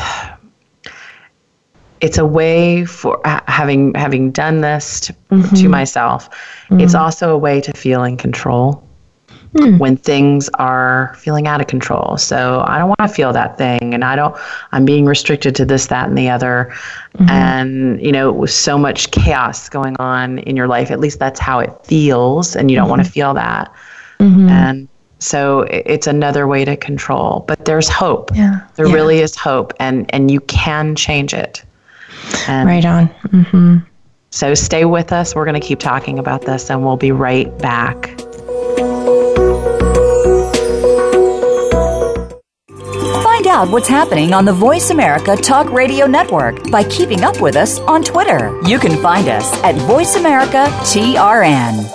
it's 2.00 2.18
a 2.18 2.26
way 2.26 2.84
for 2.84 3.20
having 3.46 3.94
having 3.94 4.30
done 4.30 4.60
this 4.60 5.00
to, 5.00 5.12
mm-hmm. 5.30 5.54
to 5.54 5.68
myself 5.68 6.30
mm-hmm. 6.30 6.80
it's 6.80 6.94
also 6.94 7.34
a 7.34 7.38
way 7.38 7.60
to 7.60 7.72
feel 7.72 8.04
in 8.04 8.16
control 8.16 8.82
mm. 9.54 9.78
when 9.78 9.96
things 9.96 10.48
are 10.54 11.14
feeling 11.18 11.46
out 11.46 11.60
of 11.60 11.66
control 11.66 12.16
so 12.16 12.64
i 12.66 12.78
don't 12.78 12.88
want 12.88 13.00
to 13.00 13.08
feel 13.08 13.32
that 13.32 13.58
thing 13.58 13.94
and 13.94 14.04
i 14.04 14.14
don't 14.16 14.36
i'm 14.72 14.84
being 14.84 15.04
restricted 15.04 15.54
to 15.54 15.64
this 15.64 15.86
that 15.86 16.08
and 16.08 16.16
the 16.16 16.28
other 16.28 16.72
mm-hmm. 17.14 17.30
and 17.30 18.00
you 18.04 18.12
know 18.12 18.32
with 18.32 18.50
so 18.50 18.78
much 18.78 19.10
chaos 19.10 19.68
going 19.68 19.96
on 19.98 20.38
in 20.40 20.56
your 20.56 20.68
life 20.68 20.90
at 20.90 21.00
least 21.00 21.18
that's 21.18 21.40
how 21.40 21.58
it 21.58 21.72
feels 21.84 22.56
and 22.56 22.70
you 22.70 22.76
don't 22.76 22.88
want 22.88 23.00
to 23.00 23.04
mm-hmm. 23.04 23.14
feel 23.14 23.34
that 23.34 23.72
mm-hmm. 24.18 24.48
and 24.48 24.88
so 25.20 25.62
it's 25.62 26.06
another 26.06 26.46
way 26.46 26.64
to 26.64 26.76
control 26.76 27.44
but 27.48 27.64
there's 27.64 27.88
hope 27.88 28.30
yeah. 28.34 28.60
there 28.76 28.86
yeah. 28.86 28.94
really 28.94 29.18
is 29.18 29.34
hope 29.34 29.72
and 29.80 30.12
and 30.14 30.30
you 30.30 30.40
can 30.42 30.94
change 30.94 31.34
it 31.34 31.64
and 32.48 32.68
right 32.68 32.84
on. 32.84 33.08
Mm-hmm. 33.08 33.76
So 34.30 34.54
stay 34.54 34.84
with 34.84 35.12
us. 35.12 35.34
We're 35.34 35.44
going 35.44 35.60
to 35.60 35.66
keep 35.66 35.78
talking 35.78 36.18
about 36.18 36.42
this 36.42 36.70
and 36.70 36.84
we'll 36.84 36.96
be 36.96 37.12
right 37.12 37.56
back. 37.58 38.14
Find 43.22 43.46
out 43.46 43.70
what's 43.70 43.88
happening 43.88 44.34
on 44.34 44.44
the 44.44 44.52
Voice 44.52 44.90
America 44.90 45.36
Talk 45.36 45.70
Radio 45.70 46.06
Network 46.06 46.70
by 46.70 46.84
keeping 46.84 47.22
up 47.24 47.40
with 47.40 47.56
us 47.56 47.78
on 47.80 48.02
Twitter. 48.02 48.58
You 48.66 48.78
can 48.78 49.00
find 49.00 49.28
us 49.28 49.50
at 49.62 49.74
Voice 49.86 50.16
America 50.16 50.66
TRN. 50.82 51.86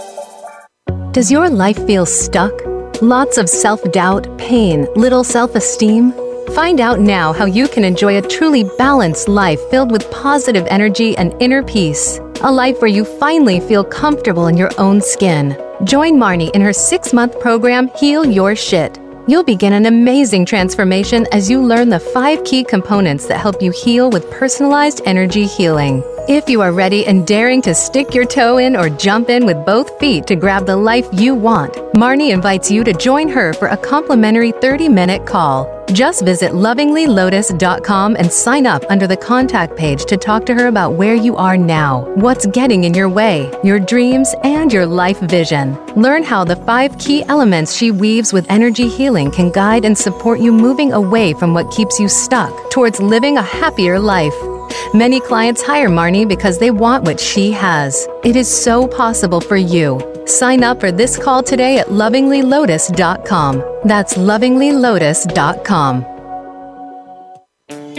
Does 1.12 1.32
your 1.32 1.50
life 1.50 1.86
feel 1.86 2.06
stuck? 2.06 2.54
Lots 3.02 3.38
of 3.38 3.48
self 3.50 3.84
doubt, 3.92 4.38
pain, 4.38 4.88
little 4.96 5.24
self 5.24 5.56
esteem? 5.56 6.14
Find 6.54 6.80
out 6.80 7.00
now 7.00 7.34
how 7.34 7.46
you 7.46 7.68
can 7.68 7.84
enjoy 7.84 8.18
a 8.18 8.22
truly 8.22 8.64
balanced 8.78 9.28
life 9.28 9.60
filled 9.72 9.92
with 9.92 10.12
positive 10.12 10.68
energy 10.68 11.18
and 11.18 11.34
inner 11.42 11.64
peace. 11.64 12.20
A 12.42 12.52
life 12.52 12.80
where 12.80 12.92
you 12.92 13.06
finally 13.06 13.60
feel 13.60 13.84
comfortable 13.84 14.46
in 14.46 14.56
your 14.56 14.70
own 14.78 15.02
skin. 15.02 15.58
Join 15.84 16.14
Marnie 16.14 16.52
in 16.52 16.62
her 16.62 16.72
six 16.72 17.12
month 17.12 17.40
program, 17.40 17.90
Heal 17.98 18.24
Your 18.24 18.56
Shit. 18.56 19.00
You'll 19.28 19.44
begin 19.44 19.74
an 19.74 19.88
amazing 19.88 20.46
transformation 20.46 21.26
as 21.32 21.50
you 21.50 21.60
learn 21.60 21.90
the 21.90 22.00
five 22.00 22.44
key 22.44 22.64
components 22.64 23.26
that 23.30 23.40
help 23.40 23.60
you 23.60 23.72
heal 23.72 24.12
with 24.12 24.30
personalized 24.30 25.02
energy 25.06 25.48
healing. 25.48 26.04
If 26.30 26.48
you 26.48 26.62
are 26.62 26.72
ready 26.72 27.06
and 27.06 27.28
daring 27.28 27.62
to 27.64 27.76
stick 27.76 28.14
your 28.14 28.24
toe 28.24 28.58
in 28.58 28.78
or 28.78 28.88
jump 28.88 29.30
in 29.30 29.46
with 29.46 29.66
both 29.66 30.00
feet 30.00 30.26
to 30.28 30.38
grab 30.38 30.66
the 30.66 30.78
life 30.78 31.06
you 31.12 31.36
want, 31.36 31.74
Marnie 31.96 32.32
invites 32.32 32.72
you 32.72 32.86
to 32.86 32.94
join 32.94 33.28
her 33.28 33.52
for 33.52 33.68
a 33.68 33.76
complimentary 33.76 34.54
30 34.54 34.88
minute 34.88 35.28
call. 35.28 35.68
Just 35.92 36.24
visit 36.24 36.54
lovinglylotus.com 36.54 38.16
and 38.16 38.32
sign 38.32 38.66
up 38.66 38.86
under 38.90 39.06
the 39.06 39.18
contact 39.18 39.76
page 39.76 40.06
to 40.06 40.16
talk 40.16 40.46
to 40.46 40.54
her 40.54 40.68
about 40.68 40.94
where 40.94 41.14
you 41.14 41.36
are 41.36 41.58
now, 41.58 42.06
what's 42.16 42.46
getting 42.46 42.86
in 42.86 42.94
your 42.94 43.10
way, 43.10 43.52
your 43.62 43.78
dreams, 43.78 44.34
and 44.46 44.72
your 44.72 44.86
life 44.86 45.20
vision. 45.20 45.76
Learn 45.98 46.24
how 46.24 46.46
the 46.46 46.56
five 46.56 46.98
key 47.00 47.24
elements 47.24 47.76
she 47.76 47.92
weaves 47.92 48.32
with 48.32 48.50
energy 48.50 48.88
healing 48.88 49.30
can 49.30 49.52
guide 49.52 49.84
and 49.84 49.98
support 49.98 50.40
you 50.40 50.54
moving 50.54 50.94
away 50.94 51.34
from 51.34 51.54
what 51.54 51.70
keeps 51.70 52.00
you 52.00 52.08
stuck 52.08 52.72
towards 52.72 53.02
living 53.02 53.36
a 53.36 53.42
happier 53.42 54.00
life. 54.00 54.53
Many 54.94 55.20
clients 55.20 55.62
hire 55.62 55.90
Marnie 55.90 56.28
because 56.28 56.60
they 56.60 56.72
want 56.72 57.04
what 57.04 57.20
she 57.20 57.52
has. 57.52 58.08
It 58.24 58.36
is 58.36 58.48
so 58.48 58.88
possible 58.88 59.42
for 59.42 59.58
you. 59.58 60.00
Sign 60.26 60.64
up 60.64 60.80
for 60.80 60.92
this 60.92 61.18
call 61.18 61.44
today 61.44 61.80
at 61.80 61.88
lovinglylotus.com. 61.88 63.64
That's 63.84 64.14
lovinglylotus.com. 64.16 66.06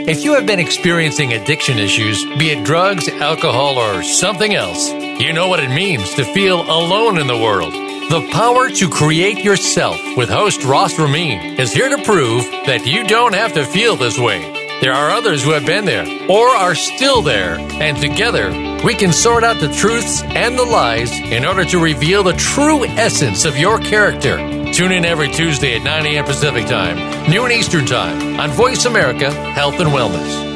If 0.06 0.22
you 0.22 0.34
have 0.34 0.46
been 0.46 0.60
experiencing 0.60 1.32
addiction 1.32 1.78
issues, 1.78 2.24
be 2.38 2.50
it 2.50 2.64
drugs, 2.64 3.08
alcohol, 3.08 3.78
or 3.78 4.02
something 4.02 4.54
else, 4.54 4.92
you 4.92 5.32
know 5.32 5.48
what 5.48 5.60
it 5.60 5.70
means 5.70 6.12
to 6.14 6.24
feel 6.24 6.60
alone 6.62 7.18
in 7.18 7.26
the 7.26 7.38
world. 7.38 7.72
The 7.72 8.28
power 8.32 8.68
to 8.68 8.88
create 8.90 9.42
yourself 9.42 9.98
with 10.16 10.28
host 10.28 10.62
Ross 10.62 10.98
Ramin 10.98 11.58
is 11.58 11.72
here 11.72 11.88
to 11.88 12.02
prove 12.04 12.44
that 12.66 12.86
you 12.86 13.04
don't 13.04 13.34
have 13.34 13.54
to 13.54 13.64
feel 13.64 13.96
this 13.96 14.18
way. 14.18 14.63
There 14.80 14.92
are 14.92 15.10
others 15.10 15.44
who 15.44 15.52
have 15.52 15.64
been 15.64 15.84
there 15.84 16.04
or 16.28 16.48
are 16.48 16.74
still 16.74 17.22
there, 17.22 17.56
and 17.58 17.96
together 17.96 18.50
we 18.84 18.94
can 18.94 19.12
sort 19.12 19.44
out 19.44 19.60
the 19.60 19.72
truths 19.72 20.22
and 20.22 20.58
the 20.58 20.64
lies 20.64 21.12
in 21.12 21.44
order 21.44 21.64
to 21.66 21.78
reveal 21.78 22.22
the 22.22 22.32
true 22.34 22.84
essence 22.84 23.44
of 23.44 23.56
your 23.56 23.78
character. 23.78 24.36
Tune 24.72 24.92
in 24.92 25.04
every 25.04 25.30
Tuesday 25.30 25.76
at 25.76 25.84
9 25.84 26.06
a.m. 26.06 26.24
Pacific 26.24 26.66
Time, 26.66 26.96
noon 27.30 27.52
Eastern 27.52 27.86
Time 27.86 28.40
on 28.40 28.50
Voice 28.50 28.84
America 28.84 29.30
Health 29.30 29.78
and 29.80 29.90
Wellness. 29.90 30.52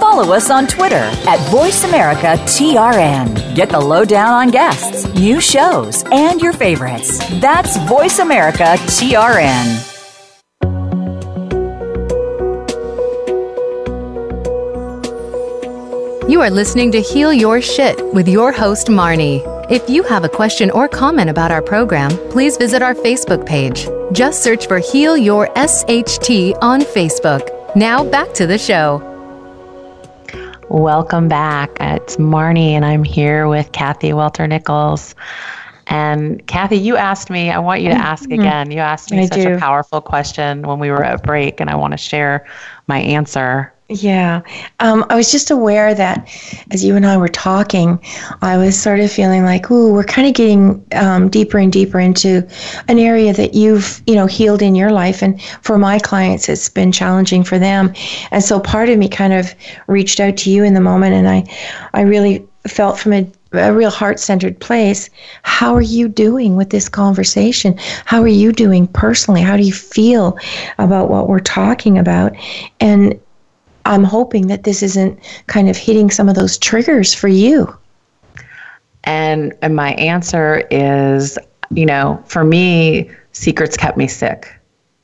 Follow 0.00 0.32
us 0.32 0.50
on 0.50 0.66
Twitter 0.66 0.96
at 0.96 1.38
VoiceAmericaTRN. 1.50 3.54
Get 3.54 3.68
the 3.68 3.80
lowdown 3.80 4.32
on 4.32 4.50
guests, 4.50 5.06
new 5.14 5.40
shows, 5.40 6.02
and 6.10 6.40
your 6.40 6.52
favorites. 6.52 7.18
That's 7.40 7.76
VoiceAmericaTRN. 7.78 9.93
You 16.26 16.40
are 16.40 16.48
listening 16.48 16.90
to 16.92 17.02
Heal 17.02 17.34
Your 17.34 17.60
Shit 17.60 18.02
with 18.14 18.26
your 18.26 18.50
host, 18.50 18.86
Marnie. 18.86 19.42
If 19.70 19.90
you 19.90 20.02
have 20.04 20.24
a 20.24 20.28
question 20.28 20.70
or 20.70 20.88
comment 20.88 21.28
about 21.28 21.50
our 21.50 21.60
program, 21.60 22.12
please 22.30 22.56
visit 22.56 22.80
our 22.80 22.94
Facebook 22.94 23.44
page. 23.44 23.86
Just 24.10 24.42
search 24.42 24.66
for 24.66 24.78
Heal 24.78 25.18
Your 25.18 25.48
SHT 25.48 26.56
on 26.62 26.80
Facebook. 26.80 27.76
Now 27.76 28.02
back 28.02 28.32
to 28.34 28.46
the 28.46 28.56
show. 28.56 29.02
Welcome 30.70 31.28
back. 31.28 31.76
It's 31.78 32.16
Marnie, 32.16 32.70
and 32.70 32.86
I'm 32.86 33.04
here 33.04 33.46
with 33.46 33.70
Kathy 33.72 34.14
Welter 34.14 34.46
Nichols. 34.46 35.14
And 35.88 36.46
Kathy, 36.46 36.78
you 36.78 36.96
asked 36.96 37.28
me, 37.28 37.50
I 37.50 37.58
want 37.58 37.82
you 37.82 37.90
to 37.90 37.96
ask 37.96 38.30
mm-hmm. 38.30 38.40
again. 38.40 38.70
You 38.70 38.78
asked 38.78 39.10
me 39.10 39.24
I 39.24 39.26
such 39.26 39.42
do. 39.42 39.56
a 39.56 39.58
powerful 39.58 40.00
question 40.00 40.62
when 40.62 40.78
we 40.78 40.90
were 40.90 41.04
at 41.04 41.22
break, 41.22 41.60
and 41.60 41.68
I 41.68 41.74
want 41.74 41.92
to 41.92 41.98
share 41.98 42.46
my 42.86 43.00
answer. 43.00 43.73
Yeah. 43.90 44.40
Um, 44.80 45.04
I 45.10 45.14
was 45.14 45.30
just 45.30 45.50
aware 45.50 45.94
that 45.94 46.26
as 46.70 46.82
you 46.82 46.96
and 46.96 47.04
I 47.04 47.18
were 47.18 47.28
talking, 47.28 48.02
I 48.40 48.56
was 48.56 48.80
sort 48.80 48.98
of 48.98 49.12
feeling 49.12 49.44
like, 49.44 49.70
ooh, 49.70 49.92
we're 49.92 50.04
kind 50.04 50.26
of 50.26 50.32
getting 50.32 50.82
um, 50.92 51.28
deeper 51.28 51.58
and 51.58 51.70
deeper 51.70 52.00
into 52.00 52.48
an 52.88 52.98
area 52.98 53.34
that 53.34 53.52
you've, 53.52 54.02
you 54.06 54.14
know, 54.14 54.24
healed 54.24 54.62
in 54.62 54.74
your 54.74 54.90
life. 54.90 55.20
And 55.22 55.40
for 55.60 55.76
my 55.76 55.98
clients, 55.98 56.48
it's 56.48 56.70
been 56.70 56.92
challenging 56.92 57.44
for 57.44 57.58
them. 57.58 57.92
And 58.30 58.42
so 58.42 58.58
part 58.58 58.88
of 58.88 58.98
me 58.98 59.06
kind 59.06 59.34
of 59.34 59.54
reached 59.86 60.18
out 60.18 60.38
to 60.38 60.50
you 60.50 60.64
in 60.64 60.72
the 60.72 60.80
moment. 60.80 61.14
And 61.14 61.28
I, 61.28 61.44
I 61.92 62.00
really 62.02 62.48
felt 62.66 62.98
from 62.98 63.12
a 63.12 63.30
a 63.52 63.72
real 63.72 63.90
heart 63.90 64.18
centered 64.18 64.58
place. 64.58 65.08
How 65.44 65.76
are 65.76 65.80
you 65.80 66.08
doing 66.08 66.56
with 66.56 66.70
this 66.70 66.88
conversation? 66.88 67.78
How 68.04 68.20
are 68.20 68.26
you 68.26 68.50
doing 68.50 68.88
personally? 68.88 69.42
How 69.42 69.56
do 69.56 69.62
you 69.62 69.72
feel 69.72 70.36
about 70.78 71.08
what 71.08 71.28
we're 71.28 71.38
talking 71.38 71.96
about? 71.96 72.32
And 72.80 73.16
I'm 73.86 74.04
hoping 74.04 74.46
that 74.48 74.64
this 74.64 74.82
isn't 74.82 75.18
kind 75.46 75.68
of 75.68 75.76
hitting 75.76 76.10
some 76.10 76.28
of 76.28 76.34
those 76.34 76.58
triggers 76.58 77.12
for 77.14 77.28
you. 77.28 77.76
And, 79.04 79.52
and 79.60 79.76
my 79.76 79.92
answer 79.94 80.66
is, 80.70 81.38
you 81.70 81.84
know, 81.84 82.22
for 82.26 82.44
me, 82.44 83.10
secrets 83.32 83.76
kept 83.76 83.98
me 83.98 84.08
sick. 84.08 84.54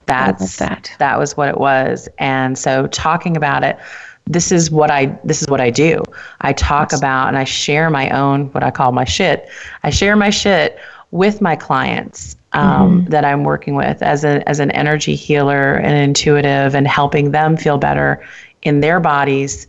That's 0.07 0.57
that. 0.57 0.91
That 0.99 1.19
was 1.19 1.37
what 1.37 1.49
it 1.49 1.59
was. 1.59 2.09
And 2.19 2.59
so 2.59 2.87
talking 2.89 3.37
about 3.37 3.63
it, 3.63 3.79
this 4.27 4.53
is 4.53 4.71
what 4.71 4.91
I 4.91 5.07
this 5.25 5.43
is 5.43 5.49
what 5.49 5.61
I 5.61 5.71
do. 5.71 6.03
I 6.41 6.53
talk 6.53 6.93
about 6.93 7.29
and 7.29 7.37
I 7.37 7.45
share 7.45 7.91
my 7.91 8.11
own 8.11 8.47
what 8.53 8.63
I 8.63 8.71
call 8.71 8.93
my 8.93 9.05
shit. 9.05 9.49
I 9.83 9.91
share 9.91 10.17
my 10.17 10.31
shit 10.31 10.79
with 11.11 11.41
my 11.41 11.57
clients 11.57 12.37
um, 12.53 13.01
mm-hmm. 13.01 13.11
that 13.11 13.25
I'm 13.25 13.45
working 13.45 13.75
with 13.75 14.03
as 14.03 14.25
a 14.25 14.49
as 14.49 14.61
an 14.61 14.71
energy 14.73 15.15
healer 15.15 15.75
and 15.75 15.97
intuitive 15.97 16.75
and 16.75 16.87
helping 16.87 17.33
them 17.33 17.57
feel 17.57 17.79
better 17.79 18.25
in 18.63 18.81
their 18.81 19.01
bodies, 19.01 19.67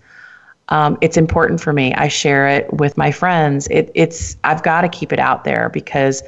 um, 0.70 0.98
it's 1.02 1.18
important 1.18 1.60
for 1.60 1.74
me. 1.74 1.94
I 1.96 2.08
share 2.08 2.48
it 2.48 2.74
with 2.74 2.98
my 2.98 3.12
friends. 3.12 3.68
It, 3.70 3.92
it's 3.94 4.38
I've 4.44 4.64
got 4.64 4.82
to 4.82 4.90
keep 4.90 5.12
it 5.12 5.20
out 5.20 5.44
there 5.44 5.70
because 5.70 6.24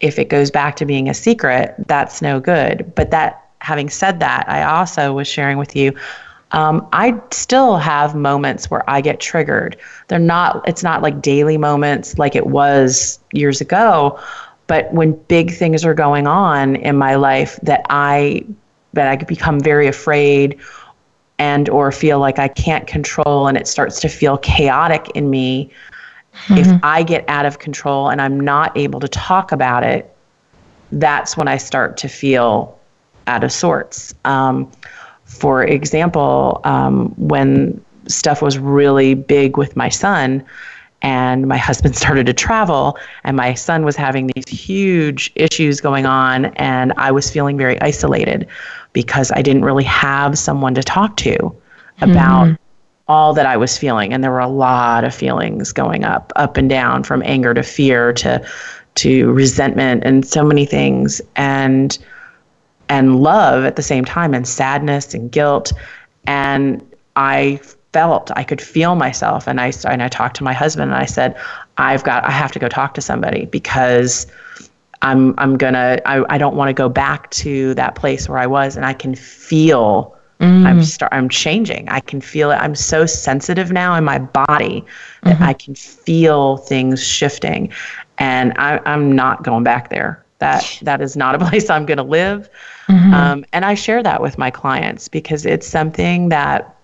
if 0.00 0.18
it 0.18 0.28
goes 0.28 0.50
back 0.50 0.76
to 0.76 0.84
being 0.84 1.08
a 1.08 1.14
secret, 1.14 1.74
that's 1.86 2.20
no 2.20 2.38
good. 2.38 2.92
But 2.94 3.10
that 3.10 3.42
having 3.60 3.88
said 3.88 4.20
that, 4.20 4.44
I 4.48 4.62
also 4.64 5.14
was 5.14 5.26
sharing 5.26 5.56
with 5.56 5.74
you. 5.74 5.94
Um, 6.52 6.86
I 6.92 7.18
still 7.32 7.76
have 7.78 8.14
moments 8.14 8.70
where 8.70 8.88
I 8.88 9.00
get 9.00 9.18
triggered. 9.18 9.76
They're 10.08 10.18
not. 10.18 10.66
It's 10.68 10.82
not 10.82 11.02
like 11.02 11.22
daily 11.22 11.56
moments 11.56 12.18
like 12.18 12.36
it 12.36 12.46
was 12.46 13.18
years 13.32 13.60
ago. 13.60 14.20
But 14.66 14.92
when 14.92 15.12
big 15.28 15.52
things 15.52 15.84
are 15.84 15.94
going 15.94 16.26
on 16.26 16.76
in 16.76 16.96
my 16.96 17.14
life 17.14 17.58
that 17.62 17.86
I 17.88 18.44
that 18.92 19.08
I 19.08 19.16
become 19.16 19.60
very 19.60 19.86
afraid 19.86 20.58
and 21.38 21.68
or 21.68 21.92
feel 21.92 22.18
like 22.18 22.38
I 22.38 22.48
can't 22.48 22.86
control 22.86 23.46
and 23.46 23.56
it 23.56 23.66
starts 23.66 24.00
to 24.00 24.08
feel 24.08 24.38
chaotic 24.38 25.10
in 25.14 25.30
me, 25.30 25.70
mm-hmm. 26.46 26.56
if 26.56 26.80
I 26.82 27.02
get 27.02 27.24
out 27.28 27.46
of 27.46 27.58
control 27.58 28.08
and 28.08 28.20
I'm 28.20 28.40
not 28.40 28.76
able 28.76 29.00
to 29.00 29.08
talk 29.08 29.52
about 29.52 29.84
it, 29.84 30.14
that's 30.92 31.36
when 31.36 31.48
I 31.48 31.56
start 31.56 31.96
to 31.98 32.08
feel 32.08 32.78
out 33.26 33.44
of 33.44 33.52
sorts. 33.52 34.14
Um, 34.24 34.70
for 35.24 35.64
example, 35.64 36.60
um, 36.64 37.08
when 37.16 37.84
stuff 38.06 38.40
was 38.40 38.58
really 38.58 39.14
big 39.14 39.56
with 39.56 39.76
my 39.76 39.88
son, 39.88 40.44
and 41.02 41.46
my 41.46 41.56
husband 41.56 41.96
started 42.04 42.26
to 42.26 42.32
travel, 42.32 42.98
and 43.24 43.36
my 43.36 43.54
son 43.54 43.84
was 43.84 43.96
having 43.96 44.30
these 44.34 44.48
huge 44.48 45.32
issues 45.34 45.80
going 45.80 46.06
on, 46.06 46.46
and 46.56 46.92
I 46.96 47.10
was 47.12 47.30
feeling 47.30 47.58
very 47.58 47.80
isolated 47.80 48.46
because 48.96 49.30
I 49.30 49.42
didn't 49.42 49.62
really 49.62 49.84
have 49.84 50.38
someone 50.38 50.74
to 50.74 50.82
talk 50.82 51.18
to 51.18 51.54
about 52.00 52.46
mm-hmm. 52.46 52.54
all 53.08 53.34
that 53.34 53.44
I 53.44 53.58
was 53.58 53.76
feeling. 53.76 54.14
And 54.14 54.24
there 54.24 54.30
were 54.30 54.40
a 54.40 54.48
lot 54.48 55.04
of 55.04 55.14
feelings 55.14 55.70
going 55.70 56.02
up, 56.02 56.32
up 56.34 56.56
and 56.56 56.66
down 56.66 57.02
from 57.02 57.22
anger 57.26 57.52
to 57.52 57.62
fear 57.62 58.14
to 58.14 58.42
to 58.94 59.30
resentment 59.32 60.02
and 60.06 60.26
so 60.26 60.42
many 60.42 60.64
things 60.64 61.20
and 61.36 61.98
and 62.88 63.20
love 63.20 63.66
at 63.66 63.76
the 63.76 63.82
same 63.82 64.06
time 64.06 64.32
and 64.32 64.48
sadness 64.48 65.12
and 65.12 65.30
guilt 65.30 65.74
and 66.26 66.80
I 67.16 67.60
felt 67.92 68.30
I 68.34 68.44
could 68.44 68.62
feel 68.62 68.94
myself 68.94 69.46
and 69.46 69.60
I 69.60 69.72
and 69.86 70.02
I 70.02 70.08
talked 70.08 70.36
to 70.36 70.44
my 70.44 70.54
husband 70.54 70.90
and 70.90 70.98
I 70.98 71.04
said 71.04 71.36
I've 71.76 72.04
got 72.04 72.24
I 72.24 72.30
have 72.30 72.52
to 72.52 72.58
go 72.58 72.68
talk 72.68 72.94
to 72.94 73.02
somebody 73.02 73.44
because 73.44 74.26
I'm 75.06 75.34
I'm 75.38 75.56
gonna 75.56 76.00
I, 76.04 76.24
I 76.34 76.36
don't 76.36 76.56
want 76.56 76.68
to 76.68 76.72
go 76.72 76.88
back 76.88 77.30
to 77.30 77.74
that 77.74 77.94
place 77.94 78.28
where 78.28 78.38
I 78.38 78.46
was 78.46 78.76
and 78.76 78.84
I 78.84 78.92
can 78.92 79.14
feel 79.14 80.16
mm. 80.40 80.66
I'm 80.66 80.82
start 80.82 81.12
I'm 81.12 81.28
changing. 81.28 81.88
I 81.88 82.00
can 82.00 82.20
feel 82.20 82.50
it. 82.50 82.56
I'm 82.56 82.74
so 82.74 83.06
sensitive 83.06 83.70
now 83.70 83.94
in 83.94 84.02
my 84.02 84.18
body 84.18 84.84
that 85.22 85.36
mm-hmm. 85.36 85.44
I 85.44 85.52
can 85.52 85.76
feel 85.76 86.56
things 86.56 87.06
shifting. 87.06 87.72
And 88.18 88.52
I, 88.56 88.80
I'm 88.84 89.12
not 89.12 89.44
going 89.44 89.62
back 89.62 89.90
there. 89.90 90.24
That 90.38 90.78
that 90.82 91.00
is 91.00 91.16
not 91.16 91.36
a 91.36 91.38
place 91.46 91.70
I'm 91.70 91.86
gonna 91.86 92.02
live. 92.02 92.50
Mm-hmm. 92.88 93.14
Um, 93.14 93.44
and 93.52 93.64
I 93.64 93.74
share 93.74 94.02
that 94.02 94.20
with 94.20 94.38
my 94.38 94.50
clients 94.50 95.06
because 95.06 95.46
it's 95.46 95.68
something 95.68 96.30
that 96.30 96.76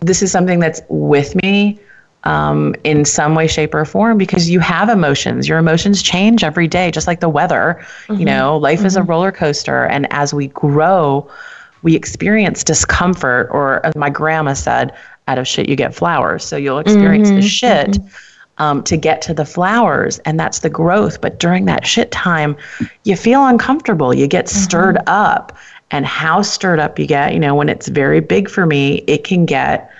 this 0.00 0.22
is 0.22 0.30
something 0.30 0.60
that's 0.60 0.80
with 0.88 1.34
me 1.42 1.80
um, 2.24 2.74
in 2.84 3.04
some 3.04 3.34
way, 3.34 3.46
shape, 3.46 3.74
or 3.74 3.84
form 3.84 4.18
because 4.18 4.50
you 4.50 4.60
have 4.60 4.88
emotions. 4.88 5.48
Your 5.48 5.58
emotions 5.58 6.02
change 6.02 6.44
every 6.44 6.68
day, 6.68 6.90
just 6.90 7.06
like 7.06 7.20
the 7.20 7.28
weather. 7.28 7.78
Mm-hmm. 8.06 8.20
You 8.20 8.24
know, 8.26 8.56
life 8.56 8.78
mm-hmm. 8.78 8.86
is 8.86 8.96
a 8.96 9.00
mm-hmm. 9.00 9.10
roller 9.10 9.32
coaster. 9.32 9.84
And 9.84 10.06
as 10.12 10.34
we 10.34 10.48
grow, 10.48 11.30
we 11.82 11.94
experience 11.94 12.64
discomfort, 12.64 13.48
or 13.52 13.84
as 13.86 13.94
my 13.94 14.10
grandma 14.10 14.54
said, 14.54 14.94
out 15.28 15.38
of 15.38 15.46
shit 15.46 15.68
you 15.68 15.76
get 15.76 15.94
flowers. 15.94 16.44
So 16.44 16.56
you'll 16.56 16.80
experience 16.80 17.28
mm-hmm, 17.28 17.40
the 17.40 17.46
shit 17.46 17.90
mm-hmm. 17.90 18.62
um, 18.62 18.82
to 18.84 18.96
get 18.96 19.22
to 19.22 19.34
the 19.34 19.44
flowers, 19.44 20.18
and 20.20 20.40
that's 20.40 20.60
the 20.60 20.70
growth. 20.70 21.20
But 21.20 21.38
during 21.38 21.66
that 21.66 21.86
shit 21.86 22.10
time, 22.10 22.56
you 23.04 23.14
feel 23.14 23.46
uncomfortable. 23.46 24.12
You 24.12 24.26
get 24.26 24.46
mm-hmm. 24.46 24.58
stirred 24.58 24.98
up, 25.06 25.56
and 25.90 26.04
how 26.04 26.42
stirred 26.42 26.80
up 26.80 26.98
you 26.98 27.06
get, 27.06 27.32
you 27.32 27.40
know, 27.40 27.54
when 27.54 27.68
it's 27.68 27.88
very 27.88 28.20
big 28.20 28.50
for 28.50 28.66
me, 28.66 29.04
it 29.06 29.24
can 29.24 29.46
get 29.46 29.90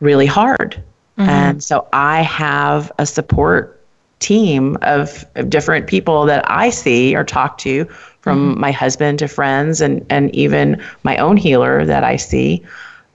really 0.00 0.26
hard. 0.26 0.82
Mm-hmm. 1.22 1.30
And 1.30 1.64
so 1.64 1.86
I 1.92 2.22
have 2.22 2.90
a 2.98 3.06
support 3.06 3.80
team 4.18 4.76
of, 4.82 5.24
of, 5.34 5.50
different 5.50 5.86
people 5.86 6.24
that 6.26 6.48
I 6.48 6.70
see 6.70 7.14
or 7.14 7.24
talk 7.24 7.58
to 7.58 7.84
from 8.20 8.52
mm-hmm. 8.52 8.60
my 8.60 8.70
husband 8.70 9.18
to 9.18 9.28
friends 9.28 9.80
and, 9.80 10.06
and 10.10 10.34
even 10.34 10.82
my 11.02 11.16
own 11.16 11.36
healer 11.36 11.84
that 11.84 12.04
I 12.04 12.16
see 12.16 12.62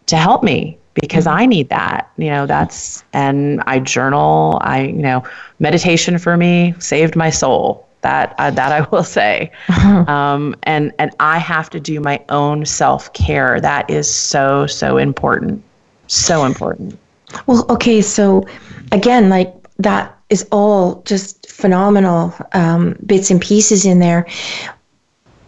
to 0.08 0.18
help 0.18 0.44
me 0.44 0.78
because 0.94 1.26
mm-hmm. 1.26 1.40
I 1.40 1.46
need 1.46 1.70
that. 1.70 2.12
You 2.18 2.30
know, 2.30 2.46
that's, 2.46 3.04
and 3.14 3.62
I 3.68 3.80
journal, 3.80 4.60
I, 4.62 4.82
you 4.84 5.02
know, 5.02 5.24
meditation 5.60 6.18
for 6.18 6.38
me 6.38 6.74
saved 6.80 7.16
my 7.16 7.30
soul. 7.30 7.86
That, 8.02 8.36
uh, 8.38 8.52
that 8.52 8.72
I 8.72 8.82
will 8.92 9.04
say. 9.04 9.52
Um, 10.08 10.56
and, 10.64 10.94
and 11.00 11.12
I 11.20 11.40
have 11.40 11.70
to 11.72 11.80
do 11.80 12.00
my 12.00 12.24
own 12.30 12.66
self 12.66 13.12
care. 13.14 13.60
That 13.60 13.90
is 13.90 14.14
so, 14.14 14.68
so 14.68 14.98
important. 14.98 15.64
So 16.08 16.46
important. 16.46 16.98
Well, 17.46 17.66
okay. 17.70 18.02
So 18.02 18.46
again, 18.92 19.30
like 19.30 19.54
that 19.80 20.18
is 20.30 20.48
all 20.52 21.02
just 21.04 21.50
phenomenal 21.50 22.34
um, 22.54 22.96
bits 23.06 23.32
and 23.32 23.42
pieces 23.42 23.86
in 23.86 24.00
there. 24.00 24.28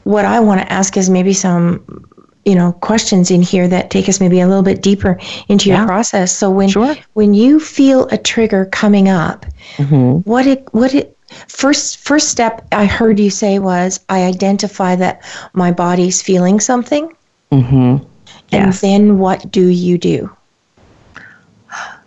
What 0.03 0.25
I 0.25 0.39
want 0.39 0.61
to 0.61 0.71
ask 0.71 0.97
is 0.97 1.09
maybe 1.09 1.33
some, 1.33 2.05
you 2.45 2.55
know, 2.55 2.71
questions 2.73 3.29
in 3.29 3.41
here 3.41 3.67
that 3.67 3.91
take 3.91 4.09
us 4.09 4.19
maybe 4.19 4.39
a 4.39 4.47
little 4.47 4.63
bit 4.63 4.81
deeper 4.81 5.19
into 5.49 5.69
yeah. 5.69 5.79
your 5.79 5.87
process. 5.87 6.35
So 6.35 6.49
when 6.49 6.69
sure. 6.69 6.95
when 7.13 7.33
you 7.33 7.59
feel 7.59 8.07
a 8.07 8.17
trigger 8.17 8.65
coming 8.65 9.09
up, 9.09 9.45
mm-hmm. 9.75 10.29
what 10.29 10.47
it 10.47 10.67
what 10.71 10.93
it 10.95 11.17
first 11.47 11.97
first 11.97 12.29
step 12.29 12.67
I 12.71 12.85
heard 12.85 13.19
you 13.19 13.29
say 13.29 13.59
was 13.59 13.99
I 14.09 14.23
identify 14.23 14.95
that 14.95 15.21
my 15.53 15.71
body's 15.71 16.21
feeling 16.21 16.59
something. 16.59 17.13
Mm-hmm. 17.51 18.05
Yes. 18.51 18.53
And 18.53 18.73
then 18.73 19.19
what 19.19 19.51
do 19.51 19.67
you 19.67 19.97
do? 19.97 20.35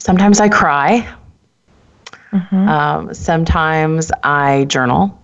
Sometimes 0.03 0.41
I 0.41 0.49
cry. 0.49 1.09
Mm-hmm. 2.33 2.69
Um, 2.69 3.15
sometimes 3.15 4.11
I 4.25 4.65
journal. 4.65 5.17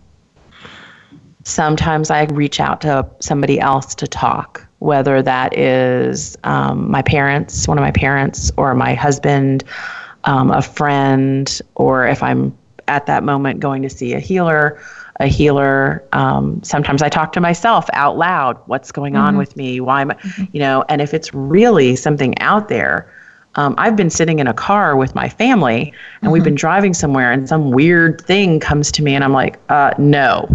Sometimes 1.43 2.11
I 2.11 2.26
reach 2.26 2.61
out 2.61 2.81
to 2.83 3.05
somebody 3.18 3.59
else 3.59 3.97
to 3.97 4.07
talk, 4.07 4.64
whether 4.79 5.20
that 5.20 5.59
is 5.59 6.39
um, 6.45 6.89
my 6.89 7.03
parents, 7.03 7.66
one 7.66 7.76
of 7.76 7.83
my 7.83 7.91
parents, 7.91 8.53
or 8.57 8.72
my 8.76 8.95
husband, 8.95 9.64
um, 10.22 10.53
a 10.53 10.62
friend, 10.62 11.61
or 11.74 12.07
if 12.07 12.22
I'm 12.22 12.57
at 12.87 13.07
that 13.07 13.24
moment 13.24 13.59
going 13.59 13.83
to 13.83 13.91
see 13.91 14.12
a 14.12 14.20
healer, 14.20 14.81
a 15.18 15.26
healer. 15.26 16.07
Um, 16.12 16.62
sometimes 16.62 17.03
I 17.03 17.09
talk 17.09 17.33
to 17.33 17.41
myself 17.41 17.91
out 17.95 18.16
loud. 18.16 18.61
What's 18.66 18.93
going 18.93 19.14
mm-hmm. 19.14 19.24
on 19.24 19.39
with 19.39 19.57
me? 19.57 19.81
Why 19.81 20.03
am 20.03 20.12
I, 20.12 20.14
mm-hmm. 20.14 20.45
you 20.53 20.61
know? 20.61 20.85
And 20.89 21.03
if 21.03 21.14
it's 21.14 21.35
really 21.35 21.97
something 21.97 22.39
out 22.39 22.68
there, 22.68 23.12
um, 23.55 23.74
I've 23.78 23.96
been 23.96 24.11
sitting 24.11 24.38
in 24.38 24.46
a 24.46 24.55
car 24.55 24.96
with 24.96 25.14
my 25.14 25.28
family 25.28 25.80
and 25.82 25.92
mm-hmm. 25.92 26.30
we've 26.30 26.44
been 26.44 26.55
driving 26.55 26.94
somewhere 26.94 27.32
and 27.32 27.49
some 27.49 27.70
weird 27.70 28.24
thing 28.26 28.61
comes 28.61 28.92
to 28.92 29.03
me 29.03 29.14
and 29.14 29.24
I'm 29.24 29.32
like, 29.32 29.59
uh, 29.68 29.94
no, 29.99 30.49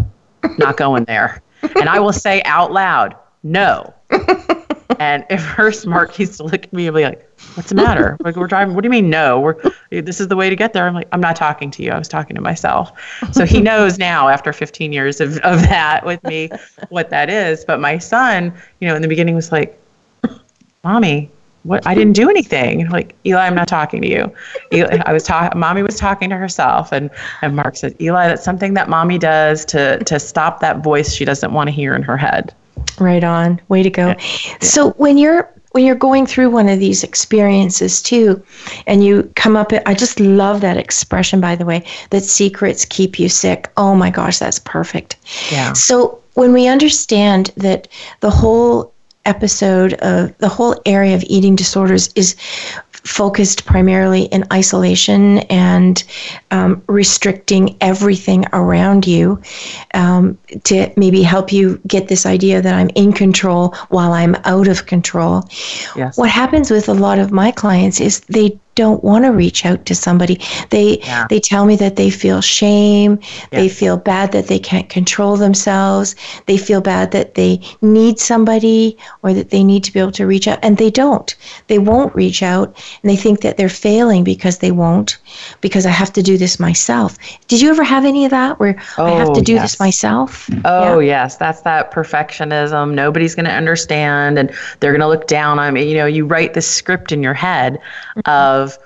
not 0.57 0.77
going 0.77 1.05
there. 1.05 1.41
and 1.79 1.89
I 1.89 1.99
will 1.99 2.13
say 2.13 2.41
out 2.43 2.71
loud, 2.71 3.15
no. 3.43 3.93
and 4.99 5.25
if 5.29 5.43
first, 5.43 5.85
Mark 5.85 6.17
used 6.19 6.37
to 6.37 6.43
look 6.43 6.63
at 6.63 6.73
me 6.73 6.87
and 6.87 6.95
be 6.95 7.03
like, 7.03 7.29
"What's 7.55 7.69
the 7.69 7.75
matter? 7.75 8.17
Like 8.23 8.35
we're 8.35 8.47
driving. 8.47 8.75
What 8.75 8.81
do 8.81 8.87
you 8.87 8.91
mean 8.91 9.09
no? 9.09 9.39
We're 9.39 9.55
this 9.89 10.19
is 10.19 10.27
the 10.27 10.35
way 10.35 10.49
to 10.49 10.55
get 10.55 10.73
there." 10.73 10.87
I'm 10.87 10.93
like, 10.93 11.07
"I'm 11.11 11.21
not 11.21 11.35
talking 11.35 11.71
to 11.71 11.83
you. 11.83 11.91
I 11.91 11.97
was 11.97 12.07
talking 12.07 12.35
to 12.35 12.41
myself." 12.41 12.91
So 13.31 13.45
he 13.45 13.61
knows 13.69 13.97
now, 13.97 14.29
after 14.29 14.53
15 14.53 14.93
years 14.93 15.19
of 15.19 15.37
of 15.39 15.61
that 15.63 16.05
with 16.05 16.23
me, 16.23 16.49
what 16.89 17.09
that 17.09 17.29
is. 17.29 17.65
But 17.65 17.79
my 17.79 17.97
son, 17.97 18.53
you 18.79 18.87
know, 18.87 18.95
in 18.95 19.01
the 19.01 19.07
beginning 19.07 19.35
was 19.35 19.51
like, 19.51 19.79
"Mommy, 20.83 21.31
what 21.63 21.85
I 21.87 21.95
didn't 21.95 22.13
do 22.13 22.29
anything. 22.29 22.89
Like 22.89 23.15
Eli, 23.25 23.45
I'm 23.45 23.55
not 23.55 23.67
talking 23.67 24.01
to 24.01 24.07
you. 24.07 24.31
Eli, 24.73 25.01
I 25.05 25.13
was 25.13 25.23
talking. 25.23 25.59
Mommy 25.59 25.81
was 25.81 25.97
talking 25.97 26.29
to 26.29 26.37
herself, 26.37 26.91
and 26.91 27.09
and 27.41 27.55
Mark 27.55 27.75
said, 27.75 27.95
Eli, 28.01 28.27
that's 28.27 28.43
something 28.43 28.73
that 28.75 28.89
mommy 28.89 29.17
does 29.17 29.65
to 29.65 30.03
to 30.03 30.19
stop 30.19 30.59
that 30.59 30.83
voice 30.83 31.13
she 31.13 31.25
doesn't 31.25 31.53
want 31.53 31.67
to 31.67 31.71
hear 31.71 31.95
in 31.95 32.03
her 32.03 32.17
head. 32.17 32.53
Right 32.99 33.23
on. 33.23 33.61
Way 33.69 33.83
to 33.83 33.89
go. 33.89 34.07
Yeah. 34.07 34.57
So 34.61 34.91
when 34.91 35.17
you're 35.17 35.49
when 35.71 35.85
you're 35.85 35.95
going 35.95 36.27
through 36.27 36.51
one 36.51 36.69
of 36.69 36.79
these 36.79 37.03
experiences 37.03 38.01
too, 38.01 38.43
and 38.85 39.03
you 39.03 39.31
come 39.35 39.55
up, 39.55 39.71
I 39.85 39.93
just 39.95 40.19
love 40.19 40.61
that 40.61 40.77
expression, 40.77 41.41
by 41.41 41.55
the 41.55 41.65
way, 41.65 41.83
that 42.11 42.23
secrets 42.23 42.85
keep 42.85 43.19
you 43.19 43.27
sick. 43.27 43.71
Oh 43.75 43.95
my 43.95 44.11
gosh, 44.11 44.37
that's 44.37 44.59
perfect. 44.59 45.15
Yeah. 45.51 45.73
So 45.73 46.21
when 46.35 46.53
we 46.53 46.67
understand 46.67 47.51
that 47.57 47.87
the 48.19 48.29
whole 48.29 48.92
episode 49.25 49.93
of 49.95 50.37
the 50.39 50.49
whole 50.49 50.79
area 50.85 51.15
of 51.15 51.23
eating 51.27 51.55
disorders 51.55 52.09
is 52.15 52.35
focused 53.03 53.65
primarily 53.65 54.23
in 54.23 54.45
isolation 54.51 55.39
and 55.39 56.03
um, 56.51 56.81
restricting 56.87 57.75
everything 57.81 58.45
around 58.53 59.05
you 59.05 59.41
um, 59.93 60.37
to 60.63 60.91
maybe 60.95 61.21
help 61.21 61.51
you 61.51 61.79
get 61.85 62.07
this 62.07 62.25
idea 62.25 62.61
that 62.61 62.73
I'm 62.73 62.89
in 62.95 63.11
control 63.11 63.75
while 63.89 64.13
I'm 64.13 64.35
out 64.45 64.69
of 64.69 64.85
control. 64.85 65.43
Yes. 65.95 66.17
What 66.17 66.29
happens 66.29 66.71
with 66.71 66.87
a 66.87 66.93
lot 66.93 67.19
of 67.19 67.31
my 67.31 67.51
clients 67.51 67.99
is 67.99 68.21
they 68.21 68.57
don't 68.75 69.03
want 69.03 69.25
to 69.25 69.31
reach 69.31 69.65
out 69.65 69.85
to 69.85 69.95
somebody. 69.95 70.39
They 70.69 70.99
yeah. 70.99 71.27
they 71.29 71.39
tell 71.39 71.65
me 71.65 71.75
that 71.77 71.95
they 71.95 72.09
feel 72.09 72.41
shame, 72.41 73.19
yeah. 73.51 73.59
they 73.59 73.69
feel 73.69 73.97
bad 73.97 74.31
that 74.31 74.47
they 74.47 74.59
can't 74.59 74.89
control 74.89 75.37
themselves, 75.37 76.15
they 76.45 76.57
feel 76.57 76.81
bad 76.81 77.11
that 77.11 77.35
they 77.35 77.61
need 77.81 78.19
somebody 78.19 78.97
or 79.21 79.33
that 79.33 79.49
they 79.49 79.63
need 79.63 79.83
to 79.83 79.93
be 79.93 79.99
able 79.99 80.11
to 80.13 80.25
reach 80.25 80.47
out 80.47 80.59
and 80.63 80.77
they 80.77 80.89
don't. 80.89 81.35
They 81.67 81.79
won't 81.79 82.15
reach 82.15 82.43
out 82.43 82.67
and 83.01 83.09
they 83.09 83.15
think 83.15 83.41
that 83.41 83.57
they're 83.57 83.69
failing 83.69 84.23
because 84.23 84.59
they 84.59 84.71
won't 84.71 85.17
because 85.61 85.85
I 85.85 85.91
have 85.91 86.13
to 86.13 86.23
do 86.23 86.37
this 86.37 86.59
myself. 86.59 87.17
Did 87.47 87.61
you 87.61 87.69
ever 87.69 87.83
have 87.83 88.05
any 88.05 88.25
of 88.25 88.31
that 88.31 88.59
where 88.59 88.81
oh, 88.97 89.05
I 89.05 89.11
have 89.11 89.33
to 89.33 89.39
oh, 89.39 89.43
do 89.43 89.53
yes. 89.53 89.71
this 89.71 89.79
myself? 89.79 90.49
Oh, 90.65 90.99
yeah. 90.99 91.23
yes, 91.23 91.37
that's 91.37 91.61
that 91.61 91.91
perfectionism. 91.91 92.93
Nobody's 92.93 93.35
going 93.35 93.45
to 93.45 93.51
understand 93.51 94.37
and 94.37 94.51
they're 94.79 94.91
going 94.91 95.01
to 95.01 95.07
look 95.07 95.27
down 95.27 95.59
on 95.59 95.73
me. 95.73 95.89
You 95.89 95.97
know, 95.97 96.05
you 96.05 96.25
write 96.25 96.53
this 96.53 96.69
script 96.69 97.11
in 97.11 97.21
your 97.23 97.33
head 97.33 97.79
mm-hmm. 98.15 98.21
of 98.29 98.62
of 98.63 98.77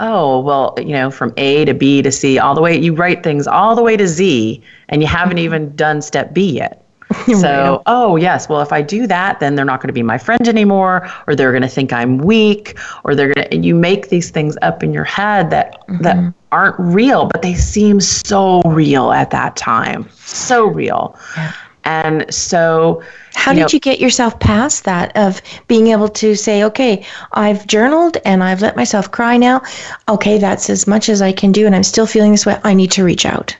oh 0.00 0.40
well 0.40 0.74
you 0.78 0.92
know 0.92 1.10
from 1.10 1.32
a 1.36 1.64
to 1.64 1.74
b 1.74 2.02
to 2.02 2.10
c 2.10 2.38
all 2.38 2.54
the 2.54 2.60
way 2.60 2.76
you 2.76 2.94
write 2.94 3.22
things 3.22 3.46
all 3.46 3.74
the 3.76 3.82
way 3.82 3.96
to 3.96 4.08
z 4.08 4.62
and 4.88 5.02
you 5.02 5.08
haven't 5.08 5.36
mm-hmm. 5.36 5.44
even 5.44 5.76
done 5.76 6.02
step 6.02 6.34
b 6.34 6.50
yet 6.50 6.80
so 7.40 7.82
oh 7.86 8.16
yes 8.16 8.48
well 8.48 8.60
if 8.60 8.72
i 8.72 8.82
do 8.82 9.06
that 9.06 9.38
then 9.38 9.54
they're 9.54 9.64
not 9.64 9.80
going 9.80 9.88
to 9.88 9.92
be 9.94 10.02
my 10.02 10.18
friend 10.18 10.48
anymore 10.48 11.08
or 11.26 11.36
they're 11.36 11.52
going 11.52 11.62
to 11.62 11.68
think 11.68 11.92
i'm 11.92 12.18
weak 12.18 12.76
or 13.04 13.14
they're 13.14 13.32
going 13.32 13.46
to 13.46 13.54
and 13.54 13.64
you 13.64 13.74
make 13.74 14.08
these 14.08 14.30
things 14.30 14.56
up 14.62 14.82
in 14.82 14.92
your 14.92 15.04
head 15.04 15.50
that 15.50 15.86
mm-hmm. 15.86 16.02
that 16.02 16.34
aren't 16.50 16.78
real 16.78 17.26
but 17.26 17.42
they 17.42 17.54
seem 17.54 18.00
so 18.00 18.62
real 18.62 19.12
at 19.12 19.30
that 19.30 19.54
time 19.54 20.08
so 20.10 20.66
real 20.66 21.16
yeah. 21.36 21.52
And 21.84 22.32
so 22.32 23.02
how 23.34 23.52
you 23.52 23.58
did 23.58 23.62
know, 23.62 23.68
you 23.72 23.80
get 23.80 24.00
yourself 24.00 24.38
past 24.40 24.84
that 24.84 25.16
of 25.16 25.42
being 25.68 25.88
able 25.88 26.08
to 26.08 26.34
say, 26.34 26.64
okay, 26.64 27.04
I've 27.32 27.66
journaled 27.66 28.16
and 28.24 28.42
I've 28.42 28.62
let 28.62 28.76
myself 28.76 29.10
cry 29.10 29.36
now. 29.36 29.62
Okay, 30.08 30.38
that's 30.38 30.70
as 30.70 30.86
much 30.86 31.08
as 31.08 31.20
I 31.20 31.32
can 31.32 31.52
do, 31.52 31.66
and 31.66 31.74
I'm 31.74 31.82
still 31.82 32.06
feeling 32.06 32.32
this 32.32 32.46
way. 32.46 32.58
I 32.64 32.74
need 32.74 32.90
to 32.92 33.04
reach 33.04 33.26
out. 33.26 33.56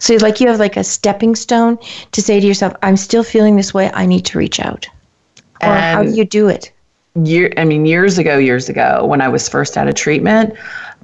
So, 0.00 0.14
like, 0.16 0.40
you 0.40 0.48
have 0.48 0.58
like 0.60 0.76
a 0.76 0.84
stepping 0.84 1.34
stone 1.34 1.78
to 2.12 2.22
say 2.22 2.40
to 2.40 2.46
yourself, 2.46 2.74
I'm 2.82 2.96
still 2.96 3.24
feeling 3.24 3.56
this 3.56 3.74
way. 3.74 3.90
I 3.94 4.06
need 4.06 4.24
to 4.26 4.38
reach 4.38 4.60
out. 4.60 4.88
Or 5.62 5.74
how 5.74 6.04
do 6.04 6.10
you 6.10 6.24
do 6.24 6.48
it? 6.48 6.72
Year, 7.24 7.52
I 7.56 7.64
mean, 7.64 7.86
years 7.86 8.18
ago, 8.18 8.38
years 8.38 8.68
ago, 8.68 9.04
when 9.04 9.20
I 9.20 9.28
was 9.28 9.48
first 9.48 9.76
out 9.76 9.88
of 9.88 9.94
treatment, 9.94 10.54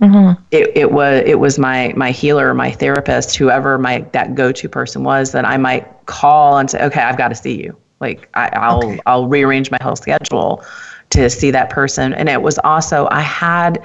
Mm-hmm. 0.00 0.42
It, 0.50 0.76
it 0.76 0.92
was 0.92 1.22
it 1.24 1.38
was 1.38 1.58
my 1.58 1.92
my 1.96 2.10
healer, 2.10 2.52
my 2.52 2.72
therapist, 2.72 3.36
whoever 3.36 3.78
my 3.78 4.00
that 4.12 4.34
go 4.34 4.50
to 4.50 4.68
person 4.68 5.04
was 5.04 5.32
that 5.32 5.44
I 5.44 5.56
might 5.56 5.86
call 6.06 6.58
and 6.58 6.68
say, 6.68 6.82
okay, 6.84 7.00
I've 7.00 7.16
got 7.16 7.28
to 7.28 7.34
see 7.34 7.62
you. 7.62 7.76
Like 8.00 8.28
I, 8.34 8.74
will 8.74 8.84
okay. 8.84 9.00
I'll 9.06 9.28
rearrange 9.28 9.70
my 9.70 9.78
whole 9.80 9.96
schedule 9.96 10.64
to 11.10 11.30
see 11.30 11.50
that 11.52 11.70
person. 11.70 12.12
And 12.12 12.28
it 12.28 12.42
was 12.42 12.58
also 12.64 13.06
I 13.12 13.20
had 13.20 13.82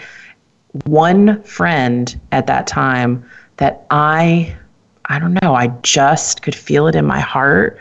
one 0.86 1.44
friend 1.44 2.20
at 2.32 2.48
that 2.48 2.66
time 2.66 3.24
that 3.58 3.86
I 3.92 4.56
I 5.06 5.20
don't 5.20 5.38
know, 5.44 5.54
I 5.54 5.68
just 5.84 6.42
could 6.42 6.56
feel 6.56 6.88
it 6.88 6.96
in 6.96 7.06
my 7.06 7.20
heart. 7.20 7.80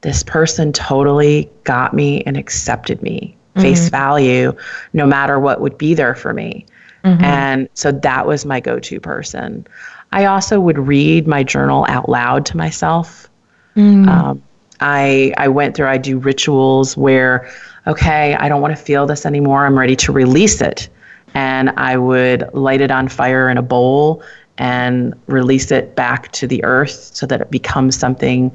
This 0.00 0.24
person 0.24 0.72
totally 0.72 1.48
got 1.62 1.94
me 1.94 2.22
and 2.22 2.36
accepted 2.36 3.02
me 3.02 3.36
mm-hmm. 3.54 3.62
face 3.62 3.88
value 3.88 4.54
no 4.92 5.06
matter 5.06 5.38
what 5.38 5.60
would 5.60 5.78
be 5.78 5.94
there 5.94 6.14
for 6.14 6.32
me. 6.32 6.66
Mm-hmm. 7.04 7.24
And 7.24 7.68
so 7.74 7.90
that 7.90 8.26
was 8.26 8.44
my 8.44 8.60
go 8.60 8.78
to 8.78 9.00
person. 9.00 9.66
I 10.12 10.26
also 10.26 10.60
would 10.60 10.78
read 10.78 11.26
my 11.26 11.42
journal 11.42 11.86
out 11.88 12.08
loud 12.08 12.46
to 12.46 12.56
myself. 12.56 13.28
Mm. 13.76 14.06
Um, 14.08 14.42
I 14.80 15.32
I 15.38 15.48
went 15.48 15.74
through 15.74 15.88
I 15.88 15.98
do 15.98 16.18
rituals 16.18 16.96
where 16.96 17.50
okay, 17.86 18.34
I 18.34 18.48
don't 18.48 18.60
want 18.60 18.76
to 18.76 18.82
feel 18.82 19.06
this 19.06 19.26
anymore. 19.26 19.66
I'm 19.66 19.78
ready 19.78 19.96
to 19.96 20.12
release 20.12 20.60
it. 20.60 20.88
and 21.34 21.70
I 21.70 21.96
would 21.96 22.48
light 22.52 22.80
it 22.80 22.90
on 22.90 23.08
fire 23.08 23.48
in 23.48 23.56
a 23.56 23.62
bowl 23.62 24.22
and 24.58 25.14
release 25.26 25.70
it 25.70 25.96
back 25.96 26.30
to 26.32 26.46
the 26.46 26.62
earth 26.64 27.10
so 27.14 27.26
that 27.26 27.40
it 27.40 27.50
becomes 27.50 27.98
something 27.98 28.52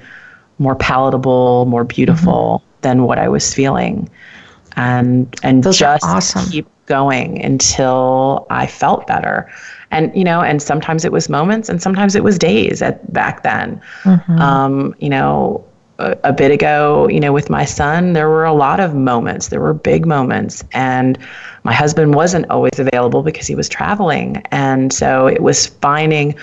more 0.60 0.76
palatable, 0.76 1.66
more 1.66 1.84
beautiful 1.84 2.62
mm-hmm. 2.62 2.82
than 2.82 3.04
what 3.04 3.18
I 3.18 3.30
was 3.30 3.54
feeling. 3.54 4.10
And 4.78 5.36
and 5.44 5.64
Those 5.64 5.78
just 5.78 6.06
awesome. 6.06 6.50
keep 6.50 6.68
going 6.86 7.44
until 7.44 8.48
I 8.50 8.68
felt 8.68 9.08
better. 9.08 9.52
And 9.92 10.16
you 10.16 10.24
know, 10.24 10.42
and 10.42 10.62
sometimes 10.62 11.04
it 11.04 11.12
was 11.12 11.30
moments 11.30 11.68
and 11.68 11.82
sometimes 11.82 12.16
it 12.16 12.24
was 12.24 12.38
days 12.38 12.82
at 12.82 13.12
back 13.12 13.44
then. 13.44 13.82
Mm-hmm. 14.04 14.40
Um, 14.40 14.96
you 15.00 15.10
know, 15.10 15.66
a, 16.00 16.18
a 16.24 16.34
bit 16.34 16.52
ago, 16.52 17.08
you 17.10 17.20
know, 17.20 17.34
with 17.34 17.50
my 17.50 17.66
son, 17.66 18.14
there 18.14 18.30
were 18.30 18.46
a 18.46 18.54
lot 18.54 18.80
of 18.80 18.94
moments. 18.96 19.48
There 19.48 19.60
were 19.60 19.74
big 19.74 20.06
moments 20.06 20.64
and 20.72 21.18
my 21.64 21.74
husband 21.74 22.16
wasn't 22.16 22.50
always 22.50 22.78
available 22.80 23.24
because 23.24 23.48
he 23.48 23.56
was 23.56 23.68
traveling. 23.68 24.38
And 24.52 24.94
so 24.94 25.28
it 25.28 25.42
was 25.42 25.68
finding, 25.68 26.36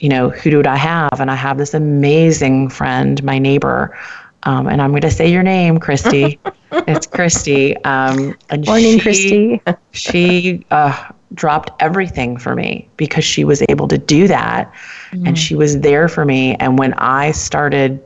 you 0.00 0.08
know, 0.08 0.30
who 0.30 0.50
do 0.50 0.62
I 0.68 0.76
have? 0.76 1.20
And 1.20 1.30
I 1.30 1.34
have 1.34 1.58
this 1.58 1.74
amazing 1.74 2.68
friend, 2.70 3.22
my 3.24 3.38
neighbor. 3.38 3.96
Um, 4.44 4.66
and 4.66 4.82
I'm 4.82 4.90
going 4.90 5.02
to 5.02 5.10
say 5.10 5.30
your 5.30 5.42
name, 5.42 5.78
Christy. 5.78 6.38
it's 6.72 7.06
Christy. 7.06 7.76
Um, 7.84 8.36
and 8.50 8.66
Morning, 8.66 8.98
she, 8.98 9.00
Christy. 9.00 9.62
she 9.92 10.66
uh, 10.70 11.10
dropped 11.34 11.70
everything 11.80 12.36
for 12.36 12.54
me 12.54 12.88
because 12.96 13.24
she 13.24 13.44
was 13.44 13.62
able 13.68 13.88
to 13.88 13.98
do 13.98 14.26
that. 14.28 14.72
Mm. 15.12 15.28
And 15.28 15.38
she 15.38 15.54
was 15.54 15.80
there 15.80 16.08
for 16.08 16.24
me. 16.24 16.56
And 16.56 16.78
when 16.78 16.94
I 16.94 17.32
started 17.32 18.02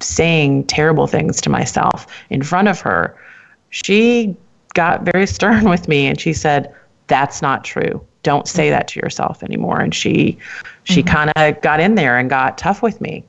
saying 0.00 0.64
terrible 0.64 1.06
things 1.06 1.40
to 1.42 1.50
myself 1.50 2.06
in 2.30 2.42
front 2.42 2.68
of 2.68 2.80
her, 2.80 3.16
she 3.70 4.36
got 4.74 5.02
very 5.02 5.26
stern 5.36 5.68
with 5.68 5.88
me 5.88 6.06
and 6.06 6.20
she 6.20 6.32
said, 6.32 6.74
That's 7.06 7.42
not 7.42 7.64
true. 7.64 8.04
Don't 8.22 8.46
say 8.46 8.68
that 8.68 8.86
to 8.88 9.00
yourself 9.00 9.42
anymore. 9.42 9.80
And 9.80 9.94
she 9.94 10.36
she 10.84 11.02
mm-hmm. 11.02 11.14
kind 11.14 11.32
of 11.36 11.60
got 11.62 11.80
in 11.80 11.94
there 11.94 12.18
and 12.18 12.28
got 12.28 12.58
tough 12.58 12.82
with 12.82 13.00
me. 13.00 13.24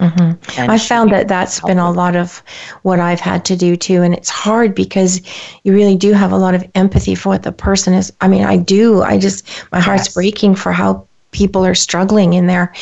Mm-hmm. 0.00 0.70
I 0.70 0.78
found 0.78 1.10
that 1.12 1.28
that's 1.28 1.60
been 1.60 1.78
a 1.78 1.90
lot 1.90 2.14
of 2.14 2.42
what 2.82 3.00
I've 3.00 3.20
had 3.20 3.44
to 3.46 3.56
do 3.56 3.76
too. 3.76 4.02
And 4.02 4.14
it's 4.14 4.28
hard 4.28 4.74
because 4.74 5.20
you 5.64 5.72
really 5.72 5.96
do 5.96 6.12
have 6.12 6.32
a 6.32 6.36
lot 6.36 6.54
of 6.54 6.64
empathy 6.74 7.14
for 7.14 7.30
what 7.30 7.42
the 7.42 7.52
person 7.52 7.94
is. 7.94 8.12
I 8.20 8.28
mean, 8.28 8.44
I 8.44 8.56
do. 8.56 9.02
I 9.02 9.18
just, 9.18 9.46
my 9.72 9.80
heart's 9.80 10.06
yes. 10.06 10.14
breaking 10.14 10.54
for 10.54 10.72
how 10.72 11.06
people 11.32 11.66
are 11.66 11.74
struggling 11.74 12.34
in 12.34 12.46
there. 12.46 12.72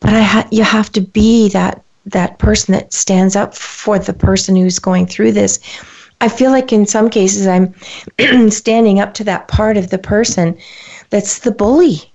But 0.00 0.14
I 0.14 0.22
ha- 0.22 0.48
you 0.50 0.62
have 0.62 0.90
to 0.92 1.00
be 1.00 1.48
that 1.50 1.82
that 2.06 2.38
person 2.38 2.72
that 2.72 2.92
stands 2.92 3.34
up 3.34 3.54
for 3.54 3.98
the 3.98 4.12
person 4.12 4.54
who's 4.54 4.78
going 4.78 5.06
through 5.06 5.32
this 5.32 5.58
I 6.20 6.28
feel 6.28 6.50
like 6.50 6.72
in 6.72 6.86
some 6.86 7.10
cases 7.10 7.46
I'm 7.46 7.74
standing 8.50 8.98
up 8.98 9.14
to 9.14 9.24
that 9.24 9.48
part 9.48 9.76
of 9.76 9.90
the 9.90 9.98
person 9.98 10.56
that's 11.10 11.40
the 11.40 11.50
bully. 11.50 12.10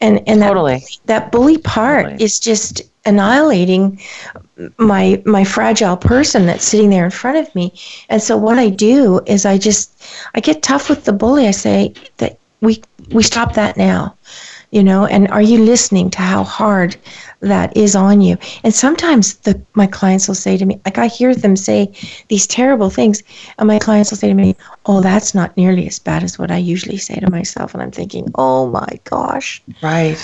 And 0.00 0.22
and 0.28 0.40
totally. 0.40 0.78
that 0.78 0.98
that 1.06 1.32
bully 1.32 1.58
part 1.58 2.04
totally. 2.04 2.22
is 2.22 2.38
just 2.38 2.82
annihilating 3.04 4.00
my 4.78 5.22
my 5.24 5.44
fragile 5.44 5.96
person 5.96 6.46
that's 6.46 6.64
sitting 6.64 6.90
there 6.90 7.04
in 7.04 7.10
front 7.10 7.38
of 7.38 7.54
me. 7.54 7.72
And 8.08 8.22
so 8.22 8.36
what 8.36 8.58
I 8.58 8.68
do 8.68 9.20
is 9.26 9.46
I 9.46 9.58
just 9.58 10.02
I 10.34 10.40
get 10.40 10.62
tough 10.62 10.88
with 10.88 11.04
the 11.04 11.12
bully. 11.12 11.46
I 11.46 11.52
say 11.52 11.94
that 12.18 12.38
we 12.60 12.82
we 13.10 13.22
stop 13.22 13.54
that 13.54 13.76
now. 13.76 14.14
You 14.70 14.84
know, 14.84 15.06
and 15.06 15.28
are 15.28 15.40
you 15.40 15.64
listening 15.64 16.10
to 16.10 16.18
how 16.18 16.44
hard 16.44 16.94
that 17.40 17.76
is 17.76 17.94
on 17.94 18.20
you. 18.20 18.36
And 18.64 18.74
sometimes 18.74 19.34
the 19.38 19.60
my 19.74 19.86
clients 19.86 20.28
will 20.28 20.34
say 20.34 20.56
to 20.56 20.66
me, 20.66 20.80
like 20.84 20.98
I 20.98 21.06
hear 21.06 21.34
them 21.34 21.56
say 21.56 21.92
these 22.28 22.46
terrible 22.46 22.90
things, 22.90 23.22
and 23.58 23.68
my 23.68 23.78
clients 23.78 24.10
will 24.10 24.18
say 24.18 24.28
to 24.28 24.34
me, 24.34 24.56
"Oh, 24.86 25.00
that's 25.00 25.34
not 25.34 25.56
nearly 25.56 25.86
as 25.86 25.98
bad 25.98 26.22
as 26.22 26.38
what 26.38 26.50
I 26.50 26.56
usually 26.58 26.98
say 26.98 27.14
to 27.16 27.30
myself." 27.30 27.74
And 27.74 27.82
I'm 27.82 27.90
thinking, 27.90 28.30
"Oh 28.34 28.68
my 28.68 28.98
gosh!" 29.04 29.62
Right. 29.82 30.18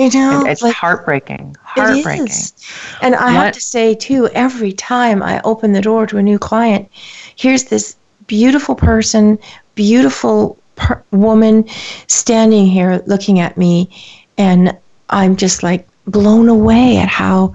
You 0.00 0.10
know, 0.10 0.46
it's 0.46 0.62
like, 0.62 0.74
heartbreaking. 0.74 1.56
Heartbreaking. 1.62 2.24
It 2.24 2.30
is. 2.30 2.54
And 3.02 3.14
I 3.14 3.34
what? 3.34 3.44
have 3.44 3.54
to 3.54 3.60
say 3.60 3.94
too, 3.94 4.28
every 4.28 4.72
time 4.72 5.22
I 5.22 5.42
open 5.42 5.72
the 5.74 5.82
door 5.82 6.06
to 6.06 6.16
a 6.16 6.22
new 6.22 6.38
client, 6.38 6.88
here's 7.36 7.64
this 7.64 7.96
beautiful 8.26 8.74
person, 8.74 9.38
beautiful 9.74 10.56
per- 10.76 11.02
woman 11.10 11.68
standing 12.06 12.66
here 12.66 13.02
looking 13.06 13.40
at 13.40 13.58
me, 13.58 13.90
and 14.38 14.76
I'm 15.10 15.36
just 15.36 15.62
like, 15.62 15.86
blown 16.06 16.48
away 16.48 16.96
at 16.96 17.08
how 17.08 17.54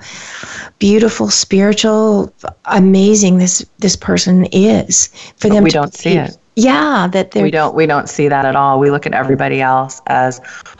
beautiful, 0.79 1.29
spiritual, 1.29 2.31
amazing 2.65 3.39
this 3.39 3.65
this 3.79 3.95
person 3.95 4.45
is. 4.51 5.07
For 5.37 5.49
them, 5.49 5.63
we 5.63 5.71
don't 5.71 5.93
see 5.93 6.17
it. 6.17 6.37
Yeah, 6.55 7.07
that 7.07 7.35
we 7.35 7.51
don't 7.51 7.75
we 7.75 7.85
don't 7.85 8.07
see 8.07 8.27
that 8.27 8.45
at 8.45 8.55
all. 8.55 8.79
We 8.79 8.89
look 8.89 9.05
at 9.05 9.13
everybody 9.13 9.61
else 9.61 10.01
as 10.07 10.39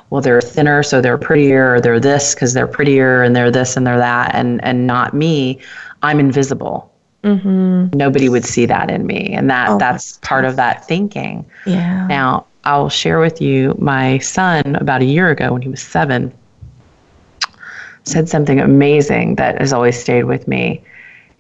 well. 0.10 0.22
They're 0.22 0.42
thinner, 0.42 0.84
so 0.84 1.02
they're 1.02 1.18
prettier, 1.18 1.76
or 1.76 1.82
they're 1.82 2.00
this 2.00 2.34
because 2.34 2.54
they're 2.54 2.68
prettier, 2.68 3.24
and 3.24 3.36
they're 3.36 3.52
this 3.52 3.76
and 3.76 3.86
they're 3.86 3.98
that, 3.98 4.34
and 4.34 4.64
and 4.64 4.88
not 4.88 5.14
me. 5.14 5.60
I'm 6.02 6.20
invisible. 6.20 6.92
Mm-hmm. 7.24 7.98
Nobody 7.98 8.30
would 8.30 8.46
see 8.46 8.66
that 8.68 8.90
in 8.90 9.06
me, 9.06 9.34
and 9.34 9.50
that 9.50 9.70
oh, 9.70 9.78
that's 9.78 10.18
part 10.20 10.46
of 10.46 10.56
that 10.56 10.88
thinking. 10.88 11.46
Yeah. 11.66 12.08
Now 12.08 12.46
I'll 12.64 12.90
share 12.90 13.20
with 13.20 13.42
you 13.42 13.76
my 13.78 14.20
son 14.20 14.76
about 14.76 15.02
a 15.02 15.06
year 15.06 15.30
ago 15.30 15.52
when 15.52 15.62
he 15.62 15.70
was 15.70 15.82
seven 15.82 16.34
said 18.06 18.30
something 18.30 18.60
amazing 18.60 19.36
that 19.36 19.60
has 19.60 19.74
always 19.74 20.00
stayed 20.00 20.24
with 20.24 20.48
me. 20.48 20.84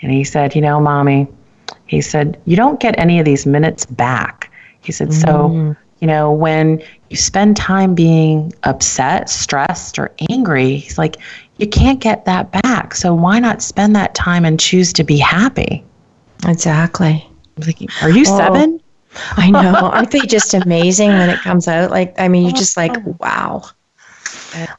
And 0.01 0.11
he 0.11 0.23
said, 0.23 0.55
You 0.55 0.61
know, 0.61 0.79
mommy, 0.81 1.27
he 1.87 2.01
said, 2.01 2.39
You 2.45 2.55
don't 2.55 2.79
get 2.79 2.97
any 2.97 3.19
of 3.19 3.25
these 3.25 3.45
minutes 3.45 3.85
back. 3.85 4.51
He 4.81 4.91
said, 4.91 5.09
mm. 5.09 5.25
So, 5.25 5.75
you 5.99 6.07
know, 6.07 6.31
when 6.31 6.81
you 7.09 7.17
spend 7.17 7.57
time 7.57 7.95
being 7.95 8.53
upset, 8.63 9.29
stressed, 9.29 9.97
or 9.97 10.11
angry, 10.29 10.77
he's 10.77 10.97
like, 10.97 11.17
You 11.57 11.67
can't 11.67 11.99
get 11.99 12.25
that 12.25 12.51
back. 12.51 12.95
So 12.95 13.13
why 13.13 13.39
not 13.39 13.61
spend 13.61 13.95
that 13.95 14.15
time 14.15 14.45
and 14.45 14.59
choose 14.59 14.93
to 14.93 15.03
be 15.03 15.17
happy? 15.17 15.83
Exactly. 16.45 17.27
Like, 17.57 17.81
Are 18.01 18.09
you 18.09 18.25
oh. 18.27 18.37
seven? 18.37 18.81
I 19.37 19.49
know. 19.49 19.75
Aren't 19.93 20.11
they 20.11 20.19
just 20.19 20.53
amazing 20.53 21.09
when 21.09 21.29
it 21.29 21.39
comes 21.39 21.67
out? 21.67 21.91
Like, 21.91 22.13
I 22.19 22.27
mean, 22.27 22.43
you're 22.43 22.51
just 22.51 22.77
like, 22.77 22.95
wow. 23.19 23.63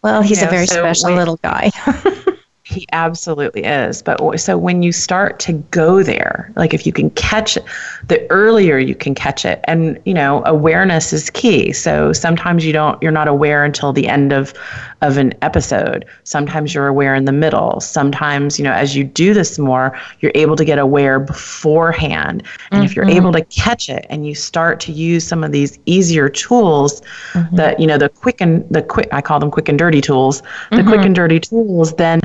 Well, 0.03 0.23
he's 0.23 0.39
you 0.39 0.45
know, 0.45 0.49
a 0.49 0.53
very 0.53 0.67
so 0.67 0.75
special 0.77 1.15
little 1.15 1.37
guy. 1.39 1.71
He 2.69 2.85
absolutely 2.91 3.63
is. 3.63 4.03
But 4.03 4.41
so 4.41 4.59
when 4.59 4.83
you 4.83 4.91
start 4.91 5.39
to 5.41 5.53
go 5.71 6.03
there, 6.03 6.53
like 6.57 6.75
if 6.75 6.85
you 6.85 6.93
can 6.93 7.11
catch 7.11 7.57
it, 7.57 7.65
the 8.09 8.29
earlier 8.29 8.77
you 8.77 8.97
can 8.97 9.15
catch 9.15 9.45
it, 9.45 9.61
and 9.65 10.01
you 10.05 10.13
know, 10.13 10.43
awareness 10.47 11.13
is 11.13 11.31
key. 11.31 11.73
So 11.73 12.13
sometimes 12.13 12.67
you 12.67 12.73
don't, 12.73 13.01
you're 13.01 13.13
not 13.13 13.29
aware 13.29 13.65
until 13.65 13.93
the 13.93 14.09
end 14.09 14.33
of 14.33 14.53
of 15.01 15.17
an 15.17 15.33
episode. 15.43 16.07
Sometimes 16.25 16.75
you're 16.75 16.89
aware 16.89 17.15
in 17.15 17.25
the 17.25 17.33
middle. 17.33 17.81
Sometimes, 17.81 18.59
you 18.59 18.65
know, 18.65 18.73
as 18.73 18.97
you 18.97 19.05
do 19.05 19.33
this 19.33 19.61
more, 19.61 19.97
you're 20.19 20.33
able 20.35 20.57
to 20.57 20.65
get 20.65 20.79
aware 20.81 21.21
beforehand. 21.21 22.43
And 22.73 22.79
mm-hmm. 22.79 22.83
if 22.83 22.97
you're 22.97 23.05
mm-hmm. 23.05 23.17
able 23.17 23.33
to 23.33 23.45
catch 23.45 23.89
it 23.89 24.07
and 24.11 24.27
you 24.27 24.35
start 24.35 24.81
to 24.81 24.93
use 24.93 25.25
some 25.25 25.45
of 25.45 25.53
these 25.53 25.79
easier 25.87 26.29
tools, 26.29 27.01
mm-hmm. 27.33 27.55
that 27.55 27.79
you 27.79 27.87
know, 27.87 27.99
the 27.99 28.09
quick 28.09 28.41
and 28.41 28.69
the 28.71 28.83
quick, 28.83 29.09
I 29.13 29.21
call 29.21 29.39
them 29.39 29.53
quick 29.53 29.69
and 29.69 29.79
dirty 29.79 30.01
tools, 30.01 30.43
the 30.71 30.83
quick 30.83 30.97
mm-hmm. 30.97 31.07
and 31.07 31.15
dirty 31.15 31.39
tools, 31.39 31.95
then 31.95 32.21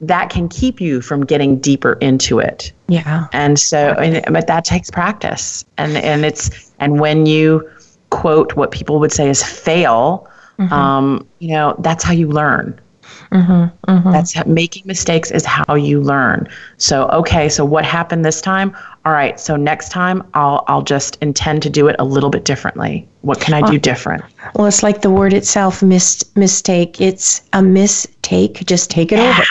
that 0.00 0.30
can 0.30 0.48
keep 0.48 0.80
you 0.80 1.00
from 1.00 1.26
getting 1.26 1.58
deeper 1.58 1.94
into 1.94 2.38
it. 2.38 2.72
Yeah. 2.88 3.26
And 3.32 3.58
so, 3.58 3.94
and, 3.94 4.32
but 4.32 4.46
that 4.46 4.64
takes 4.64 4.90
practice. 4.90 5.64
And, 5.76 5.96
and 5.96 6.24
it's, 6.24 6.72
and 6.78 7.00
when 7.00 7.26
you 7.26 7.68
quote 8.10 8.54
what 8.54 8.70
people 8.70 9.00
would 9.00 9.12
say 9.12 9.28
is 9.28 9.42
fail, 9.42 10.28
mm-hmm. 10.58 10.72
um, 10.72 11.26
you 11.40 11.48
know, 11.48 11.74
that's 11.80 12.04
how 12.04 12.12
you 12.12 12.28
learn. 12.28 12.80
Mm-hmm, 13.32 13.90
mm-hmm. 13.90 14.10
That's 14.10 14.32
how, 14.32 14.44
making 14.44 14.84
mistakes 14.86 15.30
is 15.30 15.44
how 15.44 15.74
you 15.74 16.00
learn. 16.00 16.48
So, 16.78 17.08
okay, 17.08 17.48
so 17.48 17.64
what 17.64 17.84
happened 17.84 18.24
this 18.24 18.40
time? 18.40 18.74
All 19.04 19.12
right, 19.12 19.38
so 19.38 19.56
next 19.56 19.90
time 19.90 20.26
I'll 20.34 20.64
I'll 20.66 20.82
just 20.82 21.16
intend 21.20 21.62
to 21.64 21.70
do 21.70 21.88
it 21.88 21.96
a 21.98 22.04
little 22.04 22.30
bit 22.30 22.44
differently. 22.44 23.06
What 23.22 23.40
can 23.40 23.52
I 23.52 23.68
do 23.70 23.78
different? 23.78 24.24
Well, 24.54 24.66
it's 24.66 24.82
like 24.82 25.02
the 25.02 25.10
word 25.10 25.32
itself, 25.34 25.82
mis- 25.82 26.24
mistake. 26.36 27.00
It's 27.00 27.42
a 27.52 27.62
mistake. 27.62 28.64
Just 28.66 28.90
take 28.90 29.12
it 29.12 29.18
yeah. 29.18 29.30
over 29.30 29.42